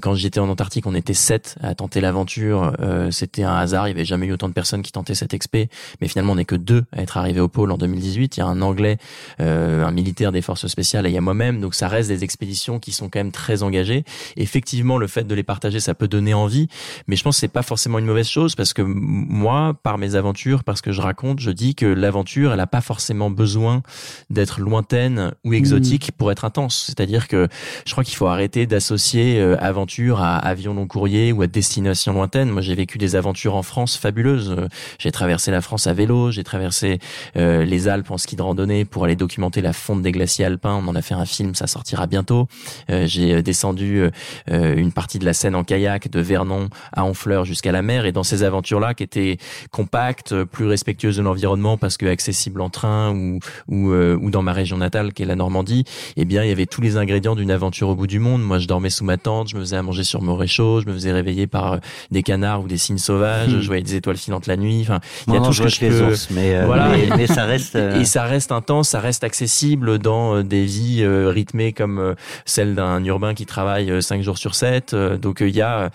quand 0.00 0.14
j'étais 0.14 0.38
en 0.38 0.48
Antarctique, 0.48 0.86
on 0.86 0.94
était 0.94 1.14
sept 1.14 1.56
à 1.60 1.74
tenter 1.74 2.00
l'aventure. 2.00 2.72
c'était 3.10 3.33
c'était 3.34 3.46
un 3.46 3.56
hasard. 3.56 3.88
Il 3.88 3.94
n'y 3.94 3.98
avait 3.98 4.04
jamais 4.04 4.26
eu 4.26 4.32
autant 4.32 4.48
de 4.48 4.52
personnes 4.52 4.82
qui 4.82 4.92
tentaient 4.92 5.16
cette 5.16 5.34
expé, 5.34 5.68
mais 6.00 6.06
finalement 6.06 6.32
on 6.32 6.36
n'est 6.36 6.44
que 6.44 6.54
deux 6.54 6.84
à 6.92 7.02
être 7.02 7.16
arrivés 7.16 7.40
au 7.40 7.48
pôle 7.48 7.72
en 7.72 7.78
2018. 7.78 8.36
Il 8.36 8.40
y 8.40 8.42
a 8.42 8.46
un 8.46 8.62
Anglais, 8.62 8.98
euh, 9.40 9.84
un 9.84 9.90
militaire 9.90 10.30
des 10.30 10.40
forces 10.40 10.68
spéciales, 10.68 11.06
et 11.06 11.10
il 11.10 11.14
y 11.14 11.18
a 11.18 11.20
moi-même. 11.20 11.60
Donc 11.60 11.74
ça 11.74 11.88
reste 11.88 12.08
des 12.08 12.22
expéditions 12.22 12.78
qui 12.78 12.92
sont 12.92 13.08
quand 13.08 13.18
même 13.18 13.32
très 13.32 13.64
engagées. 13.64 14.04
Effectivement, 14.36 14.98
le 14.98 15.08
fait 15.08 15.24
de 15.24 15.34
les 15.34 15.42
partager, 15.42 15.80
ça 15.80 15.94
peut 15.94 16.06
donner 16.06 16.32
envie, 16.32 16.68
mais 17.08 17.16
je 17.16 17.24
pense 17.24 17.36
que 17.36 17.40
c'est 17.40 17.48
pas 17.48 17.62
forcément 17.62 17.98
une 17.98 18.06
mauvaise 18.06 18.28
chose 18.28 18.54
parce 18.54 18.72
que 18.72 18.82
moi, 18.82 19.74
par 19.82 19.98
mes 19.98 20.14
aventures, 20.14 20.62
parce 20.62 20.80
que 20.80 20.92
je 20.92 21.00
raconte, 21.00 21.40
je 21.40 21.50
dis 21.50 21.74
que 21.74 21.86
l'aventure, 21.86 22.52
elle 22.52 22.60
a 22.60 22.68
pas 22.68 22.80
forcément 22.80 23.30
besoin 23.30 23.82
d'être 24.30 24.60
lointaine 24.60 25.32
ou 25.42 25.54
exotique 25.54 26.12
pour 26.16 26.30
être 26.30 26.44
intense. 26.44 26.84
C'est-à-dire 26.86 27.26
que 27.26 27.48
je 27.84 27.92
crois 27.92 28.04
qu'il 28.04 28.16
faut 28.16 28.28
arrêter 28.28 28.66
d'associer 28.66 29.40
euh, 29.40 29.56
aventure 29.60 30.20
à 30.20 30.36
avion 30.36 30.72
long 30.74 30.86
courrier 30.86 31.32
ou 31.32 31.42
à 31.42 31.48
destination 31.48 32.12
lointaine. 32.12 32.50
Moi, 32.50 32.62
j'ai 32.62 32.76
vécu 32.76 32.96
des 32.96 33.16
aventures 33.16 33.23
aventures 33.24 33.54
en 33.54 33.62
France 33.62 33.96
fabuleuses. 33.96 34.54
J'ai 34.98 35.10
traversé 35.10 35.50
la 35.50 35.62
France 35.62 35.86
à 35.86 35.94
vélo, 35.94 36.30
j'ai 36.30 36.44
traversé 36.44 36.98
les 37.34 37.88
Alpes 37.88 38.10
en 38.10 38.18
ski 38.18 38.36
de 38.36 38.42
randonnée 38.42 38.84
pour 38.84 39.04
aller 39.04 39.16
documenter 39.16 39.62
la 39.62 39.72
fonte 39.72 40.02
des 40.02 40.12
glaciers 40.12 40.44
alpins. 40.44 40.74
On 40.74 40.88
en 40.88 40.94
a 40.94 41.00
fait 41.00 41.14
un 41.14 41.24
film, 41.24 41.54
ça 41.54 41.66
sortira 41.66 42.06
bientôt. 42.06 42.48
j'ai 42.88 43.42
descendu 43.42 44.10
une 44.48 44.92
partie 44.92 45.18
de 45.18 45.24
la 45.24 45.32
Seine 45.32 45.54
en 45.54 45.64
kayak 45.64 46.10
de 46.10 46.20
Vernon 46.20 46.68
à 46.92 47.04
Honfleur 47.04 47.44
jusqu'à 47.44 47.72
la 47.72 47.80
mer 47.80 48.04
et 48.04 48.12
dans 48.12 48.22
ces 48.22 48.42
aventures-là 48.42 48.92
qui 48.92 49.02
étaient 49.02 49.38
compactes, 49.70 50.44
plus 50.44 50.66
respectueuses 50.66 51.16
de 51.16 51.22
l'environnement 51.22 51.78
parce 51.78 51.96
que 51.96 52.06
accessibles 52.06 52.60
en 52.60 52.70
train 52.70 53.14
ou 53.14 53.38
ou, 53.68 53.92
ou 53.92 54.30
dans 54.30 54.42
ma 54.42 54.52
région 54.52 54.76
natale 54.76 55.14
qui 55.14 55.22
est 55.22 55.26
la 55.26 55.36
Normandie, 55.36 55.84
eh 56.16 56.26
bien 56.26 56.42
il 56.44 56.48
y 56.48 56.52
avait 56.52 56.66
tous 56.66 56.82
les 56.82 56.98
ingrédients 56.98 57.36
d'une 57.36 57.50
aventure 57.50 57.88
au 57.88 57.94
bout 57.94 58.06
du 58.06 58.18
monde. 58.18 58.42
Moi 58.42 58.58
je 58.58 58.68
dormais 58.68 58.90
sous 58.90 59.04
ma 59.04 59.16
tente, 59.16 59.48
je 59.48 59.56
me 59.56 59.60
faisais 59.60 59.76
à 59.76 59.82
manger 59.82 60.04
sur 60.04 60.20
mon 60.20 60.36
réchaud, 60.36 60.82
je 60.82 60.86
me 60.86 60.92
faisais 60.92 61.12
réveiller 61.12 61.46
par 61.46 61.80
des 62.10 62.22
canards 62.22 62.62
ou 62.62 62.68
des 62.68 62.76
cygnes 62.76 62.98
hmm. 63.18 63.60
je 63.60 63.66
voyais 63.66 63.82
des 63.82 63.96
étoiles 63.96 64.16
filantes 64.16 64.46
la 64.46 64.56
nuit. 64.56 64.80
Enfin, 64.82 65.00
il 65.28 65.34
y 65.34 65.36
a 65.36 65.40
tout 65.40 65.52
ce 65.52 65.62
que 65.62 65.68
je 65.68 65.80
peux... 65.80 66.10
ours, 66.10 66.28
mais, 66.30 66.54
euh, 66.54 66.64
voilà. 66.66 66.90
mais, 67.16 67.26
ça 67.26 67.44
reste 67.44 67.74
et 68.00 68.04
ça 68.04 68.24
reste 68.24 68.52
intense, 68.52 68.90
ça 68.90 69.00
reste 69.00 69.24
accessible 69.24 69.98
dans 69.98 70.42
des 70.42 70.64
vies 70.64 71.02
euh, 71.02 71.30
rythmées 71.30 71.72
comme 71.72 72.14
celle 72.44 72.74
d'un 72.74 73.02
urbain 73.04 73.34
qui 73.34 73.46
travaille 73.46 74.02
5 74.02 74.22
jours 74.22 74.38
sur 74.38 74.54
7. 74.54 74.94
Donc 74.94 75.38
il 75.40 75.54
y 75.54 75.62
a 75.62 75.90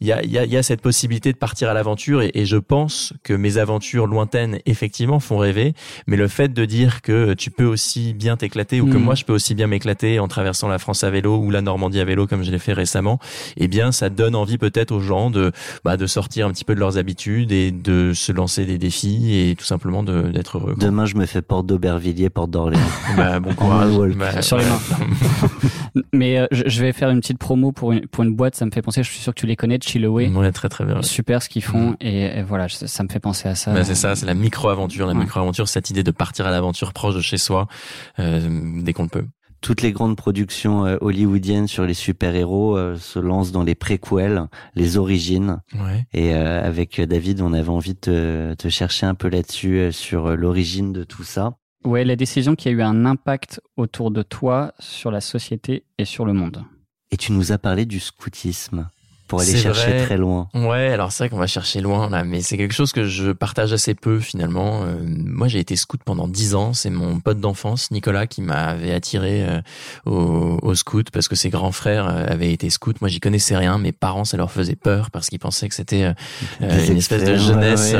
il 0.00 0.06
y 0.06 0.12
a 0.12 0.22
il 0.22 0.30
y 0.30 0.38
a, 0.38 0.44
y 0.44 0.56
a 0.56 0.62
cette 0.62 0.80
possibilité 0.80 1.32
de 1.32 1.38
partir 1.38 1.68
à 1.68 1.74
l'aventure 1.74 2.22
et, 2.22 2.30
et 2.34 2.46
je 2.46 2.56
pense 2.56 3.12
que 3.22 3.32
mes 3.32 3.58
aventures 3.58 4.06
lointaines 4.06 4.58
effectivement 4.66 5.20
font 5.20 5.38
rêver, 5.38 5.74
mais 6.06 6.16
le 6.16 6.28
fait 6.28 6.52
de 6.52 6.64
dire 6.64 7.02
que 7.02 7.34
tu 7.34 7.50
peux 7.50 7.64
aussi 7.64 8.12
bien 8.14 8.36
t'éclater 8.36 8.80
ou 8.80 8.86
que 8.86 8.96
hmm. 8.96 9.02
moi 9.02 9.14
je 9.14 9.24
peux 9.24 9.32
aussi 9.32 9.54
bien 9.54 9.66
m'éclater 9.66 10.18
en 10.18 10.28
traversant 10.28 10.68
la 10.68 10.78
France 10.78 11.04
à 11.04 11.10
vélo 11.10 11.38
ou 11.38 11.50
la 11.50 11.60
Normandie 11.60 12.00
à 12.00 12.04
vélo 12.04 12.26
comme 12.26 12.42
je 12.42 12.50
l'ai 12.50 12.58
fait 12.58 12.72
récemment, 12.72 13.18
eh 13.56 13.68
bien 13.68 13.92
ça 13.92 14.10
donne 14.10 14.34
envie 14.34 14.58
peut-être 14.58 14.92
aux 14.92 15.00
gens 15.00 15.30
de 15.30 15.52
bah, 15.84 15.96
de 15.96 16.06
sortir 16.06 16.49
un 16.50 16.52
petit 16.52 16.64
peu 16.64 16.74
de 16.74 16.80
leurs 16.80 16.98
habitudes 16.98 17.52
et 17.52 17.70
de 17.70 18.12
se 18.12 18.32
lancer 18.32 18.66
des 18.66 18.76
défis 18.76 19.34
et 19.38 19.54
tout 19.56 19.64
simplement 19.64 20.02
d'être 20.02 20.58
heureux. 20.58 20.74
Demain 20.78 21.06
je 21.06 21.14
me 21.14 21.26
fais 21.26 21.42
porte 21.42 21.66
d'Aubervilliers, 21.66 22.28
porte 22.28 22.50
d'Orléans. 22.50 22.80
bah, 23.16 23.40
bon 23.40 23.54
courage. 23.54 24.16
Bah, 24.16 24.42
sur 24.42 24.58
les 24.58 24.64
mains. 24.64 24.80
mais 26.12 26.38
euh, 26.38 26.46
je 26.50 26.80
vais 26.82 26.92
faire 26.92 27.10
une 27.10 27.20
petite 27.20 27.38
promo 27.38 27.72
pour 27.72 27.92
une 27.92 28.06
pour 28.08 28.24
une 28.24 28.34
boîte, 28.34 28.56
ça 28.56 28.66
me 28.66 28.70
fait 28.70 28.82
penser, 28.82 29.02
je 29.02 29.10
suis 29.10 29.20
sûr 29.20 29.34
que 29.34 29.40
tu 29.40 29.46
les 29.46 29.56
connais, 29.56 29.78
Chillaway. 29.80 30.28
Ouais, 30.28 30.52
très 30.52 30.68
très 30.68 30.84
bien. 30.84 31.02
Super 31.02 31.42
ce 31.42 31.48
qu'ils 31.48 31.62
font 31.62 31.92
mm. 31.92 31.96
et, 32.00 32.42
voilà, 32.42 32.68
ça 32.68 33.02
me 33.04 33.08
fait 33.08 33.20
penser 33.20 33.48
à 33.48 33.54
ça. 33.54 33.72
Bah, 33.72 33.84
c'est 33.84 33.94
ça, 33.94 34.16
c'est 34.16 34.26
la 34.26 34.34
micro-aventure, 34.34 35.06
la 35.06 35.14
micro-aventure, 35.14 35.68
cette 35.68 35.90
idée 35.90 36.02
de 36.02 36.10
partir 36.10 36.46
à 36.46 36.50
l'aventure 36.50 36.92
proche 36.92 37.14
de 37.14 37.20
chez 37.20 37.38
soi 37.38 37.68
euh, 38.18 38.40
dès 38.82 38.92
qu'on 38.92 39.04
le 39.04 39.08
peut 39.08 39.26
toutes 39.60 39.82
les 39.82 39.92
grandes 39.92 40.16
productions 40.16 40.86
euh, 40.86 40.96
hollywoodiennes 41.00 41.68
sur 41.68 41.84
les 41.84 41.94
super-héros 41.94 42.76
euh, 42.76 42.96
se 42.96 43.18
lancent 43.18 43.52
dans 43.52 43.62
les 43.62 43.74
préquels, 43.74 44.46
les 44.74 44.96
origines. 44.96 45.60
Ouais. 45.74 46.06
Et 46.12 46.34
euh, 46.34 46.62
avec 46.64 47.00
David, 47.00 47.40
on 47.40 47.52
avait 47.52 47.68
envie 47.68 47.94
de 47.94 48.54
te, 48.58 48.68
chercher 48.68 49.06
un 49.06 49.14
peu 49.14 49.28
là-dessus, 49.28 49.92
sur 49.92 50.36
l'origine 50.36 50.92
de 50.92 51.04
tout 51.04 51.24
ça. 51.24 51.56
Ouais, 51.84 52.04
la 52.04 52.16
décision 52.16 52.54
qui 52.54 52.68
a 52.68 52.72
eu 52.72 52.82
un 52.82 53.04
impact 53.04 53.60
autour 53.76 54.10
de 54.10 54.22
toi, 54.22 54.72
sur 54.78 55.10
la 55.10 55.20
société 55.20 55.84
et 55.98 56.04
sur 56.04 56.24
le 56.24 56.32
monde. 56.32 56.64
Et 57.10 57.16
tu 57.16 57.32
nous 57.32 57.52
as 57.52 57.58
parlé 57.58 57.86
du 57.86 58.00
scoutisme 58.00 58.88
pour 59.30 59.40
aller 59.40 59.56
chercher 59.56 59.96
très 60.04 60.16
loin. 60.16 60.48
Ouais, 60.54 60.88
alors 60.88 61.12
c'est 61.12 61.22
vrai 61.22 61.28
qu'on 61.28 61.38
va 61.38 61.46
chercher 61.46 61.80
loin 61.80 62.10
là, 62.10 62.24
mais 62.24 62.42
c'est 62.42 62.56
quelque 62.56 62.74
chose 62.74 62.92
que 62.92 63.04
je 63.04 63.30
partage 63.30 63.72
assez 63.72 63.94
peu 63.94 64.18
finalement. 64.18 64.82
Euh, 64.82 64.96
moi, 65.04 65.46
j'ai 65.46 65.60
été 65.60 65.76
scout 65.76 66.00
pendant 66.04 66.26
dix 66.26 66.56
ans. 66.56 66.72
C'est 66.72 66.90
mon 66.90 67.20
pote 67.20 67.38
d'enfance, 67.38 67.92
Nicolas, 67.92 68.26
qui 68.26 68.42
m'avait 68.42 68.92
attiré 68.92 69.44
euh, 69.44 69.60
au, 70.04 70.58
au, 70.62 70.74
scout 70.74 71.12
parce 71.12 71.28
que 71.28 71.36
ses 71.36 71.48
grands 71.48 71.70
frères 71.70 72.08
euh, 72.08 72.26
avaient 72.26 72.52
été 72.52 72.70
scouts. 72.70 72.94
Moi, 73.00 73.08
j'y 73.08 73.20
connaissais 73.20 73.56
rien. 73.56 73.78
Mes 73.78 73.92
parents, 73.92 74.24
ça 74.24 74.36
leur 74.36 74.50
faisait 74.50 74.74
peur 74.74 75.12
parce 75.12 75.28
qu'ils 75.28 75.38
pensaient 75.38 75.68
que 75.68 75.76
c'était 75.76 76.12
une 76.60 76.96
espèce 76.96 77.22
de 77.22 77.36
jeunesse, 77.36 77.94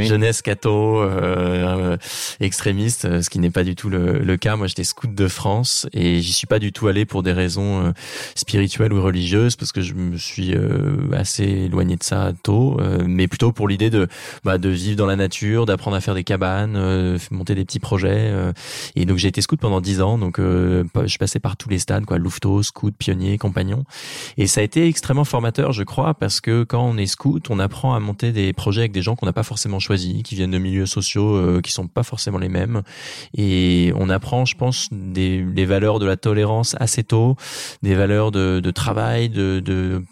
jeunesse 0.00 0.42
catho, 0.42 1.08
extrémiste, 2.40 3.22
ce 3.22 3.30
qui 3.30 3.38
n'est 3.38 3.50
pas 3.50 3.64
du 3.64 3.76
tout 3.76 3.88
le, 3.88 4.18
le 4.18 4.36
cas. 4.36 4.56
Moi, 4.56 4.66
j'étais 4.66 4.84
scout 4.84 5.14
de 5.14 5.26
France 5.26 5.86
et 5.94 6.20
j'y 6.20 6.34
suis 6.34 6.46
pas 6.46 6.58
du 6.58 6.72
tout 6.72 6.86
allé 6.86 7.06
pour 7.06 7.22
des 7.22 7.32
raisons 7.32 7.94
spirituelles 8.34 8.92
ou 8.92 9.02
religieuses 9.02 9.56
parce 9.56 9.72
que 9.72 9.80
je 9.80 9.94
me 9.94 10.18
suis 10.18 10.54
euh, 10.66 11.12
assez 11.12 11.44
éloigné 11.44 11.96
de 11.96 12.02
ça 12.02 12.32
tôt, 12.42 12.78
euh, 12.80 13.04
mais 13.06 13.28
plutôt 13.28 13.52
pour 13.52 13.68
l'idée 13.68 13.90
de 13.90 14.08
bah, 14.44 14.58
de 14.58 14.68
vivre 14.68 14.96
dans 14.96 15.06
la 15.06 15.16
nature, 15.16 15.66
d'apprendre 15.66 15.96
à 15.96 16.00
faire 16.00 16.14
des 16.14 16.24
cabanes, 16.24 16.74
euh, 16.76 17.18
monter 17.30 17.54
des 17.54 17.64
petits 17.64 17.80
projets. 17.80 18.32
et 18.94 19.04
donc 19.04 19.18
j'ai 19.18 19.28
été 19.28 19.40
scout 19.40 19.58
pendant 19.60 19.80
dix 19.80 20.00
ans, 20.00 20.18
donc 20.18 20.38
je 20.38 21.18
passais 21.18 21.40
par 21.40 21.56
tous 21.56 21.68
les 21.68 21.78
stades, 21.78 22.04
quoi, 22.04 22.18
louveteau, 22.18 22.62
scout, 22.62 22.94
pionnier, 22.96 23.38
compagnon. 23.38 23.84
Et 24.36 24.46
ça 24.46 24.60
a 24.60 24.64
été 24.64 24.86
extrêmement 24.86 25.24
formateur, 25.24 25.72
je 25.72 25.82
crois, 25.82 26.14
parce 26.14 26.40
que 26.40 26.64
quand 26.64 26.84
on 26.84 26.96
est 26.96 27.06
scout, 27.06 27.50
on 27.50 27.58
apprend 27.58 27.94
à 27.94 28.00
monter 28.00 28.32
des 28.32 28.52
projets 28.52 28.82
avec 28.82 28.92
des 28.92 29.02
gens 29.02 29.16
qu'on 29.16 29.26
n'a 29.26 29.32
pas 29.32 29.42
forcément 29.42 29.78
choisis, 29.78 30.22
qui 30.22 30.34
viennent 30.34 30.50
de 30.50 30.58
milieux 30.58 30.86
sociaux 30.86 31.60
qui 31.62 31.72
sont 31.72 31.88
pas 31.88 32.02
forcément 32.02 32.38
les 32.38 32.48
mêmes. 32.48 32.82
Et 33.36 33.92
on 33.96 34.08
apprend, 34.10 34.44
je 34.44 34.54
pense, 34.54 34.88
des 34.92 35.44
les 35.56 35.66
valeurs 35.66 35.98
de 35.98 36.06
la 36.06 36.16
tolérance 36.16 36.76
assez 36.78 37.02
tôt, 37.02 37.36
des 37.82 37.94
valeurs 37.94 38.30
de, 38.30 38.60
de 38.60 38.70
travail, 38.70 39.28
de, 39.28 39.60
de 39.60 40.02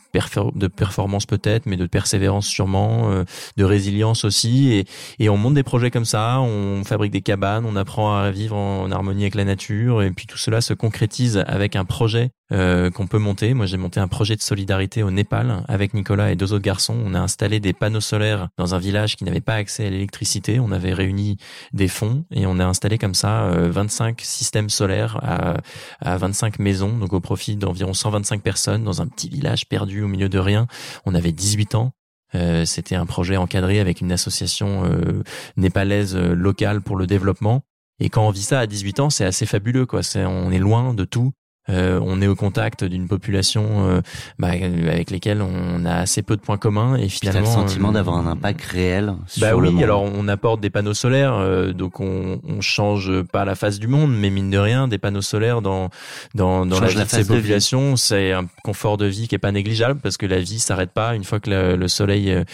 de 0.52 0.66
performance 0.66 1.26
peut-être, 1.26 1.66
mais 1.66 1.76
de 1.76 1.86
persévérance 1.86 2.46
sûrement, 2.46 3.10
euh, 3.10 3.24
de 3.56 3.64
résilience 3.64 4.24
aussi. 4.24 4.72
Et, 4.72 4.84
et 5.18 5.28
on 5.28 5.36
monte 5.36 5.54
des 5.54 5.62
projets 5.62 5.90
comme 5.90 6.04
ça, 6.04 6.40
on 6.40 6.84
fabrique 6.84 7.12
des 7.12 7.22
cabanes, 7.22 7.64
on 7.66 7.76
apprend 7.76 8.16
à 8.16 8.30
vivre 8.30 8.56
en, 8.56 8.90
harmonie 8.90 9.22
avec 9.22 9.34
la 9.34 9.44
nature, 9.44 10.02
et 10.02 10.10
puis 10.10 10.26
tout 10.26 10.38
cela 10.38 10.60
se 10.60 10.74
concrétise 10.74 11.42
avec 11.46 11.76
un 11.76 11.84
projet 11.84 12.30
euh, 12.52 12.90
qu'on 12.90 13.06
peut 13.06 13.18
monter. 13.18 13.54
Moi, 13.54 13.66
j'ai 13.66 13.76
monté 13.76 14.00
un 14.00 14.08
projet 14.08 14.36
de 14.36 14.42
solidarité 14.42 15.02
au 15.02 15.10
Népal 15.10 15.64
avec 15.68 15.94
Nicolas 15.94 16.30
et 16.30 16.36
deux 16.36 16.52
autres 16.52 16.64
garçons. 16.64 16.96
On 17.04 17.14
a 17.14 17.20
installé 17.20 17.60
des 17.60 17.72
panneaux 17.72 18.00
solaires 18.00 18.48
dans 18.58 18.74
un 18.74 18.78
village 18.78 19.16
qui 19.16 19.24
n'avait 19.24 19.40
pas 19.40 19.54
accès 19.54 19.86
à 19.86 19.90
l'électricité. 19.90 20.60
On 20.60 20.72
avait 20.72 20.92
réuni 20.92 21.36
des 21.72 21.88
fonds 21.88 22.24
et 22.30 22.46
on 22.46 22.58
a 22.58 22.64
installé 22.64 22.98
comme 22.98 23.14
ça 23.14 23.50
25 23.50 24.20
euh, 24.20 24.24
systèmes 24.24 24.70
solaires 24.70 25.18
à, 25.22 25.56
à 26.00 26.16
25 26.16 26.58
maisons, 26.58 26.96
donc 26.96 27.12
au 27.12 27.20
profit 27.20 27.56
d'environ 27.56 27.94
125 27.94 28.42
personnes 28.42 28.84
dans 28.84 29.02
un 29.02 29.06
petit 29.06 29.28
village 29.28 29.66
perdu 29.68 30.02
au 30.02 30.08
milieu 30.08 30.28
de 30.28 30.38
rien. 30.38 30.66
On 31.06 31.14
avait 31.14 31.32
18 31.32 31.74
ans. 31.74 31.92
Euh, 32.34 32.64
c'était 32.64 32.96
un 32.96 33.06
projet 33.06 33.36
encadré 33.36 33.80
avec 33.80 34.00
une 34.00 34.12
association 34.12 34.84
euh, 34.84 35.22
népalaise 35.56 36.16
euh, 36.16 36.34
locale 36.34 36.80
pour 36.80 36.96
le 36.96 37.06
développement. 37.06 37.62
Et 38.00 38.10
quand 38.10 38.26
on 38.26 38.30
vit 38.30 38.42
ça 38.42 38.60
à 38.60 38.66
18 38.66 39.00
ans, 39.00 39.10
c'est 39.10 39.24
assez 39.24 39.46
fabuleux, 39.46 39.86
quoi. 39.86 40.00
On 40.16 40.50
est 40.50 40.58
loin 40.58 40.94
de 40.94 41.04
tout. 41.04 41.32
Euh, 41.70 41.98
on 42.02 42.20
est 42.20 42.26
au 42.26 42.34
contact 42.34 42.84
d'une 42.84 43.08
population 43.08 43.88
euh, 43.88 44.00
bah, 44.38 44.48
avec 44.48 45.10
lesquelles 45.10 45.40
on 45.40 45.86
a 45.86 45.94
assez 45.94 46.22
peu 46.22 46.36
de 46.36 46.42
points 46.42 46.58
communs 46.58 46.96
et 46.96 47.08
finalement 47.08 47.40
le 47.40 47.46
sentiment 47.46 47.92
d'avoir 47.92 48.18
un 48.18 48.26
impact 48.26 48.62
réel 48.66 49.14
bah 49.38 49.48
sur 49.48 49.58
oui 49.58 49.64
le 49.64 49.70
monde. 49.70 49.82
alors 49.82 50.02
on 50.02 50.28
apporte 50.28 50.60
des 50.60 50.68
panneaux 50.68 50.92
solaires 50.92 51.32
euh, 51.32 51.72
donc 51.72 52.00
on, 52.00 52.38
on 52.46 52.60
change 52.60 53.22
pas 53.22 53.46
la 53.46 53.54
face 53.54 53.78
du 53.78 53.86
monde 53.86 54.14
mais 54.14 54.28
mine 54.28 54.50
de 54.50 54.58
rien 54.58 54.88
des 54.88 54.98
panneaux 54.98 55.22
solaires 55.22 55.62
dans 55.62 55.88
dans, 56.34 56.66
dans 56.66 56.80
la 56.80 56.88
vie 56.88 57.02
de 57.02 57.08
ces 57.08 57.24
populations 57.24 57.96
c'est 57.96 58.32
un 58.32 58.44
confort 58.62 58.98
de 58.98 59.06
vie 59.06 59.26
qui 59.26 59.34
est 59.34 59.38
pas 59.38 59.52
négligeable 59.52 60.00
parce 60.02 60.18
que 60.18 60.26
la 60.26 60.40
vie 60.40 60.58
s'arrête 60.58 60.90
pas 60.90 61.14
une 61.14 61.24
fois 61.24 61.40
que 61.40 61.48
le, 61.48 61.88
soleil 61.88 62.44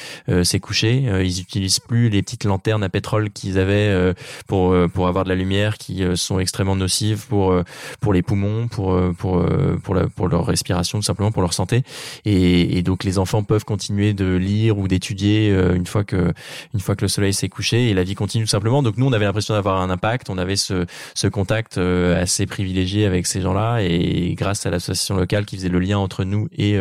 s'est 0.45 0.61
couché 0.61 1.03
ils 1.25 1.41
utilisent 1.41 1.81
plus 1.81 2.11
les 2.11 2.23
petites 2.23 2.45
lanternes 2.45 2.85
à 2.85 2.89
pétrole 2.89 3.31
qu'ils 3.31 3.59
avaient 3.59 4.15
pour 4.47 4.77
pour 4.95 5.09
avoir 5.09 5.25
de 5.25 5.31
la 5.31 5.35
lumière 5.35 5.79
qui 5.79 6.05
sont 6.15 6.39
extrêmement 6.39 6.77
nocives 6.77 7.27
pour 7.27 7.55
pour 8.01 8.13
les 8.13 8.23
poumons 8.23 8.69
pour 8.69 9.00
pour 9.17 9.39
euh, 9.39 9.77
pour 9.83 9.95
la, 9.95 10.07
pour 10.09 10.29
leur 10.29 10.47
respiration 10.47 10.99
tout 10.99 11.05
simplement 11.05 11.33
pour 11.33 11.43
leur 11.43 11.53
santé. 11.53 11.83
Et, 12.25 12.79
et 12.79 12.83
donc 12.83 13.05
les 13.05 13.19
enfants 13.19 13.43
peuvent 13.43 13.65
continuer 13.65 14.13
de 14.13 14.35
lire 14.35 14.79
ou 14.79 14.89
d'étudier 14.89 15.51
euh, 15.51 15.75
une 15.75 15.87
fois 15.87 16.05
que 16.05 16.33
une 16.75 16.81
fois 16.81 16.97
que 16.97 17.03
le 17.03 17.09
soleil 17.09 17.33
s'est 17.33 17.49
couché 17.49 17.91
et 17.91 17.95
la 17.95 18.05
vie 18.05 18.15
continue 18.15 18.45
tout 18.45 18.51
simplement. 18.51 18.83
Donc 18.83 18.97
nous 18.97 19.07
on 19.07 19.13
avait 19.13 19.25
l'impression 19.25 19.55
d'avoir 19.55 19.81
un 19.81 19.91
impact. 19.91 20.31
On 20.31 20.39
avait 20.39 20.57
ce 20.57 20.87
ce 21.15 21.27
contact 21.29 21.79
euh, 21.79 22.21
assez 22.21 22.47
privilégié 22.47 23.07
avec 23.07 23.27
ces 23.27 23.41
gens-là. 23.41 23.81
Et 23.81 24.35
grâce 24.37 24.67
à 24.67 24.71
l'association 24.71 25.17
locale 25.17 25.45
qui 25.45 25.57
faisait 25.57 25.69
le 25.69 25.81
lien 25.81 25.99
entre 25.99 26.25
nous 26.25 26.49
et 26.57 26.77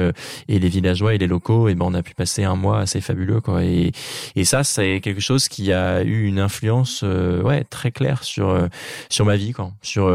et 0.47 0.59
les 0.59 0.69
villageois 0.69 1.13
et 1.13 1.17
les 1.17 1.27
locaux 1.27 1.67
et 1.67 1.75
ben 1.75 1.85
on 1.85 1.93
a 1.93 2.03
pu 2.03 2.13
passer 2.13 2.43
un 2.43 2.55
mois 2.55 2.79
assez 2.79 3.01
fabuleux 3.01 3.41
quoi. 3.41 3.63
Et 3.63 3.91
et 4.35 4.43
ça 4.43 4.63
c'est 4.63 4.99
quelque 5.01 5.21
chose 5.21 5.47
qui 5.47 5.73
a 5.73 6.03
eu 6.03 6.25
une 6.25 6.39
influence 6.39 7.03
ouais 7.03 7.63
très 7.63 7.91
claire 7.91 8.23
sur 8.23 8.67
sur 9.09 9.25
ma 9.25 9.35
vie 9.35 9.51
quoi. 9.51 9.71
Sur 9.81 10.07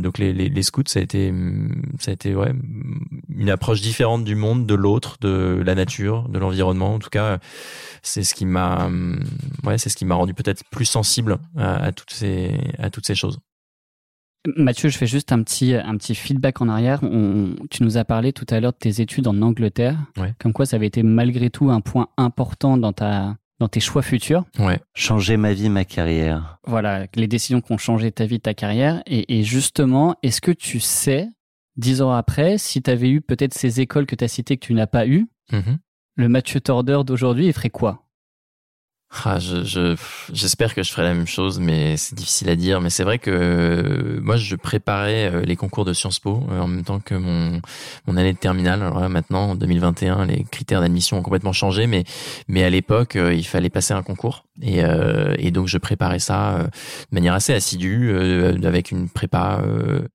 donc 0.00 0.18
les, 0.18 0.32
les 0.32 0.62
scouts 0.62 0.82
ça 0.86 1.00
a 1.00 1.02
été 1.02 1.32
ça 1.98 2.10
a 2.10 2.14
été 2.14 2.34
ouais, 2.34 2.52
une 3.34 3.50
approche 3.50 3.80
différente 3.80 4.24
du 4.24 4.34
monde, 4.34 4.66
de 4.66 4.74
l'autre, 4.74 5.16
de 5.20 5.62
la 5.64 5.74
nature, 5.74 6.28
de 6.28 6.38
l'environnement. 6.38 6.94
En 6.94 6.98
tout 6.98 7.10
cas, 7.10 7.38
c'est 8.02 8.22
ce 8.22 8.34
qui 8.34 8.46
m'a, 8.46 8.90
ouais, 9.64 9.78
c'est 9.78 9.88
ce 9.88 9.96
qui 9.96 10.04
m'a 10.04 10.14
rendu 10.14 10.34
peut-être 10.34 10.64
plus 10.70 10.84
sensible 10.84 11.38
à, 11.56 11.92
toutes 11.92 12.12
ces, 12.12 12.52
à 12.78 12.90
toutes 12.90 13.06
ces 13.06 13.14
choses. 13.14 13.38
Mathieu, 14.56 14.88
je 14.88 14.98
fais 14.98 15.06
juste 15.06 15.30
un 15.30 15.42
petit, 15.42 15.74
un 15.74 15.96
petit 15.96 16.16
feedback 16.16 16.60
en 16.60 16.68
arrière. 16.68 17.00
tu 17.70 17.82
nous 17.84 17.96
as 17.96 18.04
parlé 18.04 18.32
tout 18.32 18.46
à 18.50 18.58
l'heure 18.58 18.72
de 18.72 18.78
tes 18.78 19.00
études 19.00 19.28
en 19.28 19.40
Angleterre, 19.40 19.96
comme 20.38 20.52
quoi 20.52 20.66
ça 20.66 20.76
avait 20.76 20.88
été 20.88 21.02
malgré 21.02 21.50
tout 21.50 21.70
un 21.70 21.80
point 21.80 22.08
important 22.16 22.76
dans 22.76 22.92
ta, 22.92 23.36
dans 23.60 23.68
tes 23.68 23.78
choix 23.78 24.02
futurs. 24.02 24.44
Ouais. 24.58 24.80
Changer 24.94 25.36
ma 25.36 25.52
vie, 25.52 25.68
ma 25.68 25.84
carrière. 25.84 26.58
Voilà, 26.66 27.06
les 27.14 27.28
décisions 27.28 27.60
qui 27.60 27.70
ont 27.70 27.78
changé 27.78 28.10
ta 28.10 28.26
vie, 28.26 28.40
ta 28.40 28.54
carrière. 28.54 29.02
Et, 29.06 29.38
et 29.38 29.44
justement, 29.44 30.16
est-ce 30.24 30.40
que 30.40 30.50
tu 30.50 30.80
sais 30.80 31.28
dix 31.76 32.02
ans 32.02 32.12
après, 32.12 32.58
si 32.58 32.82
tu 32.82 32.90
avais 32.90 33.10
eu 33.10 33.20
peut-être 33.20 33.54
ces 33.54 33.80
écoles 33.80 34.06
que 34.06 34.14
tu 34.14 34.24
as 34.24 34.28
citées 34.28 34.56
que 34.56 34.66
tu 34.66 34.74
n'as 34.74 34.86
pas 34.86 35.06
eues, 35.06 35.28
mhm. 35.50 35.78
le 36.16 36.28
Mathieu 36.28 36.60
Torder 36.60 37.00
d'aujourd'hui, 37.04 37.46
il 37.46 37.52
ferait 37.52 37.70
quoi? 37.70 38.01
Ah, 39.24 39.38
je, 39.38 39.62
je, 39.62 39.94
j'espère 40.32 40.74
que 40.74 40.82
je 40.82 40.90
ferai 40.90 41.02
la 41.02 41.12
même 41.12 41.26
chose, 41.26 41.60
mais 41.60 41.98
c'est 41.98 42.14
difficile 42.14 42.48
à 42.48 42.56
dire. 42.56 42.80
Mais 42.80 42.88
c'est 42.88 43.04
vrai 43.04 43.18
que 43.18 43.30
euh, 43.30 44.20
moi, 44.22 44.36
je 44.36 44.56
préparais 44.56 45.30
euh, 45.30 45.42
les 45.42 45.54
concours 45.54 45.84
de 45.84 45.92
Sciences 45.92 46.18
Po 46.18 46.42
euh, 46.50 46.60
en 46.60 46.66
même 46.66 46.82
temps 46.82 46.98
que 46.98 47.14
mon 47.14 47.60
mon 48.06 48.16
année 48.16 48.32
de 48.32 48.38
terminale. 48.38 48.82
Alors 48.82 49.00
là, 49.00 49.10
maintenant, 49.10 49.50
en 49.50 49.54
2021, 49.54 50.26
les 50.26 50.44
critères 50.44 50.80
d'admission 50.80 51.18
ont 51.18 51.22
complètement 51.22 51.52
changé, 51.52 51.86
mais 51.86 52.04
mais 52.48 52.64
à 52.64 52.70
l'époque, 52.70 53.16
il 53.16 53.44
fallait 53.46 53.70
passer 53.70 53.92
un 53.92 54.02
concours 54.02 54.44
et 54.62 54.80
et 55.38 55.50
donc 55.50 55.68
je 55.68 55.78
préparais 55.78 56.18
ça 56.18 56.58
de 56.58 57.14
manière 57.14 57.34
assez 57.34 57.52
assidue 57.52 58.14
avec 58.64 58.90
une 58.90 59.08
prépa 59.08 59.62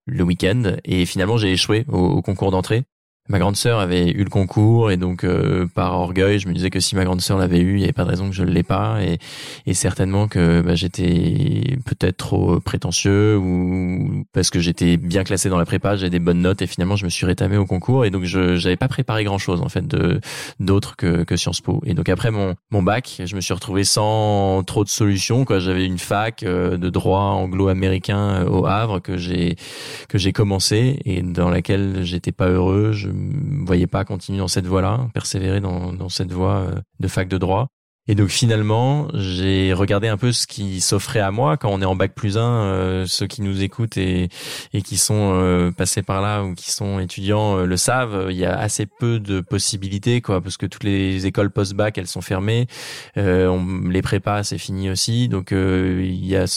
le 0.06 0.24
week-end. 0.24 0.76
Et 0.86 1.06
finalement, 1.06 1.38
j'ai 1.38 1.52
échoué 1.52 1.86
au, 1.88 2.00
au 2.00 2.22
concours 2.22 2.52
d'entrée 2.52 2.84
ma 3.30 3.40
grande 3.40 3.56
sœur 3.56 3.80
avait 3.80 4.10
eu 4.10 4.24
le 4.24 4.30
concours 4.30 4.92
et 4.92 4.98
donc 4.98 5.24
euh, 5.24 5.68
par 5.68 5.94
orgueil 6.00 6.40
je 6.40 6.48
me 6.48 6.54
disais 6.54 6.70
que 6.70 6.80
si 6.80 6.96
ma 6.96 7.04
grande 7.04 7.22
sœur 7.22 7.38
l'avait 7.38 7.60
eu 7.60 7.74
il 7.74 7.78
n'y 7.78 7.84
avait 7.84 7.94
pas 7.94 8.04
de 8.04 8.10
raison 8.10 8.30
que 8.30 8.36
je 8.36 8.44
ne 8.44 8.50
l'ai 8.50 8.64
pas. 8.64 9.00
Et, 9.04 9.20
et 9.66 9.74
certainement 9.74 10.28
que 10.28 10.62
bah, 10.62 10.76
j'étais 10.76 11.78
peut-être 11.86 12.18
trop 12.18 12.60
prétentieux 12.60 13.38
ou 13.38 14.26
parce 14.34 14.50
que 14.50 14.60
j'étais 14.60 14.98
bien 14.98 15.24
classé 15.24 15.50
dans 15.50 15.58
la 15.58 15.66
prépa 15.66 15.96
j'avais 15.96 16.10
des 16.10 16.20
bonnes 16.20 16.42
notes 16.42 16.62
et 16.62 16.68
finalement 16.68 16.96
je 16.96 17.06
me 17.06 17.10
suis 17.10 17.26
rétamé 17.26 17.58
au 17.58 17.66
concours 17.66 18.06
et 18.06 18.10
donc 18.10 18.24
je 18.24 18.56
j'avais 18.56 18.78
pas 18.78 18.88
préparé 18.88 19.24
grand 19.24 19.38
chose 19.38 19.62
en 19.62 19.70
fait 19.70 19.88
de 19.88 20.20
d'autres 20.60 20.96
que, 20.96 21.24
que 21.24 21.36
Sciences 21.36 21.62
Po. 21.62 21.82
Et 21.86 21.94
donc 21.94 22.10
après 22.10 22.32
mon 22.32 22.56
mon 22.72 22.84
bac 22.84 23.22
je 23.26 23.36
me 23.36 23.42
suis 23.42 23.54
retrouvé 23.54 23.84
sans 23.84 24.64
trop 24.64 24.84
de 24.84 24.90
solutions 24.90 25.46
quoi. 25.46 25.60
J'avais 25.60 25.86
une 25.86 26.00
fac 26.00 26.44
euh, 26.44 26.78
de 26.78 26.90
droit 26.90 27.20
anglo-américain 27.20 28.44
euh, 28.46 28.50
au 28.50 28.66
Havre 28.66 29.00
que 29.00 29.18
j'ai 29.18 29.56
que 30.08 30.18
j'ai 30.18 30.34
commencé 30.34 31.00
et 31.06 31.22
dans 31.22 31.50
laquelle 31.50 32.04
j'étais 32.04 32.32
pas 32.32 32.48
heureux 32.50 32.92
me 33.18 33.66
voyais 33.66 33.88
pas 33.88 34.06
continuer 34.06 34.40
dans 34.40 34.48
cette 34.48 34.68
voie-là, 34.68 35.08
persévérer 35.14 35.60
dans, 35.60 35.94
dans 35.94 36.10
cette 36.10 36.32
voie 36.32 36.58
euh, 36.58 36.82
de 37.00 37.08
fac 37.08 37.28
de 37.28 37.38
droit. 37.38 37.68
Et 38.10 38.16
donc 38.16 38.30
finalement, 38.30 39.10
j'ai 39.14 39.74
regardé 39.74 40.08
un 40.08 40.16
peu 40.16 40.32
ce 40.32 40.48
qui 40.48 40.80
s'offrait 40.80 41.20
à 41.20 41.30
moi 41.30 41.58
quand 41.58 41.70
on 41.70 41.82
est 41.82 41.86
en 41.86 41.96
bac 41.96 42.14
plus 42.16 42.38
1, 42.38 42.42
euh, 42.42 43.06
ceux 43.06 43.28
qui 43.28 43.42
nous 43.42 43.62
écoutent 43.64 43.98
et, 43.98 44.30
et 44.72 44.82
qui 44.82 44.96
sont 44.98 45.34
euh, 45.34 45.72
passés 45.72 46.04
par 46.04 46.22
là 46.22 46.42
ou 46.44 46.56
qui 46.56 46.72
sont 46.72 47.00
étudiants 47.00 47.58
le 47.58 47.78
savent, 47.78 48.28
il 48.30 48.38
y 48.38 48.46
a 48.46 48.58
assez 48.58 48.86
peu 48.86 49.20
de 49.20 49.42
possibilités 49.42 50.22
quoi 50.22 50.40
parce 50.40 50.56
que 50.56 50.66
toutes 50.66 50.86
les 50.86 51.26
écoles 51.26 51.52
post-bac 51.52 51.98
elles 51.98 52.08
sont 52.08 52.22
fermées, 52.22 52.68
on, 53.18 53.90
les 53.90 54.02
prépas 54.02 54.44
c'est 54.44 54.58
fini 54.58 54.90
aussi, 54.90 55.28
donc 55.28 55.52
il 55.52 56.26
y 56.26 56.38
a 56.38 56.48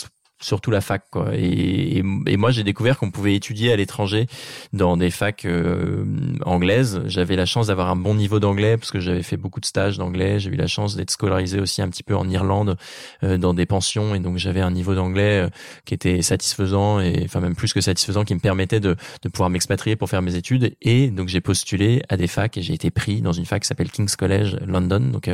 surtout 0.40 0.70
la 0.70 0.81
fac 0.81 1.05
quoi. 1.11 1.31
Et, 1.35 1.98
et, 1.98 2.37
moi 2.37 2.50
j'ai 2.50 2.64
découvert 2.64 2.98
qu'on 2.98 3.11
pouvait 3.11 3.35
étudier 3.35 3.72
à 3.72 3.76
l'étranger 3.76 4.26
dans 4.72 4.96
des 4.96 5.11
facs 5.11 5.44
euh, 5.44 6.05
anglaises. 6.44 7.03
J'avais 7.07 7.37
la 7.37 7.46
chance 7.46 7.68
d'avoir 7.68 7.90
un 7.90 7.96
bon 7.96 8.14
niveau 8.14 8.40
d'anglais 8.40 8.76
parce 8.76 8.90
que 8.90 9.00
j'avais 9.00 9.22
fait 9.22 9.37
beaucoup 9.37 9.61
de 9.61 9.66
stages 9.66 9.98
d'anglais. 9.98 10.40
J'ai 10.40 10.50
eu 10.50 10.57
la 10.57 10.66
chance 10.66 10.96
d'être 10.96 11.11
scolarisé 11.11 11.61
aussi 11.61 11.83
un 11.83 11.88
petit 11.88 12.03
peu 12.03 12.16
en 12.16 12.29
Irlande 12.29 12.76
euh, 13.22 13.37
dans 13.37 13.55
des 13.55 13.66
pensions. 13.66 14.14
Et 14.14 14.20
donc 14.20 14.38
j'avais 14.38 14.61
un 14.61 14.70
niveau 14.70 14.94
d'anglais 14.94 15.42
euh, 15.42 15.48
qui 15.85 15.94
était 15.94 16.22
satisfaisant 16.22 17.00
et 17.00 17.22
enfin 17.24 17.40
même 17.40 17.55
plus 17.55 17.72
que 17.72 17.81
satisfaisant 17.81 18.24
qui 18.24 18.35
me 18.35 18.40
permettait 18.40 18.81
de, 18.81 18.96
de 19.22 19.29
pouvoir 19.29 19.50
m'expatrier 19.50 19.96
pour 19.96 20.09
faire 20.09 20.22
mes 20.22 20.37
études. 20.37 20.74
Et 20.81 21.09
donc 21.09 21.29
j'ai 21.29 21.40
postulé 21.40 22.03
à 22.09 22.16
des 22.16 22.26
facs 22.26 22.57
et 22.57 22.62
j'ai 22.62 22.74
été 22.74 22.90
pris 22.90 23.20
dans 23.20 23.33
une 23.33 23.44
fac 23.44 23.62
qui 23.62 23.68
s'appelle 23.68 23.90
King's 23.90 24.16
College 24.16 24.57
London. 24.66 25.00
Donc 25.00 25.29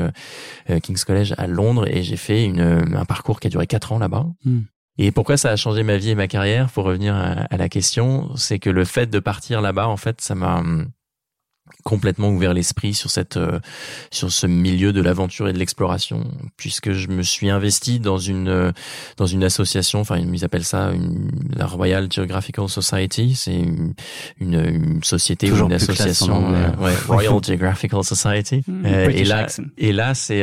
King's 0.82 1.04
College 1.04 1.34
à 1.38 1.46
Londres. 1.46 1.86
Et 1.88 2.02
j'ai 2.02 2.16
fait 2.16 2.44
une, 2.44 2.60
un 2.60 3.04
parcours 3.04 3.38
qui 3.38 3.46
a 3.46 3.50
duré 3.50 3.66
quatre 3.66 3.92
ans 3.92 3.98
là-bas. 3.98 4.26
Hmm. 4.44 4.62
Et 4.98 5.10
pourquoi 5.10 5.36
ça 5.36 5.50
a 5.50 5.56
changé 5.56 5.82
ma 5.82 5.96
vie 5.98 6.10
et 6.10 6.14
ma 6.14 6.28
carrière? 6.28 6.70
Pour 6.70 6.84
revenir 6.84 7.14
à, 7.14 7.56
la 7.56 7.68
question, 7.68 8.34
c'est 8.36 8.58
que 8.58 8.70
le 8.70 8.84
fait 8.84 9.06
de 9.06 9.18
partir 9.18 9.60
là-bas, 9.60 9.88
en 9.88 9.96
fait, 9.96 10.20
ça 10.20 10.34
m'a 10.34 10.58
hum, 10.58 10.90
complètement 11.86 12.30
ouvert 12.30 12.52
l'esprit 12.52 12.94
sur 12.94 13.10
cette 13.10 13.36
euh, 13.36 13.60
sur 14.10 14.32
ce 14.32 14.48
milieu 14.48 14.92
de 14.92 15.00
l'aventure 15.00 15.46
et 15.46 15.52
de 15.52 15.58
l'exploration 15.58 16.24
puisque 16.56 16.90
je 16.90 17.06
me 17.06 17.22
suis 17.22 17.48
investi 17.48 18.00
dans 18.00 18.18
une 18.18 18.48
euh, 18.48 18.72
dans 19.16 19.26
une 19.26 19.44
association 19.44 20.00
enfin 20.00 20.18
ils 20.18 20.44
appellent 20.44 20.64
ça 20.64 20.90
une, 20.90 21.30
la 21.54 21.64
Royal 21.66 22.08
Geographical 22.10 22.68
Society. 22.68 23.36
C'est 23.36 23.54
une, 23.54 23.94
une, 24.40 24.98
société 25.04 25.52
ou 25.52 25.64
une 25.64 25.72
association 25.72 26.52
euh, 26.52 26.70
ouais, 26.84 26.92
Royal 27.06 27.38
Geographical 27.40 28.02
Society. 28.02 28.64
Hmm. 28.66 28.84
et 28.84 29.24
là 29.24 29.46
et 29.78 29.92
là 29.92 30.14
c'est 30.14 30.42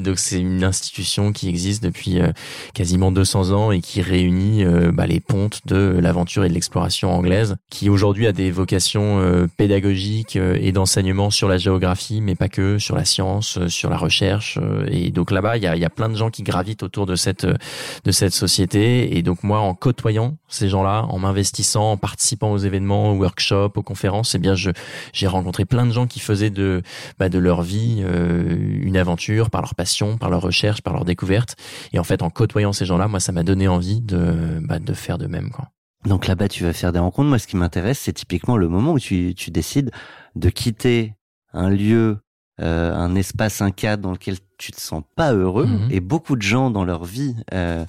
donc 0.00 0.18
c'est 0.18 0.38
une 0.38 0.64
institution 0.64 1.32
qui 1.32 1.48
existe 1.48 1.82
depuis 1.82 2.18
quasiment 2.74 3.10
200 3.10 3.52
ans 3.52 3.70
et 3.72 3.80
qui 3.80 4.02
réunit 4.02 4.64
bah, 4.92 5.06
les 5.06 5.20
pontes 5.20 5.60
de 5.64 5.98
l'aventure 5.98 6.44
et 6.44 6.50
de 6.50 6.54
l'exploration 6.54 7.10
anglaise 7.10 7.56
qui 7.70 7.88
aujourd'hui 7.88 8.26
a 8.26 8.32
des 8.32 8.50
vocations 8.50 9.48
pédagogiques 9.56 10.36
et 10.36 10.73
d'enseignement 10.74 11.30
sur 11.30 11.48
la 11.48 11.56
géographie, 11.56 12.20
mais 12.20 12.34
pas 12.34 12.50
que, 12.50 12.78
sur 12.78 12.96
la 12.96 13.06
science, 13.06 13.56
euh, 13.56 13.68
sur 13.68 13.88
la 13.88 13.96
recherche. 13.96 14.58
Euh, 14.60 14.86
et 14.90 15.10
donc 15.10 15.30
là-bas, 15.30 15.56
il 15.56 15.62
y 15.62 15.66
a, 15.66 15.76
y 15.76 15.84
a, 15.84 15.90
plein 15.90 16.10
de 16.10 16.14
gens 16.14 16.28
qui 16.28 16.42
gravitent 16.42 16.82
autour 16.82 17.06
de 17.06 17.16
cette 17.16 17.46
de 17.46 18.12
cette 18.12 18.34
société. 18.34 19.16
Et 19.16 19.22
donc 19.22 19.42
moi, 19.42 19.60
en 19.60 19.74
côtoyant 19.74 20.36
ces 20.48 20.68
gens-là, 20.68 21.06
en 21.08 21.18
m'investissant, 21.18 21.92
en 21.92 21.96
participant 21.96 22.52
aux 22.52 22.58
événements, 22.58 23.12
aux 23.12 23.14
workshops, 23.14 23.72
aux 23.76 23.82
conférences, 23.82 24.34
eh 24.34 24.38
bien, 24.38 24.54
je 24.54 24.70
j'ai 25.14 25.26
rencontré 25.26 25.64
plein 25.64 25.86
de 25.86 25.92
gens 25.92 26.06
qui 26.06 26.20
faisaient 26.20 26.50
de 26.50 26.82
bah, 27.18 27.30
de 27.30 27.38
leur 27.38 27.62
vie 27.62 28.02
euh, 28.04 28.54
une 28.82 28.98
aventure 28.98 29.48
par 29.48 29.62
leur 29.62 29.74
passion, 29.74 30.18
par 30.18 30.28
leur 30.28 30.42
recherche, 30.42 30.82
par 30.82 30.92
leur 30.92 31.06
découverte. 31.06 31.56
Et 31.94 31.98
en 31.98 32.04
fait, 32.04 32.22
en 32.22 32.28
côtoyant 32.28 32.72
ces 32.72 32.84
gens-là, 32.84 33.08
moi, 33.08 33.20
ça 33.20 33.32
m'a 33.32 33.44
donné 33.44 33.68
envie 33.68 34.00
de 34.00 34.60
bah, 34.62 34.78
de 34.78 34.92
faire 34.92 35.16
de 35.16 35.26
même, 35.26 35.50
quoi. 35.50 35.70
Donc 36.06 36.26
là-bas, 36.26 36.48
tu 36.48 36.64
vas 36.64 36.72
faire 36.72 36.92
des 36.92 36.98
rencontres. 36.98 37.28
Moi, 37.28 37.38
ce 37.38 37.46
qui 37.46 37.56
m'intéresse, 37.56 37.98
c'est 37.98 38.12
typiquement 38.12 38.56
le 38.56 38.68
moment 38.68 38.92
où 38.92 38.98
tu, 38.98 39.34
tu 39.34 39.50
décides 39.50 39.90
de 40.34 40.48
quitter 40.50 41.14
un 41.52 41.70
lieu, 41.70 42.18
euh, 42.60 42.94
un 42.94 43.14
espace, 43.14 43.62
un 43.62 43.70
cadre 43.70 44.02
dans 44.02 44.12
lequel 44.12 44.36
tu 44.58 44.72
te 44.72 44.80
sens 44.80 45.02
pas 45.16 45.32
heureux. 45.32 45.66
Mhm. 45.66 45.88
Et 45.90 46.00
beaucoup 46.00 46.36
de 46.36 46.42
gens 46.42 46.70
dans 46.70 46.84
leur 46.84 47.04
vie, 47.04 47.34
euh, 47.52 47.84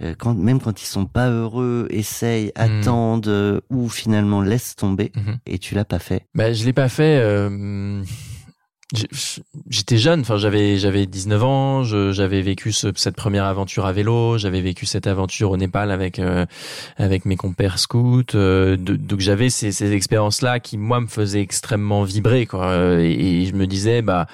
euh, 0.00 0.14
quand, 0.18 0.34
même 0.34 0.60
quand 0.60 0.82
ils 0.82 0.86
sont 0.86 1.06
pas 1.06 1.28
heureux, 1.28 1.86
essayent, 1.90 2.52
mhm. 2.56 2.80
attendent 2.80 3.62
ou 3.70 3.88
finalement 3.88 4.42
laissent 4.42 4.76
tomber. 4.76 5.12
Mhm. 5.14 5.38
Et 5.46 5.58
tu 5.58 5.74
l'as 5.74 5.84
pas 5.84 5.98
fait. 5.98 6.26
Bah, 6.34 6.52
je 6.52 6.64
l'ai 6.64 6.72
pas 6.72 6.88
fait 6.88 7.20
j'étais 9.68 9.98
jeune, 9.98 10.20
enfin 10.20 10.38
j'avais 10.38 10.78
j'avais 10.78 11.04
19 11.06 11.44
ans, 11.44 11.82
j'avais 11.84 12.40
vécu 12.40 12.72
cette 12.72 13.16
première 13.16 13.44
aventure 13.44 13.84
à 13.84 13.92
vélo, 13.92 14.38
j'avais 14.38 14.62
vécu 14.62 14.86
cette 14.86 15.06
aventure 15.06 15.50
au 15.50 15.56
Népal 15.58 15.90
avec 15.90 16.18
euh, 16.18 16.46
avec 16.96 17.26
mes 17.26 17.36
compères 17.36 17.78
scouts, 17.78 18.22
euh, 18.34 18.76
donc 18.78 19.20
j'avais 19.20 19.50
ces, 19.50 19.72
ces 19.72 19.92
expériences 19.92 20.40
là 20.40 20.58
qui 20.58 20.78
moi 20.78 21.00
me 21.00 21.06
faisaient 21.06 21.42
extrêmement 21.42 22.02
vibrer 22.02 22.46
quoi, 22.46 22.98
et, 22.98 23.42
et 23.42 23.46
je 23.46 23.54
me 23.54 23.66
disais 23.66 24.00
bah 24.00 24.26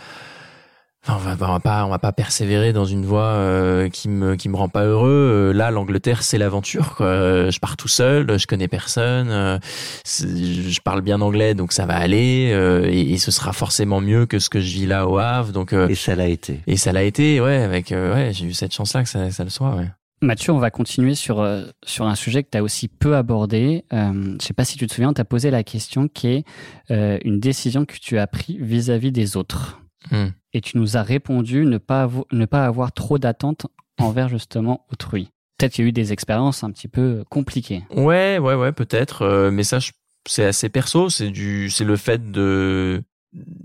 on 1.08 1.16
va, 1.16 1.34
va 1.34 1.60
pas, 1.60 1.84
on 1.84 1.90
va 1.90 1.98
pas 1.98 2.12
persévérer 2.12 2.72
dans 2.72 2.86
une 2.86 3.04
voie 3.04 3.24
euh, 3.24 3.88
qui 3.90 4.08
me 4.08 4.36
qui 4.36 4.48
me 4.48 4.56
rend 4.56 4.68
pas 4.68 4.84
heureux. 4.84 5.10
Euh, 5.10 5.52
là, 5.52 5.70
l'Angleterre, 5.70 6.22
c'est 6.22 6.38
l'aventure. 6.38 6.94
Quoi. 6.96 7.50
Je 7.50 7.58
pars 7.58 7.76
tout 7.76 7.88
seul, 7.88 8.38
je 8.38 8.46
connais 8.46 8.68
personne, 8.68 9.28
euh, 9.30 9.58
je 10.06 10.80
parle 10.80 11.02
bien 11.02 11.20
anglais, 11.20 11.54
donc 11.54 11.72
ça 11.72 11.84
va 11.84 11.96
aller, 11.96 12.54
et, 12.90 13.12
et, 13.12 13.18
ce 13.18 13.30
sera 13.30 13.52
forcément 13.52 14.00
mieux 14.00 14.26
que 14.26 14.38
ce 14.38 14.48
que 14.48 14.60
je 14.60 14.72
vis 14.72 14.86
là 14.86 15.06
au 15.06 15.18
Havre. 15.18 15.52
Donc 15.52 15.72
et 15.72 15.94
ça 15.94 16.14
l'a 16.14 16.28
été. 16.28 16.60
Et 16.66 16.76
ça 16.76 16.92
l'a 16.92 17.02
été, 17.02 17.40
ouais. 17.40 17.56
Avec 17.56 17.90
ouais, 17.90 18.30
j'ai 18.32 18.46
eu 18.46 18.54
cette 18.54 18.72
chance-là 18.72 19.02
que 19.02 19.08
ça, 19.08 19.30
ça 19.30 19.44
le 19.44 19.50
soit. 19.50 19.74
Ouais. 19.74 19.88
Mathieu, 20.22 20.52
on 20.52 20.58
va 20.58 20.70
continuer 20.70 21.14
sur, 21.14 21.46
sur 21.84 22.06
un 22.06 22.14
sujet 22.14 22.42
que 22.44 22.48
tu 22.50 22.56
as 22.56 22.62
aussi 22.62 22.88
peu 22.88 23.14
abordé. 23.14 23.84
Euh, 23.92 24.36
je 24.40 24.46
sais 24.46 24.54
pas 24.54 24.64
si 24.64 24.78
tu 24.78 24.86
te 24.86 24.94
souviens, 24.94 25.12
tu 25.12 25.20
as 25.20 25.24
posé 25.26 25.50
la 25.50 25.64
question 25.64 26.08
qui 26.08 26.28
est 26.28 26.44
une 26.90 27.40
décision 27.40 27.84
que 27.84 27.96
tu 28.00 28.18
as 28.18 28.26
prise 28.26 28.56
vis-à-vis 28.58 29.12
des 29.12 29.36
autres. 29.36 29.83
Hmm 30.10 30.28
et 30.54 30.60
tu 30.60 30.78
nous 30.78 30.96
as 30.96 31.02
répondu 31.02 31.66
ne 31.66 31.78
pas, 31.78 32.08
ne 32.32 32.46
pas 32.46 32.64
avoir 32.64 32.92
trop 32.92 33.18
d'attentes 33.18 33.66
envers 33.98 34.28
justement 34.28 34.86
autrui. 34.90 35.30
Peut-être 35.58 35.72
qu'il 35.72 35.84
y 35.84 35.86
a 35.86 35.88
eu 35.88 35.92
des 35.92 36.12
expériences 36.12 36.64
un 36.64 36.70
petit 36.70 36.88
peu 36.88 37.24
compliquées. 37.28 37.82
Ouais, 37.90 38.38
ouais, 38.38 38.54
ouais, 38.54 38.72
peut-être. 38.72 39.22
Euh, 39.22 39.50
mais 39.50 39.64
ça, 39.64 39.78
c'est 40.26 40.44
assez 40.44 40.68
perso. 40.68 41.10
C'est 41.10 41.30
du, 41.30 41.70
c'est 41.70 41.84
le 41.84 41.96
fait 41.96 42.30
de 42.30 43.02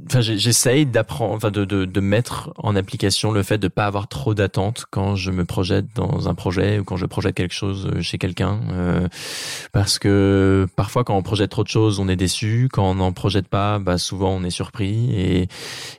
enfin 0.07 0.21
j'essaye 0.21 0.87
d'apprendre 0.87 1.35
enfin 1.35 1.51
de, 1.51 1.65
de, 1.65 1.85
de 1.85 1.99
mettre 1.99 2.51
en 2.57 2.75
application 2.75 3.31
le 3.31 3.43
fait 3.43 3.59
de 3.59 3.67
pas 3.67 3.85
avoir 3.85 4.07
trop 4.07 4.33
d'attentes 4.33 4.85
quand 4.89 5.15
je 5.15 5.29
me 5.29 5.45
projette 5.45 5.85
dans 5.93 6.27
un 6.27 6.33
projet 6.33 6.79
ou 6.79 6.83
quand 6.83 6.97
je 6.97 7.05
projette 7.05 7.35
quelque 7.35 7.53
chose 7.53 7.87
euh, 7.93 8.01
chez 8.01 8.17
quelqu'un 8.17 8.59
euh, 8.71 9.07
parce 9.71 9.99
que 9.99 10.67
parfois 10.75 11.03
quand 11.03 11.15
on 11.15 11.21
projette 11.21 11.51
trop 11.51 11.63
de 11.63 11.69
choses 11.69 11.99
on 11.99 12.07
est 12.07 12.15
déçu. 12.15 12.69
Quand 12.71 12.89
on 12.89 12.95
n'en 12.95 13.11
projette 13.11 13.47
pas 13.47 13.77
bah 13.77 13.97
souvent 13.97 14.31
on 14.31 14.43
est 14.43 14.49
surpris. 14.49 15.13
Et 15.13 15.47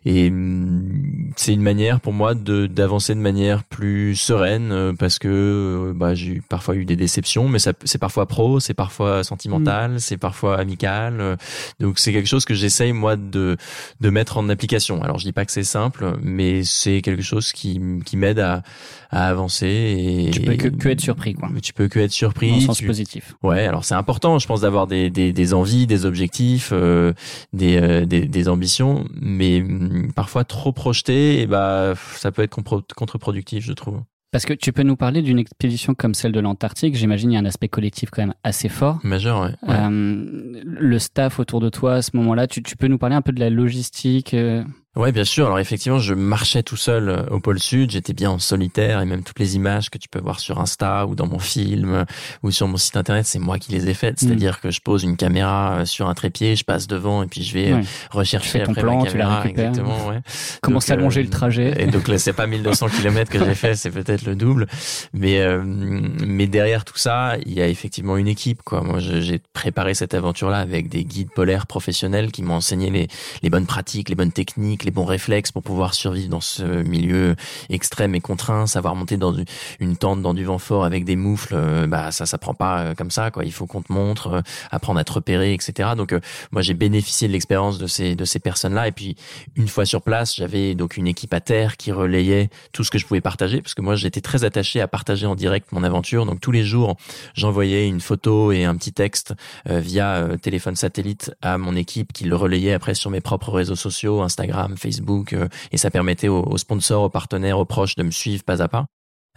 et 0.04 0.30
mm, 0.30 1.32
c'est 1.36 1.52
une 1.52 1.62
manière 1.62 2.00
pour 2.00 2.12
moi 2.12 2.34
de 2.34 2.66
d'avancer 2.66 3.14
de 3.14 3.20
manière 3.20 3.62
plus 3.62 4.16
sereine 4.16 4.72
euh, 4.72 4.92
parce 4.92 5.20
que 5.20 5.92
bah 5.94 6.14
j'ai 6.14 6.42
parfois 6.48 6.74
eu 6.74 6.84
des 6.84 6.96
déceptions 6.96 7.48
mais 7.48 7.60
ça 7.60 7.72
c'est 7.84 7.98
parfois 7.98 8.26
pro 8.26 8.58
c'est 8.58 8.74
parfois 8.74 9.22
sentimental 9.22 9.92
mm. 9.92 9.98
c'est 10.00 10.16
parfois 10.16 10.58
amical. 10.58 11.36
Donc 11.78 12.00
c'est 12.00 12.12
quelque 12.12 12.28
chose 12.28 12.44
que 12.44 12.54
j'essaye 12.54 12.92
moi 12.92 13.14
de 13.14 13.56
de 14.00 14.10
mettre 14.10 14.38
en 14.38 14.48
application. 14.48 15.02
Alors 15.02 15.18
je 15.18 15.24
dis 15.24 15.32
pas 15.32 15.44
que 15.44 15.52
c'est 15.52 15.64
simple, 15.64 16.18
mais 16.22 16.64
c'est 16.64 17.02
quelque 17.02 17.22
chose 17.22 17.52
qui, 17.52 17.80
qui 18.04 18.16
m'aide 18.16 18.38
à, 18.38 18.62
à 19.10 19.28
avancer. 19.28 20.26
Et, 20.26 20.30
tu 20.30 20.40
peux 20.40 20.54
que, 20.56 20.68
que 20.68 20.88
être 20.88 21.00
surpris, 21.00 21.34
quoi. 21.34 21.48
Tu 21.62 21.72
peux 21.72 21.88
que 21.88 21.98
être 21.98 22.12
surpris. 22.12 22.52
En 22.52 22.60
sens 22.60 22.78
tu- 22.78 22.86
positif. 22.86 23.34
Ouais, 23.42 23.66
alors 23.66 23.84
c'est 23.84 23.94
important, 23.94 24.38
je 24.38 24.46
pense, 24.46 24.60
d'avoir 24.62 24.86
des, 24.86 25.10
des, 25.10 25.32
des 25.32 25.54
envies, 25.54 25.86
des 25.86 26.04
objectifs, 26.06 26.70
euh, 26.72 27.12
des, 27.52 27.76
euh, 27.76 28.06
des, 28.06 28.26
des 28.26 28.48
ambitions, 28.48 29.06
mais 29.20 29.60
hum, 29.60 30.12
parfois 30.14 30.44
trop 30.44 30.72
projeté, 30.72 31.40
et 31.40 31.46
bah 31.46 31.94
ça 32.16 32.32
peut 32.32 32.42
être 32.42 32.50
contre-productif, 32.96 33.64
je 33.64 33.72
trouve. 33.72 34.00
Parce 34.32 34.44
que 34.44 34.52
tu 34.52 34.72
peux 34.72 34.84
nous 34.84 34.96
parler 34.96 35.22
d'une 35.22 35.38
expédition 35.38 35.94
comme 35.94 36.14
celle 36.14 36.30
de 36.30 36.38
l'Antarctique. 36.38 36.94
J'imagine 36.94 37.32
il 37.32 37.34
y 37.34 37.36
a 37.36 37.40
un 37.40 37.46
aspect 37.46 37.68
collectif 37.68 38.10
quand 38.10 38.22
même 38.22 38.34
assez 38.44 38.68
fort. 38.68 39.00
Majeur, 39.02 39.40
ouais. 39.40 39.54
ouais. 39.62 39.74
Euh, 39.76 40.60
le 40.64 40.98
staff 41.00 41.40
autour 41.40 41.60
de 41.60 41.68
toi 41.68 41.94
à 41.94 42.02
ce 42.02 42.16
moment-là, 42.16 42.46
tu, 42.46 42.62
tu 42.62 42.76
peux 42.76 42.86
nous 42.86 42.98
parler 42.98 43.16
un 43.16 43.22
peu 43.22 43.32
de 43.32 43.40
la 43.40 43.50
logistique 43.50 44.34
euh, 44.34 44.62
Ouais, 44.96 45.12
bien 45.12 45.22
sûr. 45.24 45.46
Alors 45.46 45.60
effectivement, 45.60 46.00
je 46.00 46.14
marchais 46.14 46.64
tout 46.64 46.76
seul 46.76 47.08
euh, 47.08 47.22
au 47.30 47.38
pôle 47.38 47.60
Sud. 47.60 47.92
J'étais 47.92 48.12
bien 48.12 48.28
en 48.30 48.40
solitaire 48.40 49.00
et 49.00 49.04
même 49.04 49.22
toutes 49.22 49.38
les 49.38 49.54
images 49.54 49.88
que 49.88 49.98
tu 49.98 50.08
peux 50.08 50.18
voir 50.20 50.40
sur 50.40 50.58
Insta 50.60 51.06
ou 51.06 51.14
dans 51.14 51.28
mon 51.28 51.38
film 51.38 51.94
euh, 51.94 52.04
ou 52.42 52.50
sur 52.50 52.66
mon 52.66 52.76
site 52.76 52.96
internet, 52.96 53.24
c'est 53.24 53.38
moi 53.38 53.58
qui 53.60 53.70
les 53.70 53.88
ai 53.88 53.94
faites. 53.94 54.18
C'est-à-dire 54.18 54.60
que 54.60 54.72
je 54.72 54.80
pose 54.80 55.04
une 55.04 55.16
caméra 55.16 55.74
euh, 55.78 55.84
sur 55.84 56.08
un 56.08 56.14
trépied, 56.14 56.56
je 56.56 56.64
passe 56.64 56.88
devant 56.88 57.22
et 57.22 57.26
puis 57.28 57.44
je 57.44 57.54
vais 57.54 57.72
Ouais. 57.72 57.82
rechercher 58.10 58.62
après 58.62 58.82
plan, 58.82 59.04
tu 59.04 59.16
la 59.16 59.24
caméra. 59.24 59.46
Exactement, 59.46 60.08
ouais. 60.08 60.18
Comment 60.60 60.80
s'allonger 60.80 61.20
euh, 61.20 61.24
le 61.24 61.30
trajet 61.30 61.74
Et 61.80 61.86
donc 61.86 62.08
là, 62.08 62.18
c'est 62.18 62.32
pas 62.32 62.46
1200 62.48 62.88
km 62.88 63.30
que 63.30 63.38
j'ai 63.44 63.54
fait, 63.54 63.76
c'est 63.76 63.90
peut-être 63.92 64.24
le 64.26 64.34
double. 64.34 64.66
Mais 65.12 65.38
euh, 65.40 65.62
mais 65.64 66.48
derrière 66.48 66.84
tout 66.84 66.98
ça, 66.98 67.36
il 67.46 67.52
y 67.52 67.62
a 67.62 67.68
effectivement 67.68 68.16
une 68.16 68.26
équipe. 68.28 68.62
Quoi. 68.64 68.82
Moi, 68.82 68.98
j'ai 68.98 69.40
préparé 69.52 69.94
cette 69.94 70.14
aventure-là 70.14 70.58
avec 70.58 70.88
des 70.88 71.04
guides 71.04 71.30
polaires 71.32 71.68
professionnels 71.68 72.32
qui 72.32 72.42
m'ont 72.42 72.54
enseigné 72.54 72.90
les 72.90 73.06
les 73.42 73.50
bonnes 73.50 73.66
pratiques, 73.66 74.08
les 74.08 74.16
bonnes 74.16 74.32
techniques, 74.32 74.79
les 74.84 74.90
bons 74.90 75.04
réflexes 75.04 75.52
pour 75.52 75.62
pouvoir 75.62 75.94
survivre 75.94 76.28
dans 76.28 76.40
ce 76.40 76.62
milieu 76.62 77.36
extrême 77.68 78.14
et 78.14 78.20
contraint. 78.20 78.66
Savoir 78.66 78.94
monter 78.94 79.16
dans 79.16 79.34
une, 79.80 79.96
tente 79.96 80.22
dans 80.22 80.34
du 80.34 80.44
vent 80.44 80.58
fort 80.58 80.84
avec 80.84 81.04
des 81.04 81.16
moufles, 81.16 81.54
euh, 81.54 81.86
bah 81.86 82.10
ça, 82.10 82.26
ça 82.26 82.38
prend 82.38 82.54
pas 82.54 82.80
euh, 82.80 82.94
comme 82.94 83.10
ça. 83.10 83.30
Quoi. 83.30 83.44
Il 83.44 83.52
faut 83.52 83.66
qu'on 83.66 83.82
te 83.82 83.92
montre, 83.92 84.26
euh, 84.28 84.40
apprendre 84.70 85.00
à 85.00 85.04
te 85.04 85.12
repérer, 85.12 85.52
etc. 85.54 85.90
Donc 85.96 86.14
moi, 86.52 86.62
j'ai 86.62 86.74
bénéficié 86.74 87.28
de 87.28 87.32
l'expérience 87.32 87.78
de 87.78 87.86
ces 87.86 88.14
de 88.16 88.24
ces 88.24 88.38
personnes-là. 88.38 88.88
Et 88.88 88.92
puis 88.92 89.16
une 89.56 89.68
fois 89.68 89.84
sur 89.84 90.02
place, 90.02 90.36
j'avais 90.36 90.74
donc 90.74 90.96
une 90.96 91.06
équipe 91.06 91.34
à 91.34 91.40
terre 91.40 91.76
qui 91.76 91.92
relayait 91.92 92.50
tout 92.72 92.84
ce 92.84 92.90
que 92.90 92.98
je 92.98 93.06
pouvais 93.06 93.20
partager, 93.20 93.60
parce 93.60 93.74
que 93.74 93.82
moi 93.82 93.96
j'étais 93.96 94.20
très 94.20 94.44
attaché 94.44 94.80
à 94.80 94.88
partager 94.88 95.26
en 95.26 95.34
direct 95.34 95.72
mon 95.72 95.82
aventure. 95.82 96.26
Donc 96.26 96.40
tous 96.40 96.52
les 96.52 96.64
jours, 96.64 96.96
j'envoyais 97.34 97.86
une 97.86 98.00
photo 98.00 98.52
et 98.52 98.64
un 98.64 98.76
petit 98.76 98.92
texte 98.92 99.34
via 99.66 100.28
téléphone 100.42 100.76
satellite 100.76 101.32
à 101.42 101.58
mon 101.58 101.76
équipe 101.76 102.12
qui 102.12 102.24
le 102.24 102.36
relayait 102.36 102.72
après 102.72 102.94
sur 102.94 103.10
mes 103.10 103.20
propres 103.20 103.52
réseaux 103.52 103.76
sociaux, 103.76 104.22
Instagram, 104.22 104.69
Facebook, 104.76 105.32
euh, 105.32 105.48
et 105.72 105.78
ça 105.78 105.90
permettait 105.90 106.28
aux, 106.28 106.42
aux 106.42 106.58
sponsors, 106.58 107.04
aux 107.04 107.10
partenaires, 107.10 107.58
aux 107.58 107.64
proches 107.64 107.96
de 107.96 108.02
me 108.02 108.10
suivre 108.10 108.44
pas 108.44 108.62
à 108.62 108.68
pas. 108.68 108.86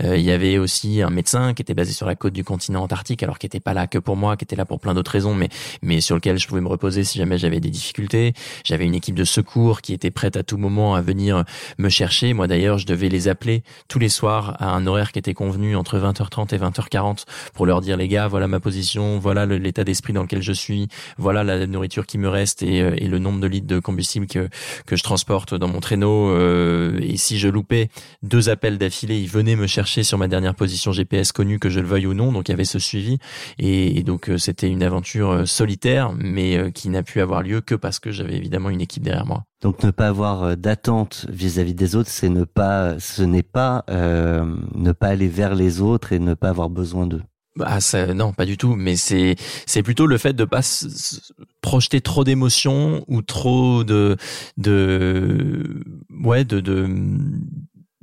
Euh, 0.02 0.18
il 0.18 0.24
y 0.24 0.32
avait 0.32 0.58
aussi 0.58 1.04
un 1.04 1.12
médecin 1.12 1.54
qui 1.54 1.62
était 1.62 1.76
basé 1.76 1.94
sur 1.94 2.08
la 2.08 2.16
côte 2.16 2.34
du 2.34 2.44
continent 2.44 2.82
antarctique, 2.82 3.22
alors 3.22 3.38
qui 3.38 3.46
était 3.46 3.60
pas 3.60 3.76
là 3.76 3.86
que 3.86 4.00
pour 4.00 4.16
moi, 4.16 4.36
qui 4.38 4.44
était 4.44 4.56
là 4.56 4.66
pour 4.66 4.80
plein 4.80 4.96
d'autres 4.96 5.12
raisons, 5.12 5.36
mais 5.36 5.50
mais 5.84 6.02
sur 6.02 6.16
lequel 6.16 6.40
je 6.40 6.48
pouvais 6.48 6.62
me 6.62 6.68
reposer 6.68 7.04
si 7.04 7.20
jamais 7.20 7.38
j'avais 7.38 7.60
des 7.60 7.70
difficultés. 7.70 8.34
J'avais 8.66 8.86
une 8.86 8.96
équipe 8.96 9.14
de 9.14 9.24
secours 9.24 9.82
qui 9.82 9.94
était 9.94 10.10
prête 10.10 10.36
à 10.36 10.42
tout 10.42 10.58
moment 10.58 10.96
à 10.96 11.02
venir 11.02 11.44
me 11.78 11.90
chercher. 11.90 12.34
Moi 12.34 12.48
d'ailleurs, 12.48 12.80
je 12.80 12.88
devais 12.88 13.08
les 13.08 13.28
appeler 13.28 13.62
tous 13.88 14.00
les 14.00 14.10
soirs 14.10 14.56
à 14.60 14.70
un 14.72 14.88
horaire 14.88 15.12
qui 15.12 15.20
était 15.20 15.36
convenu 15.36 15.76
entre 15.76 16.00
20h30 16.00 16.56
et 16.56 16.58
20h40 16.58 17.26
pour 17.54 17.68
leur 17.68 17.82
dire 17.82 17.96
les 17.96 18.08
gars, 18.08 18.28
voilà 18.28 18.48
ma 18.48 18.60
position, 18.60 19.20
voilà 19.20 19.46
l'état 19.46 19.84
d'esprit 19.84 20.14
dans 20.14 20.24
lequel 20.24 20.42
je 20.42 20.54
suis, 20.54 20.88
voilà 21.20 21.44
la 21.44 21.68
nourriture 21.68 22.08
qui 22.08 22.18
me 22.18 22.30
reste 22.30 22.64
et, 22.64 22.82
euh, 22.82 22.96
et 22.98 23.08
le 23.08 23.20
nombre 23.20 23.40
de 23.40 23.48
litres 23.48 23.68
de 23.68 23.78
combustible 23.78 24.26
que 24.26 24.50
que 24.88 24.96
je 24.96 25.04
transporte 25.04 25.54
dans 25.54 25.68
mon 25.68 25.82
traîneau. 25.82 26.32
euh, 26.32 27.00
et 27.00 27.18
si 27.18 27.38
je 27.38 27.48
loupais 27.48 27.90
deux 28.24 28.50
appels 28.50 28.80
d'affilée, 28.80 29.20
ils 29.20 29.30
venaient 29.30 29.56
me 29.56 29.68
chercher 29.68 29.83
sur 29.86 30.18
ma 30.18 30.28
dernière 30.28 30.56
position 30.56 30.92
GPS 30.92 31.32
connue, 31.32 31.60
que 31.60 31.70
je 31.70 31.80
le 31.80 31.88
veuille 31.88 32.08
ou 32.08 32.14
non. 32.14 32.32
Donc 32.32 32.48
il 32.48 32.52
y 32.52 32.54
avait 32.54 32.66
ce 32.66 32.80
suivi 32.80 33.18
et, 33.60 33.98
et 34.00 34.04
donc 34.04 34.30
euh, 34.30 34.38
c'était 34.38 34.70
une 34.70 34.84
aventure 34.84 35.32
euh, 35.32 35.46
solitaire, 35.46 36.12
mais 36.18 36.58
euh, 36.58 36.72
qui 36.72 36.90
n'a 36.90 37.04
pu 37.04 37.22
avoir 37.22 37.44
lieu 37.44 37.62
que 37.62 37.76
parce 37.76 38.00
que 38.00 38.12
j'avais 38.12 38.36
évidemment 38.36 38.70
une 38.70 38.82
équipe 38.82 39.04
derrière 39.04 39.26
moi. 39.26 39.44
Donc 39.62 39.84
ne 39.84 39.92
pas 39.92 40.08
avoir 40.08 40.58
d'attente 40.58 41.26
vis-à-vis 41.30 41.74
des 41.74 41.96
autres, 41.96 42.10
c'est 42.10 42.30
ne 42.30 42.44
pas, 42.44 43.00
ce 43.00 43.22
n'est 43.24 43.44
pas 43.44 43.86
euh, 43.90 44.56
ne 44.76 44.92
pas 44.92 45.08
aller 45.08 45.28
vers 45.28 45.56
les 45.56 45.80
autres 45.82 46.12
et 46.14 46.20
ne 46.20 46.34
pas 46.34 46.50
avoir 46.50 46.70
besoin 46.70 47.08
d'eux. 47.08 47.22
Bah 47.56 47.80
ça, 47.82 48.16
non, 48.16 48.34
pas 48.34 48.46
du 48.46 48.58
tout. 48.58 48.74
Mais 48.76 48.96
c'est 48.96 49.36
c'est 49.68 49.84
plutôt 49.84 50.08
le 50.08 50.18
fait 50.18 50.34
de 50.34 50.44
pas 50.44 50.60
s- 50.60 50.86
s- 50.90 51.34
projeter 51.62 52.02
trop 52.02 52.24
d'émotions 52.24 53.06
ou 53.08 53.22
trop 53.22 53.84
de 53.84 54.18
de 54.58 55.80
ouais 56.24 56.46
de 56.46 56.60
de 56.60 56.90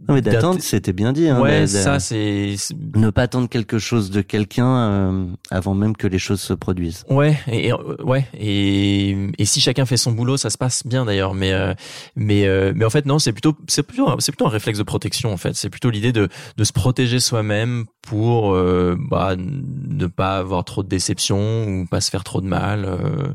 Non 0.09 0.15
mais 0.15 0.23
d'attente, 0.23 0.55
d'inté- 0.55 0.67
c'était 0.67 0.93
bien 0.95 1.13
dit. 1.13 1.29
Hein, 1.29 1.41
ouais, 1.43 1.67
ça 1.67 2.01
c'est 2.01 2.55
Ne 2.97 3.11
pas 3.11 3.23
attendre 3.23 3.49
quelque 3.49 3.79
chose 3.79 4.11
de 4.11 4.23
quelqu'un 4.23 4.67
euh, 4.67 5.27
avant 5.51 5.75
même 5.75 5.95
que 5.97 6.07
les 6.07 6.19
choses 6.19 6.41
se 6.41 6.55
produisent. 6.55 7.05
Ouais, 7.11 7.39
et, 7.47 7.71
euh, 7.73 7.77
ouais, 8.03 8.27
et, 8.39 9.17
et 9.39 9.45
si 9.45 9.61
chacun 9.61 9.85
fait 9.85 9.97
son 9.99 10.13
boulot, 10.13 10.37
ça 10.39 10.49
se 10.51 10.57
passe 10.59 10.87
bien 10.87 11.05
d'ailleurs. 11.05 11.35
Mais 11.35 11.53
euh, 11.53 11.75
mais 12.17 12.47
euh, 12.47 12.73
mais 12.75 12.85
en 12.87 12.91
fait 12.91 13.05
non, 13.07 13.19
c'est 13.19 13.33
plutôt 13.33 13.55
c'est 13.69 13.83
plutôt 13.83 14.09
un- 14.09 14.17
c'est 14.21 14.33
plutôt 14.33 14.47
un 14.47 14.51
réflexe 14.51 14.79
de 14.79 14.85
protection 14.85 15.33
en 15.33 15.37
fait. 15.37 15.55
C'est 15.55 15.71
plutôt 15.71 15.91
l'idée 15.91 16.13
de 16.13 16.29
de 16.57 16.65
se 16.65 16.73
protéger 16.73 17.21
soi-même 17.21 17.85
pour 18.01 18.55
euh, 18.55 18.97
bah 19.11 19.37
ne 19.37 20.07
pas 20.07 20.39
avoir 20.39 20.65
trop 20.65 20.83
de 20.83 20.89
déception 20.89 21.67
ou 21.69 21.87
pas 21.87 22.01
se 22.01 22.11
faire 22.11 22.25
trop 22.25 22.41
de 22.41 22.47
mal. 22.47 22.85
euh. 22.87 23.33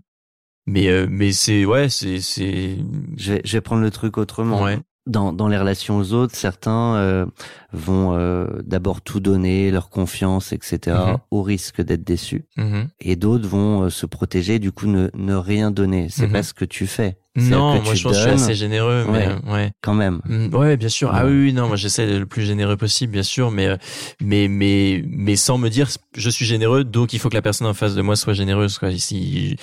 Mais 0.68 0.88
euh, 0.88 1.06
mais 1.10 1.32
c'est 1.32 1.64
ouais, 1.64 1.90
c'est 1.90 2.20
c'est 2.22 2.78
Je 3.18 3.34
vais, 3.34 3.42
je 3.46 3.52
vais 3.54 3.62
prendre 3.62 3.84
le 3.84 3.92
truc 3.92 4.18
autrement. 4.18 4.64
ouais. 4.64 4.80
Dans, 5.08 5.32
dans 5.34 5.48
les 5.48 5.58
relations 5.60 5.98
aux 5.98 6.14
autres, 6.14 6.36
certains 6.36 6.96
euh, 6.96 7.26
vont 7.74 8.18
euh, 8.18 8.48
d'abord 8.66 9.02
tout 9.02 9.20
donner, 9.20 9.70
leur 9.70 9.90
confiance, 9.92 10.52
etc., 10.52 10.98
Mhm. 11.10 11.18
au 11.30 11.44
risque 11.44 11.82
d'être 11.84 12.04
déçus. 12.04 12.46
Mhm. 12.58 12.88
Et 13.02 13.16
d'autres 13.16 13.48
vont 13.48 13.84
euh, 13.84 13.90
se 13.92 14.08
protéger, 14.08 14.58
du 14.58 14.72
coup 14.72 14.88
ne, 14.88 15.10
ne 15.14 15.36
rien 15.36 15.70
donner. 15.70 16.08
C'est 16.10 16.26
Mhm. 16.26 16.32
pas 16.34 16.42
ce 16.42 16.56
que 16.56 16.66
tu 16.66 16.88
fais. 16.88 17.18
Non, 17.36 17.82
moi 17.84 17.94
je 17.94 18.02
pense 18.04 18.14
que 18.14 18.18
je 18.18 18.24
suis 18.24 18.30
assez 18.32 18.56
généreux, 18.56 19.04
mais 19.12 19.28
Ouais. 19.28 19.28
euh, 19.28 19.54
ouais. 19.54 19.72
quand 19.82 19.94
même. 19.94 20.22
Mm, 20.26 20.56
Ouais, 20.56 20.78
bien 20.78 20.88
sûr. 20.90 21.12
Ah 21.14 21.26
oui, 21.26 21.34
oui, 21.34 21.54
non, 21.54 21.68
moi 21.68 21.76
j'essaie 21.76 22.08
d'être 22.08 22.20
le 22.20 22.26
plus 22.26 22.44
généreux 22.44 22.78
possible, 22.78 23.12
bien 23.12 23.24
sûr, 23.24 23.52
mais 23.52 23.68
euh, 23.68 23.76
mais 24.22 24.48
mais 24.48 25.04
mais 25.06 25.36
sans 25.36 25.58
me 25.60 25.70
dire 25.70 25.90
je 26.16 26.30
suis 26.30 26.46
généreux, 26.46 26.84
donc 26.86 27.12
il 27.14 27.20
faut 27.20 27.28
que 27.30 27.36
la 27.36 27.42
personne 27.42 27.68
en 27.68 27.74
face 27.74 27.94
de 27.94 28.02
moi 28.02 28.16
soit 28.16 28.34
généreuse. 28.34 28.78
Quoi. 28.80 28.90
Ici, 28.90 29.58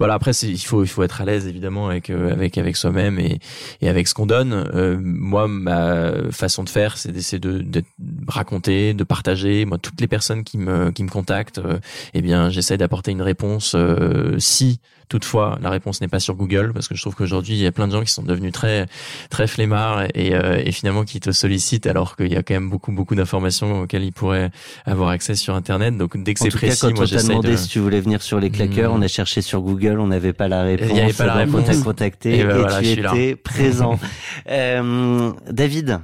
voilà. 0.00 0.14
Après, 0.14 0.32
il 0.32 0.58
faut 0.58 0.82
il 0.82 0.88
faut 0.88 1.04
être 1.04 1.20
à 1.20 1.24
l'aise 1.24 1.46
évidemment 1.46 1.88
avec 1.88 2.10
euh, 2.10 2.32
avec 2.32 2.58
avec 2.58 2.76
soi-même 2.76 3.20
et 3.20 3.38
et 3.80 3.88
avec 3.88 4.08
ce 4.08 4.14
qu'on 4.14 4.26
donne. 4.26 4.52
Euh, 4.74 4.98
moi, 5.00 5.46
ma 5.46 6.32
façon 6.32 6.64
de 6.64 6.68
faire, 6.70 6.96
c'est 6.98 7.12
d'essayer 7.12 7.38
de, 7.38 7.58
de 7.60 7.84
raconter, 8.26 8.94
de 8.94 9.04
partager. 9.04 9.64
Moi, 9.66 9.78
toutes 9.78 10.00
les 10.00 10.08
personnes 10.08 10.42
qui 10.42 10.58
me 10.58 10.90
qui 10.90 11.04
me 11.04 11.10
contactent, 11.10 11.58
euh, 11.58 11.78
eh 12.14 12.22
bien, 12.22 12.50
j'essaie 12.50 12.76
d'apporter 12.78 13.12
une 13.12 13.22
réponse. 13.22 13.74
euh, 13.76 14.36
si 14.38 14.80
toutefois 15.10 15.58
la 15.60 15.68
réponse 15.68 16.00
n'est 16.00 16.08
pas 16.08 16.20
sur 16.20 16.34
Google, 16.36 16.72
parce 16.72 16.88
que 16.88 16.94
je 16.94 17.02
trouve 17.02 17.14
qu'aujourd'hui 17.14 17.52
il 17.54 17.60
y 17.60 17.66
a 17.66 17.72
plein 17.72 17.86
de 17.86 17.92
gens 17.92 18.02
qui 18.02 18.10
sont 18.12 18.22
devenus 18.22 18.52
très 18.52 18.86
très 19.28 19.46
flemmards 19.46 20.04
et, 20.14 20.34
euh, 20.34 20.62
et 20.64 20.72
finalement 20.72 21.04
qui 21.04 21.20
te 21.20 21.30
sollicitent 21.32 21.86
alors 21.86 22.16
qu'il 22.16 22.32
y 22.32 22.36
a 22.36 22.42
quand 22.42 22.54
même 22.54 22.70
beaucoup 22.70 22.92
beaucoup 22.92 23.14
d'informations 23.14 23.82
auxquelles 23.82 24.04
ils 24.04 24.12
pourraient 24.12 24.50
avoir 24.86 25.10
accès 25.10 25.34
sur 25.34 25.54
Internet. 25.54 25.98
Donc 25.98 26.16
dès 26.22 26.32
que 26.32 26.40
c'est 26.40 26.48
précis, 26.48 26.80
quand 26.80 26.86
moi 26.92 26.96
on 27.00 27.00
t'a 27.00 27.06
j'essaie 27.06 27.28
demandé 27.28 27.50
de. 27.50 27.56
si 27.56 27.68
tu 27.68 27.78
voulais 27.80 28.00
venir 28.00 28.22
sur 28.22 28.40
les 28.40 28.48
claqueurs, 28.50 28.92
Mm. 28.94 28.96
on 28.98 29.02
a 29.02 29.08
cherché 29.08 29.42
sur 29.42 29.60
Google, 29.60 29.98
on 30.00 30.06
n'avait 30.06 30.32
pas 30.32 30.48
la 30.48 30.62
réponse. 30.62 30.88
Il 30.90 30.96
y 30.96 31.00
avait 31.00 31.12
pas 31.12 31.26
la 31.26 31.44
donc 31.44 31.54
on 31.54 31.58
réponse. 31.58 31.76
t'a 31.78 31.82
contacté 31.84 32.30
Et 32.36 32.40
et, 32.40 32.44
ben 32.44 32.56
voilà, 32.58 32.80
tu 32.80 32.94
là. 33.02 33.10
étais 33.12 33.36
présent. 33.36 33.98
Euh, 34.48 35.32
David, 35.50 36.00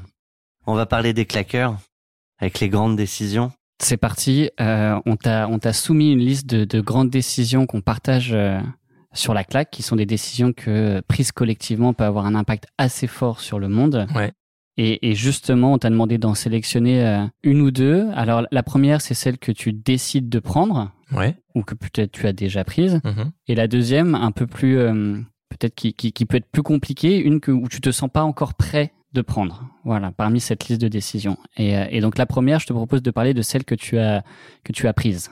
on 0.67 0.75
va 0.75 0.87
parler 0.87 1.13
des 1.13 1.25
claqueurs 1.27 1.77
avec 2.41 2.61
les 2.61 2.69
grandes 2.69 2.97
décisions. 2.97 3.53
C'est 3.83 3.97
parti. 3.97 4.51
Euh, 4.61 4.99
on 5.07 5.17
t'a 5.17 5.49
on 5.49 5.59
t'a 5.59 5.73
soumis 5.73 6.13
une 6.13 6.19
liste 6.21 6.47
de, 6.47 6.65
de 6.65 6.81
grandes 6.81 7.11
décisions 7.11 7.67
qu'on 7.67 7.81
partage 7.81 8.31
euh, 8.33 8.59
sur 9.17 9.35
la 9.35 9.43
claque, 9.45 9.71
qui 9.71 9.83
sont 9.83 9.97
des 9.97 10.07
décisions 10.07 10.53
que 10.53 11.01
prises 11.09 11.33
collectivement 11.33 11.93
peuvent 11.93 12.07
avoir 12.09 12.27
un 12.27 12.35
impact 12.35 12.67
assez 12.79 13.07
fort 13.07 13.41
sur 13.41 13.59
le 13.59 13.69
monde. 13.69 14.07
Ouais. 14.15 14.33
Et, 14.79 15.09
et 15.11 15.15
justement, 15.15 15.73
on 15.73 15.79
t'a 15.79 15.89
demandé 15.91 16.19
d'en 16.19 16.35
sélectionner 16.35 17.05
euh, 17.07 17.25
une 17.43 17.63
ou 17.63 17.71
deux. 17.71 18.09
Alors 18.15 18.43
la 18.51 18.63
première, 18.63 19.01
c'est 19.01 19.15
celle 19.15 19.39
que 19.39 19.51
tu 19.51 19.73
décides 19.73 20.29
de 20.29 20.39
prendre 20.39 20.93
Ouais. 21.13 21.35
ou 21.55 21.63
que 21.63 21.75
peut-être 21.75 22.13
tu 22.13 22.27
as 22.27 22.33
déjà 22.33 22.63
prise. 22.65 23.01
Mhm. 23.05 23.31
Et 23.49 23.55
la 23.55 23.69
deuxième, 23.69 24.15
un 24.15 24.33
peu 24.33 24.47
plus 24.47 24.77
euh, 24.79 25.19
peut-être 25.49 25.75
qui, 25.75 25.95
qui, 25.95 26.13
qui 26.13 26.27
peut 26.27 26.37
être 26.37 26.51
plus 26.51 26.63
compliquée, 26.63 27.17
une 27.19 27.41
que 27.41 27.53
où 27.53 27.69
tu 27.69 27.81
te 27.81 27.91
sens 27.91 28.11
pas 28.13 28.23
encore 28.25 28.55
prêt 28.55 28.93
de 29.15 29.23
prendre. 29.23 29.63
Voilà, 29.85 30.11
parmi 30.13 30.41
cette 30.41 30.69
liste 30.69 30.81
de 30.83 30.89
décisions. 30.89 31.39
Et, 31.57 31.75
euh, 31.79 31.87
et 31.91 32.01
donc 32.03 32.19
la 32.19 32.27
première, 32.27 32.59
je 32.61 32.67
te 32.67 32.73
propose 32.75 33.03
de 33.03 33.11
parler 33.11 33.33
de 33.33 33.41
celle 33.43 33.65
que 33.65 33.75
tu 33.75 33.99
as 33.99 34.25
que 34.63 34.73
tu 34.73 34.87
as 34.89 34.93
prise. 34.93 35.31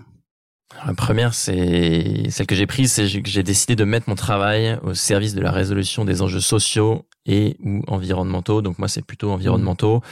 La 0.86 0.94
première, 0.94 1.34
c'est 1.34 2.28
celle 2.30 2.46
que 2.46 2.54
j'ai 2.54 2.66
prise, 2.66 2.92
c'est 2.92 3.22
que 3.22 3.30
j'ai 3.30 3.42
décidé 3.42 3.76
de 3.76 3.84
mettre 3.84 4.08
mon 4.08 4.16
travail 4.16 4.78
au 4.82 4.92
service 4.92 5.34
de 5.34 5.40
la 5.40 5.52
résolution 5.52 6.04
des 6.04 6.20
enjeux 6.20 6.40
sociaux 6.40 7.06
et 7.26 7.56
ou 7.62 7.82
environnementaux. 7.86 8.60
Donc 8.60 8.78
moi, 8.78 8.88
c'est 8.88 9.00
plutôt 9.04 9.30
environnementaux. 9.30 10.02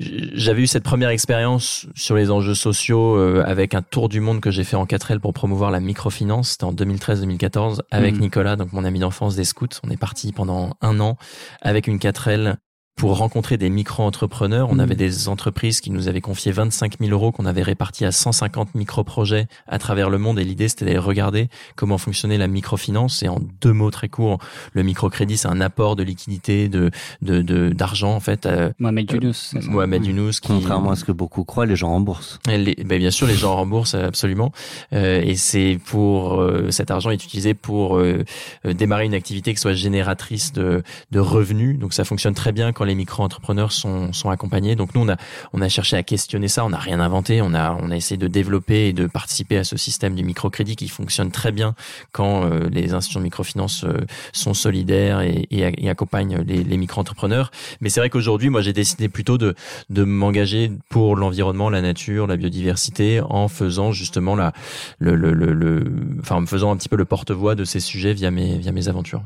J'avais 0.00 0.62
eu 0.62 0.66
cette 0.66 0.82
première 0.84 1.10
expérience 1.10 1.86
sur 1.94 2.16
les 2.16 2.30
enjeux 2.30 2.54
sociaux 2.54 3.16
euh, 3.16 3.44
avec 3.46 3.74
un 3.74 3.82
tour 3.82 4.08
du 4.08 4.20
monde 4.20 4.40
que 4.40 4.50
j'ai 4.50 4.64
fait 4.64 4.76
en 4.76 4.86
4L 4.86 5.18
pour 5.20 5.32
promouvoir 5.32 5.70
la 5.70 5.80
microfinance. 5.80 6.50
C'était 6.52 6.64
en 6.64 6.72
2013-2014 6.72 7.80
avec 7.90 8.14
Mhm. 8.14 8.20
Nicolas, 8.20 8.56
donc 8.56 8.72
mon 8.72 8.84
ami 8.84 8.98
d'enfance 9.00 9.36
des 9.36 9.44
scouts. 9.44 9.68
On 9.84 9.90
est 9.90 9.96
parti 9.98 10.32
pendant 10.32 10.76
un 10.80 10.98
an 10.98 11.16
avec 11.60 11.86
une 11.86 11.98
4L 11.98 12.56
pour 12.96 13.18
rencontrer 13.18 13.58
des 13.58 13.68
micro-entrepreneurs. 13.68 14.70
On 14.70 14.74
Mhm. 14.76 14.80
avait 14.80 14.94
des 14.94 15.28
entreprises 15.28 15.82
qui 15.82 15.90
nous 15.90 16.08
avaient 16.08 16.22
confié 16.22 16.50
25 16.50 16.94
000 16.98 17.12
euros 17.12 17.30
qu'on 17.30 17.44
avait 17.44 17.62
répartis 17.62 18.06
à 18.06 18.10
150 18.10 18.74
micro-projets 18.74 19.48
à 19.68 19.78
travers 19.78 20.08
le 20.08 20.16
monde. 20.16 20.38
Et 20.38 20.44
l'idée, 20.44 20.66
c'était 20.68 20.86
d'aller 20.86 20.96
regarder 20.96 21.48
comment 21.76 21.98
fonctionnait 21.98 22.38
la 22.38 22.46
microfinance. 22.48 23.22
Et 23.22 23.28
en 23.28 23.38
deux 23.60 23.74
mots 23.74 23.90
très 23.90 24.08
courts, 24.08 24.38
le 24.72 24.82
microcrédit, 24.82 25.36
c'est 25.36 25.46
un 25.48 25.60
apport 25.60 25.94
de 25.94 26.02
liquidité, 26.02 26.68
de 26.70 26.90
de 27.20 27.42
de- 27.42 27.68
d'argent 27.68 28.14
en 28.14 28.20
fait. 28.20 28.46
euh, 28.46 28.70
Mohamed 28.78 29.12
Younous. 29.12 29.34
c'est 29.34 29.60
ça 29.60 29.70
Mohamed 29.70 30.00
Mm. 30.00 30.04
Younous 30.06 30.30
qui 30.40 30.48
Contrairement 30.48 30.92
à 30.92 30.96
ce 30.96 31.04
que 31.04 31.12
beaucoup 31.12 31.44
croient, 31.44 31.66
les 31.66 31.76
gens 31.76 31.90
remboursent. 31.90 32.38
et 32.50 32.56
les- 32.56 32.76
ben, 32.82 32.98
bien 32.98 33.10
sûr, 33.10 33.26
les 33.26 33.34
gens 33.34 33.54
remboursent 33.56 33.94
euh, 33.94 34.06
absolument, 34.08 34.52
Euh, 34.94 35.20
et 35.22 35.36
c'est 35.36 35.78
pour 35.84 36.40
euh, 36.40 36.70
cet 36.70 36.90
argent 36.90 37.10
est 37.10 37.22
utilisé 37.22 37.52
pour 37.52 37.98
euh, 37.98 38.24
euh, 38.64 38.72
démarrer 38.72 39.04
une 39.04 39.14
activité 39.14 39.52
qui 39.52 39.60
soit 39.60 39.74
génératrice 39.74 40.52
de, 40.54 40.82
de 41.10 41.20
revenus. 41.20 41.78
Donc 41.78 41.92
ça 41.92 42.04
fonctionne 42.04 42.32
très 42.34 42.52
bien 42.52 42.72
quand 42.72 42.85
les 42.86 42.94
micro-entrepreneurs 42.94 43.72
sont, 43.72 44.12
sont 44.12 44.30
accompagnés. 44.30 44.76
Donc 44.76 44.94
nous 44.94 45.02
on 45.02 45.08
a 45.08 45.16
on 45.52 45.60
a 45.60 45.68
cherché 45.68 45.96
à 45.96 46.02
questionner 46.02 46.48
ça, 46.48 46.64
on 46.64 46.70
n'a 46.70 46.78
rien 46.78 47.00
inventé, 47.00 47.42
on 47.42 47.52
a 47.54 47.76
on 47.80 47.90
a 47.90 47.96
essayé 47.96 48.16
de 48.16 48.28
développer 48.28 48.88
et 48.88 48.92
de 48.92 49.06
participer 49.06 49.58
à 49.58 49.64
ce 49.64 49.76
système 49.76 50.14
du 50.14 50.24
microcrédit 50.24 50.76
qui 50.76 50.88
fonctionne 50.88 51.30
très 51.30 51.52
bien 51.52 51.74
quand 52.12 52.44
euh, 52.44 52.68
les 52.70 52.94
institutions 52.94 53.20
de 53.20 53.24
microfinance 53.24 53.84
euh, 53.84 54.06
sont 54.32 54.54
solidaires 54.54 55.20
et, 55.20 55.46
et, 55.50 55.90
accompagnent 55.90 56.38
les, 56.46 56.64
les 56.64 56.76
micro-entrepreneurs. 56.76 57.50
Mais 57.80 57.88
c'est 57.88 58.00
vrai 58.00 58.10
qu'aujourd'hui, 58.10 58.48
moi 58.48 58.62
j'ai 58.62 58.72
décidé 58.72 59.08
plutôt 59.08 59.38
de 59.38 59.54
de 59.90 60.04
m'engager 60.04 60.70
pour 60.88 61.16
l'environnement, 61.16 61.70
la 61.70 61.82
nature, 61.82 62.26
la 62.26 62.36
biodiversité, 62.36 63.20
en 63.20 63.48
faisant 63.48 63.92
justement 63.92 64.36
la, 64.36 64.52
le, 64.98 65.14
le, 65.14 65.32
le, 65.32 65.52
le- 65.52 65.84
enfin, 66.20 66.36
en 66.36 66.40
me 66.42 66.46
faisant 66.46 66.70
un 66.72 66.76
petit 66.76 66.88
peu 66.88 66.96
le 66.96 67.04
porte-voix 67.04 67.54
de 67.54 67.64
ces 67.64 67.80
sujets 67.80 68.12
via 68.14 68.30
mes, 68.30 68.58
via 68.58 68.72
mes 68.72 68.88
aventures. 68.88 69.22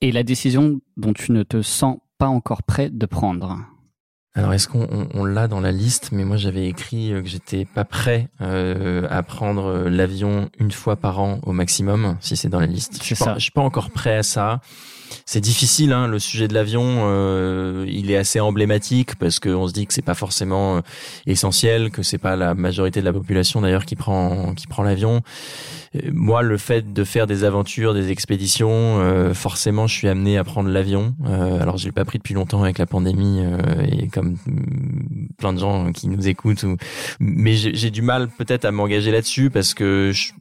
Et 0.00 0.12
la 0.12 0.22
décision 0.22 0.80
dont 0.96 1.12
tu 1.12 1.32
ne 1.32 1.42
te 1.42 1.62
sens 1.62 1.98
pas 2.18 2.26
encore 2.26 2.62
prêt 2.62 2.90
de 2.90 3.06
prendre. 3.06 3.58
Alors, 4.34 4.52
est-ce 4.52 4.68
qu'on 4.68 4.86
on, 4.90 5.08
on 5.14 5.24
l'a 5.24 5.48
dans 5.48 5.60
la 5.60 5.72
liste? 5.72 6.10
Mais 6.12 6.24
moi, 6.24 6.36
j'avais 6.36 6.66
écrit 6.66 7.10
euh, 7.12 7.22
que 7.22 7.28
j'étais 7.28 7.64
pas 7.64 7.84
prêt 7.86 8.28
euh, 8.42 9.06
à 9.08 9.22
prendre 9.22 9.64
euh, 9.64 9.88
l'avion 9.88 10.50
une 10.58 10.72
fois 10.72 10.96
par 10.96 11.20
an 11.20 11.38
au 11.44 11.52
maximum, 11.52 12.16
si 12.20 12.36
c'est 12.36 12.50
dans 12.50 12.60
la 12.60 12.66
liste. 12.66 12.98
Je 12.98 13.02
suis 13.04 13.16
C'est 13.16 13.24
pas, 13.24 13.30
ça. 13.32 13.34
je 13.38 13.40
suis 13.44 13.50
pas 13.50 13.62
encore 13.62 13.90
prêt 13.90 14.16
à 14.18 14.22
ça. 14.22 14.60
C'est 15.24 15.40
difficile, 15.40 15.92
hein, 15.92 16.06
le 16.06 16.18
sujet 16.18 16.48
de 16.48 16.54
l'avion. 16.54 16.82
euh, 17.06 17.86
il 17.88 18.10
est 18.10 18.16
assez 18.16 18.40
emblématique 18.40 19.14
parce 19.14 19.38
qu'on 19.40 19.68
se 19.68 19.72
dit 19.72 19.86
que 19.86 19.94
c'est 19.94 20.02
pas 20.02 20.14
forcément 20.14 20.76
euh, 20.76 20.80
essentiel, 21.26 21.90
que 21.90 22.02
c'est 22.02 22.18
pas 22.18 22.36
la 22.36 22.54
majorité 22.54 23.00
de 23.00 23.04
la 23.06 23.12
population 23.12 23.62
d'ailleurs 23.62 23.86
qui 23.86 23.96
prend 23.96 24.52
qui 24.54 24.66
prend 24.66 24.82
l'avion. 24.82 25.22
Euh, 25.94 26.00
Moi, 26.12 26.42
le 26.42 26.56
fait 26.58 26.92
de 26.92 27.04
faire 27.04 27.26
des 27.26 27.44
aventures, 27.44 27.94
des 27.94 28.10
expéditions, 28.10 28.98
euh, 29.00 29.34
forcément, 29.34 29.86
je 29.86 29.94
suis 29.94 30.08
amené 30.08 30.38
à 30.38 30.44
prendre 30.44 30.68
l'avion. 30.68 31.14
Euh, 31.26 31.60
alors, 31.60 31.76
je 31.76 31.86
l'ai 31.86 31.92
pas 31.92 32.04
pris 32.04 32.18
depuis 32.18 32.34
longtemps 32.34 32.62
avec 32.62 32.78
la 32.78 32.86
pandémie 32.86 33.40
euh, 33.44 33.58
et 33.90 34.08
comme 34.08 34.36
mm, 34.46 35.28
plein 35.38 35.52
de 35.52 35.58
gens 35.58 35.92
qui 35.92 36.08
nous 36.08 36.26
écoutent. 36.28 36.62
Ou... 36.64 36.76
Mais 37.20 37.54
j'ai 37.54 37.74
j'ai 37.74 37.90
du 37.90 38.02
mal 38.02 38.28
peut-être 38.28 38.64
à 38.64 38.70
m'engager 38.72 39.10
là-dessus 39.10 39.50
parce 39.50 39.74
que 39.74 40.10
je- 40.12 40.32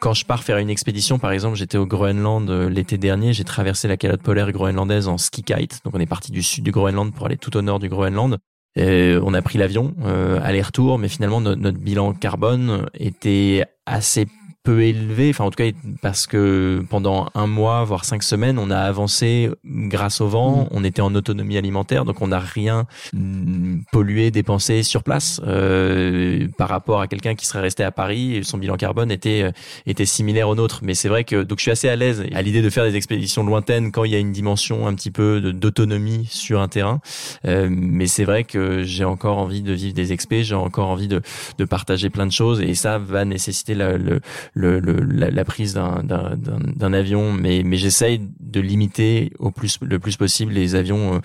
quand 0.00 0.14
je 0.14 0.24
pars 0.24 0.42
faire 0.44 0.56
une 0.58 0.70
expédition, 0.70 1.18
par 1.18 1.30
exemple, 1.32 1.56
j'étais 1.56 1.76
au 1.76 1.86
Groenland 1.86 2.48
euh, 2.48 2.70
l'été 2.70 2.96
dernier, 2.96 3.32
j'ai 3.34 3.44
traversé 3.44 3.86
la 3.86 3.96
calotte 3.98 4.22
polaire 4.22 4.50
groenlandaise 4.50 5.08
en 5.08 5.18
ski 5.18 5.42
kite. 5.42 5.80
Donc, 5.84 5.94
on 5.94 6.00
est 6.00 6.06
parti 6.06 6.32
du 6.32 6.42
sud 6.42 6.64
du 6.64 6.70
Groenland 6.70 7.12
pour 7.12 7.26
aller 7.26 7.36
tout 7.36 7.54
au 7.56 7.62
nord 7.62 7.78
du 7.80 7.88
Groenland. 7.88 8.38
Et 8.76 9.16
on 9.22 9.34
a 9.34 9.42
pris 9.42 9.58
l'avion 9.58 9.94
euh, 10.04 10.38
aller-retour, 10.44 10.96
mais 10.98 11.08
finalement 11.08 11.40
no- 11.40 11.56
notre 11.56 11.78
bilan 11.78 12.12
carbone 12.14 12.86
était 12.94 13.64
assez 13.84 14.26
peu 14.62 14.82
élevé, 14.82 15.30
enfin 15.30 15.44
en 15.44 15.50
tout 15.50 15.56
cas 15.56 15.70
parce 16.02 16.26
que 16.26 16.84
pendant 16.90 17.28
un 17.34 17.46
mois 17.46 17.82
voire 17.84 18.04
cinq 18.04 18.22
semaines, 18.22 18.58
on 18.58 18.70
a 18.70 18.78
avancé 18.78 19.50
grâce 19.64 20.20
au 20.20 20.28
vent, 20.28 20.68
on 20.70 20.84
était 20.84 21.00
en 21.00 21.14
autonomie 21.14 21.56
alimentaire, 21.56 22.04
donc 22.04 22.20
on 22.20 22.28
n'a 22.28 22.38
rien 22.38 22.86
mm, 23.14 23.80
pollué, 23.90 24.30
dépensé 24.30 24.82
sur 24.82 25.02
place 25.02 25.40
euh, 25.46 26.46
par 26.58 26.68
rapport 26.68 27.00
à 27.00 27.08
quelqu'un 27.08 27.34
qui 27.34 27.46
serait 27.46 27.60
resté 27.60 27.84
à 27.84 27.90
Paris 27.90 28.36
et 28.36 28.42
son 28.42 28.58
bilan 28.58 28.76
carbone 28.76 29.10
était 29.10 29.42
euh, 29.44 29.52
était 29.86 30.04
similaire 30.04 30.48
au 30.48 30.54
nôtre. 30.54 30.80
Mais 30.82 30.94
c'est 30.94 31.08
vrai 31.08 31.24
que 31.24 31.42
donc 31.42 31.58
je 31.58 31.62
suis 31.62 31.70
assez 31.70 31.88
à 31.88 31.96
l'aise 31.96 32.24
à 32.34 32.42
l'idée 32.42 32.60
de 32.60 32.68
faire 32.68 32.84
des 32.84 32.96
expéditions 32.96 33.44
lointaines 33.44 33.92
quand 33.92 34.04
il 34.04 34.12
y 34.12 34.14
a 34.14 34.18
une 34.18 34.32
dimension 34.32 34.86
un 34.86 34.94
petit 34.94 35.10
peu 35.10 35.40
d'autonomie 35.40 36.26
sur 36.30 36.60
un 36.60 36.68
terrain. 36.68 37.00
Euh, 37.46 37.68
mais 37.70 38.06
c'est 38.06 38.24
vrai 38.24 38.44
que 38.44 38.82
j'ai 38.82 39.04
encore 39.04 39.38
envie 39.38 39.62
de 39.62 39.72
vivre 39.72 39.94
des 39.94 40.12
expés, 40.12 40.44
j'ai 40.44 40.54
encore 40.54 40.88
envie 40.88 41.08
de, 41.08 41.22
de 41.56 41.64
partager 41.64 42.10
plein 42.10 42.26
de 42.26 42.32
choses 42.32 42.60
et 42.60 42.74
ça 42.74 42.98
va 42.98 43.24
nécessiter 43.24 43.74
la, 43.74 43.96
le, 43.96 44.20
le, 44.54 44.80
le- 44.80 45.00
la, 45.00 45.30
la 45.30 45.44
prise 45.44 45.74
d'un, 45.74 46.02
d'un, 46.02 46.36
d'un, 46.36 46.58
d'un 46.60 46.92
avion. 46.92 47.32
Mais, 47.32 47.62
mais 47.64 47.76
j'essaye 47.76 48.20
de 48.40 48.60
limiter 48.60 49.32
au 49.38 49.50
plus, 49.50 49.78
le 49.82 49.98
plus 49.98 50.16
possible 50.16 50.52
les 50.52 50.74
avions 50.74 51.14
euh, 51.14 51.18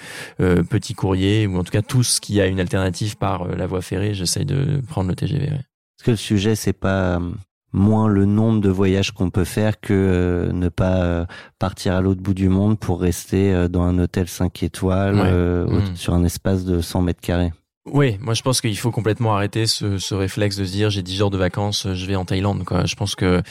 euh, 0.60 0.64
petits 0.64 0.94
courriers 0.94 1.48
ou 1.48 1.58
en 1.58 1.64
tout 1.64 1.72
cas 1.72 1.82
tout 1.82 2.04
ce 2.04 2.22
qui 2.22 2.40
a 2.42 2.48
une 2.48 2.60
alternative 2.60 3.18
par 3.18 3.44
euh, 3.44 3.56
la 3.56 3.68
voie 3.68 3.82
ferrée. 3.82 4.14
J'essaye 4.14 4.46
de 4.46 4.82
prendre 4.88 5.10
le 5.10 5.16
TGV. 5.16 5.46
ouais. 5.50 5.54
Est-ce 5.56 6.04
que 6.04 6.12
le 6.12 6.18
sujet, 6.18 6.56
c'est 6.56 6.74
pas 6.74 7.16
euh, 7.18 7.32
moins 7.74 8.08
le 8.08 8.26
nombre 8.26 8.62
de 8.62 8.70
voyages 8.70 9.12
qu'on 9.12 9.30
peut 9.30 9.44
faire 9.44 9.80
que 9.80 9.94
euh, 9.94 10.52
ne 10.54 10.70
pas 10.70 11.04
euh, 11.04 11.26
partir 11.60 11.94
à 11.96 12.02
l'autre 12.02 12.22
bout 12.22 12.34
du 12.34 12.48
monde 12.50 12.78
pour 12.80 13.02
rester 13.02 13.54
euh, 13.54 13.68
dans 13.68 13.84
un 13.84 13.98
hôtel 14.00 14.28
5 14.28 14.64
étoiles 14.64 15.16
Ouais. 15.16 15.22
euh, 15.26 15.66
au- 15.66 15.80
Mm. 15.82 15.96
sur 15.96 16.14
un 16.14 16.24
espace 16.24 16.64
de 16.64 16.80
100 16.82 17.02
mètres 17.02 17.22
carrés 17.22 17.52
Oui, 17.86 18.18
moi 18.20 18.34
je 18.34 18.42
pense 18.42 18.62
qu'il 18.62 18.78
faut 18.78 18.90
complètement 18.90 19.36
arrêter 19.36 19.68
ce, 19.68 20.00
ce 20.00 20.16
réflexe 20.16 20.56
de 20.58 20.66
se 20.66 20.72
dire 20.72 20.90
j'ai 20.90 21.04
10 21.04 21.18
jours 21.18 21.30
de 21.30 21.38
vacances, 21.38 21.88
je 21.94 22.06
vais 22.08 22.16
en 22.16 22.26
Thaïlande. 22.26 22.64
Je 22.86 22.96
pense 22.96 23.14
que 23.14 23.44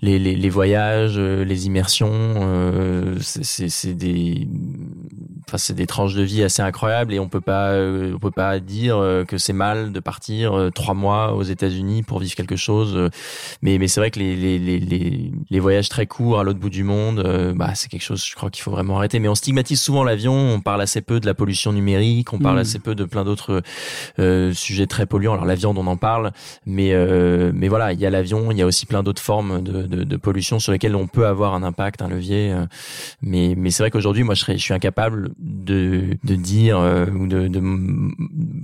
les, 0.00 0.18
les, 0.18 0.48
voyages, 0.48 1.18
euh, 1.18 1.44
les 1.44 1.66
immersions, 1.66 2.10
euh, 2.10 3.16
c'est 3.20 3.94
des, 3.94 4.48
enfin 5.48 5.58
c'est 5.58 5.74
des 5.74 5.86
tranches 5.86 6.14
de 6.14 6.22
vie 6.22 6.42
assez 6.42 6.60
incroyables 6.62 7.14
et 7.14 7.20
on 7.20 7.28
peut 7.28 7.40
pas, 7.40 7.68
euh, 7.70 8.12
on 8.14 8.18
peut 8.18 8.32
pas 8.32 8.58
dire 8.58 8.96
euh, 8.96 9.24
que 9.24 9.38
c'est 9.38 9.52
mal 9.52 9.92
de 9.92 10.00
partir 10.00 10.54
euh, 10.58 10.70
trois 10.70 10.94
mois 10.94 11.34
aux 11.34 11.44
États-Unis 11.44 12.02
pour 12.02 12.18
vivre 12.18 12.34
quelque 12.34 12.56
chose. 12.56 12.96
euh, 12.96 13.10
Mais 13.62 13.78
mais 13.78 13.86
c'est 13.86 14.00
vrai 14.00 14.10
que 14.10 14.18
les, 14.18 14.34
les, 14.34 14.58
les, 14.58 15.30
les, 15.48 15.60
voyages 15.60 15.88
très 15.88 16.06
courts 16.06 16.40
à 16.40 16.44
l'autre 16.44 16.58
bout 16.58 16.70
du 16.70 16.82
monde, 16.82 17.20
euh, 17.20 17.54
bah 17.54 17.74
c'est 17.76 17.88
quelque 17.88 18.02
chose, 18.02 18.24
je 18.28 18.34
crois 18.34 18.50
qu'il 18.50 18.62
faut 18.62 18.72
vraiment 18.72 18.96
arrêter. 18.98 19.20
Mais 19.20 19.28
on 19.28 19.36
stigmatise 19.36 19.80
souvent 19.80 20.02
l'avion, 20.02 20.34
on 20.34 20.60
parle 20.60 20.82
assez 20.82 21.00
peu 21.00 21.20
de 21.20 21.26
la 21.26 21.34
pollution 21.34 21.72
numérique, 21.72 22.32
on 22.32 22.38
parle 22.40 22.56
Mm. 22.56 22.60
assez 22.60 22.78
peu 22.80 22.94
de 22.96 23.04
plein 23.04 23.24
d'autres 23.24 23.62
euh, 24.18 24.52
sujets 24.52 24.86
très 24.88 25.06
polluants. 25.06 25.34
Alors 25.34 25.44
la 25.44 25.54
viande, 25.54 25.78
on 25.78 25.86
en 25.86 25.96
parle, 25.96 26.32
mais 26.66 26.92
euh, 26.92 27.52
mais 27.54 27.68
voilà, 27.68 27.92
il 27.92 28.00
y 28.00 28.06
a 28.06 28.10
l'avion, 28.10 28.50
il 28.50 28.58
y 28.58 28.62
a 28.62 28.66
aussi 28.66 28.86
plein 28.86 29.02
d'autres 29.04 29.22
formes 29.22 29.62
de, 29.62 29.82
de, 29.82 30.02
de 30.04 30.16
pollution 30.16 30.58
sur 30.58 30.72
lesquelles 30.72 30.96
on 30.96 31.06
peut 31.06 31.26
avoir 31.26 31.54
un 31.54 31.62
impact, 31.62 32.02
un 32.02 32.08
levier. 32.08 32.52
mais 33.22 33.54
mais 33.56 33.70
c'est 33.70 33.82
vrai 33.84 33.90
qu'aujourd'hui, 33.90 34.24
moi, 34.24 34.34
je 34.34 34.40
serais, 34.40 34.56
je 34.58 34.62
suis 34.62 34.74
incapable 34.74 35.30
de 35.38 36.16
de 36.24 36.34
dire 36.34 36.78
euh, 36.78 37.06
ou 37.06 37.26
de, 37.26 37.48
de 37.48 37.60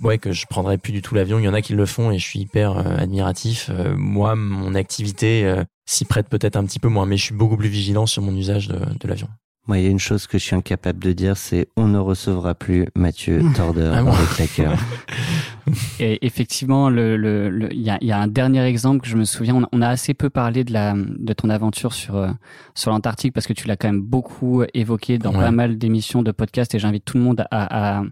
ouais 0.03 0.18
que 0.18 0.33
je 0.33 0.47
prendrais 0.47 0.79
plus 0.79 0.93
du 0.93 1.03
tout 1.03 1.14
l'avion. 1.14 1.39
Il 1.39 1.45
y 1.45 1.49
en 1.49 1.55
a 1.55 1.62
qui 1.62 1.75
le 1.75 1.87
font 1.87 2.11
et 2.11 2.18
je 2.18 2.25
suis 2.25 2.41
hyper 2.41 2.79
euh, 2.79 2.97
admiratif. 2.97 3.70
Euh, 3.70 3.95
moi, 3.97 4.35
mon 4.35 4.75
activité 4.75 5.45
euh, 5.45 5.64
s'y 5.87 6.05
prête 6.05 6.29
peut-être 6.29 6.57
un 6.57 6.64
petit 6.64 6.79
peu 6.79 6.89
moins, 6.89 7.07
mais 7.07 7.16
je 7.16 7.25
suis 7.25 7.35
beaucoup 7.35 7.57
plus 7.57 7.68
vigilant 7.68 8.07
sur 8.07 8.23
mon 8.23 8.35
usage 8.35 8.68
de, 8.68 8.79
de 8.79 9.09
l'avion. 9.09 9.29
Moi, 9.68 9.78
il 9.78 9.84
y 9.84 9.86
a 9.86 9.90
une 9.90 10.00
chose 10.00 10.26
que 10.26 10.38
je 10.38 10.42
suis 10.44 10.56
incapable 10.56 10.98
de 10.98 11.12
dire, 11.12 11.36
c'est 11.36 11.68
on 11.76 11.86
ne 11.86 11.98
recevra 11.98 12.54
plus 12.56 12.86
Mathieu 12.96 13.42
Torder 13.56 13.92
Ah 13.94 14.02
bon 14.02 14.10
avec 14.12 14.38
la 14.38 14.46
cœur. 14.48 14.72
Et 16.00 16.26
effectivement, 16.26 16.90
le, 16.90 17.16
le, 17.16 17.48
le- 17.48 17.72
il 17.72 17.80
y, 17.80 17.90
a, 17.90 17.96
il 18.00 18.08
y 18.08 18.12
a 18.12 18.18
un 18.18 18.26
dernier 18.26 18.64
exemple 18.64 19.00
que 19.02 19.06
je 19.08 19.16
me 19.16 19.24
souviens. 19.24 19.54
On, 19.54 19.62
a- 19.62 19.68
on 19.72 19.80
a 19.80 19.88
assez 19.88 20.14
peu 20.14 20.30
parlé 20.30 20.64
de 20.64 20.72
la 20.72 20.94
de 20.96 21.32
ton 21.32 21.48
aventure 21.48 21.92
sur 21.92 22.16
euh, 22.16 22.30
sur 22.74 22.90
l'Antarctique 22.90 23.32
parce 23.32 23.46
que 23.46 23.52
tu 23.52 23.68
l'as 23.68 23.76
quand 23.76 23.86
même 23.88 24.02
beaucoup 24.02 24.64
évoqué 24.74 25.18
dans 25.18 25.32
Ouais. 25.32 25.38
pas 25.38 25.50
mal 25.52 25.78
d'émissions 25.78 26.22
de 26.22 26.32
podcasts 26.32 26.74
et 26.74 26.78
j'invite 26.80 27.04
tout 27.04 27.16
le 27.16 27.22
monde 27.22 27.44
à 27.52 27.98
à, 28.00 28.02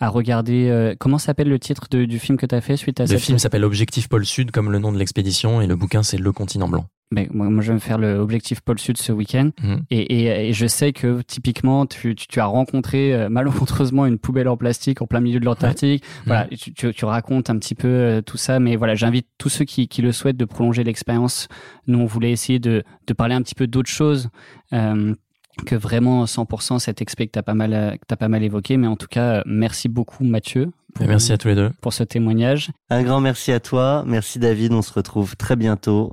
à 0.00 0.08
regarder. 0.08 0.68
euh, 0.68 0.94
comment 0.98 1.18
s'appelle 1.18 1.48
le 1.48 1.58
titre 1.58 1.86
de- 1.90 2.04
du 2.04 2.18
film 2.18 2.36
que 2.36 2.44
tu 2.46 2.54
as 2.54 2.60
fait 2.60 2.76
suite 2.76 3.00
à 3.00 3.04
Le 3.04 3.08
cette 3.08 3.20
film 3.20 3.38
s'appelle 3.38 3.64
Objectif 3.64 4.08
Pôle 4.08 4.26
Sud, 4.26 4.50
comme 4.50 4.70
le 4.70 4.78
nom 4.78 4.92
de 4.92 4.98
l'expédition, 4.98 5.62
et 5.62 5.66
le 5.66 5.74
bouquin 5.74 6.02
c'est 6.02 6.18
Le 6.18 6.32
Continent 6.32 6.68
Blanc. 6.68 6.84
Ben, 7.10 7.26
moi, 7.32 7.48
moi, 7.48 7.62
je 7.62 7.68
vais 7.68 7.74
me 7.74 7.78
faire 7.80 7.98
le 7.98 8.16
objectif 8.18 8.60
Pôle 8.60 8.78
Sud 8.78 8.98
ce 8.98 9.12
week-end. 9.12 9.50
Mhm. 9.62 9.82
Et, 9.90 9.98
et, 10.20 10.48
et 10.48 10.52
je 10.52 10.66
sais 10.66 10.92
que 10.92 11.22
typiquement, 11.22 11.86
tu, 11.86 12.14
tu, 12.14 12.26
tu 12.26 12.40
as 12.40 12.46
rencontré 12.46 13.14
euh, 13.14 13.28
malencontreusement 13.30 14.04
une 14.06 14.18
poubelle 14.18 14.48
en 14.48 14.56
plastique 14.56 15.00
en 15.00 15.06
plein 15.06 15.20
milieu 15.20 15.40
de 15.40 15.44
l'Antarctique. 15.44 16.04
Voilà, 16.26 16.46
tu, 16.48 16.72
tu, 16.74 16.92
tu 16.92 17.04
racontes 17.04 17.48
un 17.50 17.58
petit 17.58 17.74
peu 17.74 17.88
euh, 17.88 18.20
tout 18.20 18.36
ça, 18.36 18.60
mais 18.60 18.76
voilà, 18.76 18.94
j'invite 18.94 19.26
tous 19.38 19.48
ceux 19.48 19.64
qui, 19.64 19.88
qui 19.88 20.02
le 20.02 20.12
souhaitent 20.12 20.36
de 20.36 20.44
prolonger 20.44 20.84
l'expérience. 20.84 21.48
Nous, 21.86 21.98
on 21.98 22.06
voulait 22.06 22.30
essayer 22.30 22.58
de, 22.58 22.82
de 23.06 23.12
parler 23.14 23.34
un 23.34 23.42
petit 23.42 23.54
peu 23.54 23.66
d'autres 23.66 23.90
choses. 23.90 24.28
Euh, 24.72 25.14
que 25.66 25.74
vraiment 25.74 26.24
100% 26.24 26.78
cet 26.78 27.02
expect 27.02 27.26
que 27.26 27.32
t'as 27.32 27.42
pas 27.42 27.54
mal 27.54 27.74
euh, 27.74 27.90
que 27.92 28.04
t'as 28.06 28.14
pas 28.14 28.28
mal 28.28 28.44
évoqué 28.44 28.76
mais 28.76 28.86
en 28.86 28.94
tout 28.94 29.08
cas 29.08 29.38
euh, 29.38 29.42
merci 29.44 29.88
beaucoup 29.88 30.22
Mathieu 30.22 30.70
pour, 30.94 31.06
Merci 31.06 31.32
à 31.32 31.38
tous 31.38 31.48
les 31.48 31.54
deux. 31.54 31.70
pour 31.80 31.92
ce 31.92 32.04
témoignage 32.04 32.70
Un 32.90 33.02
grand 33.02 33.20
merci 33.20 33.52
à 33.52 33.60
toi. 33.60 34.04
Merci 34.06 34.38
David. 34.38 34.72
On 34.72 34.82
se 34.82 34.92
retrouve 34.92 35.36
très 35.36 35.56
bientôt. 35.56 36.12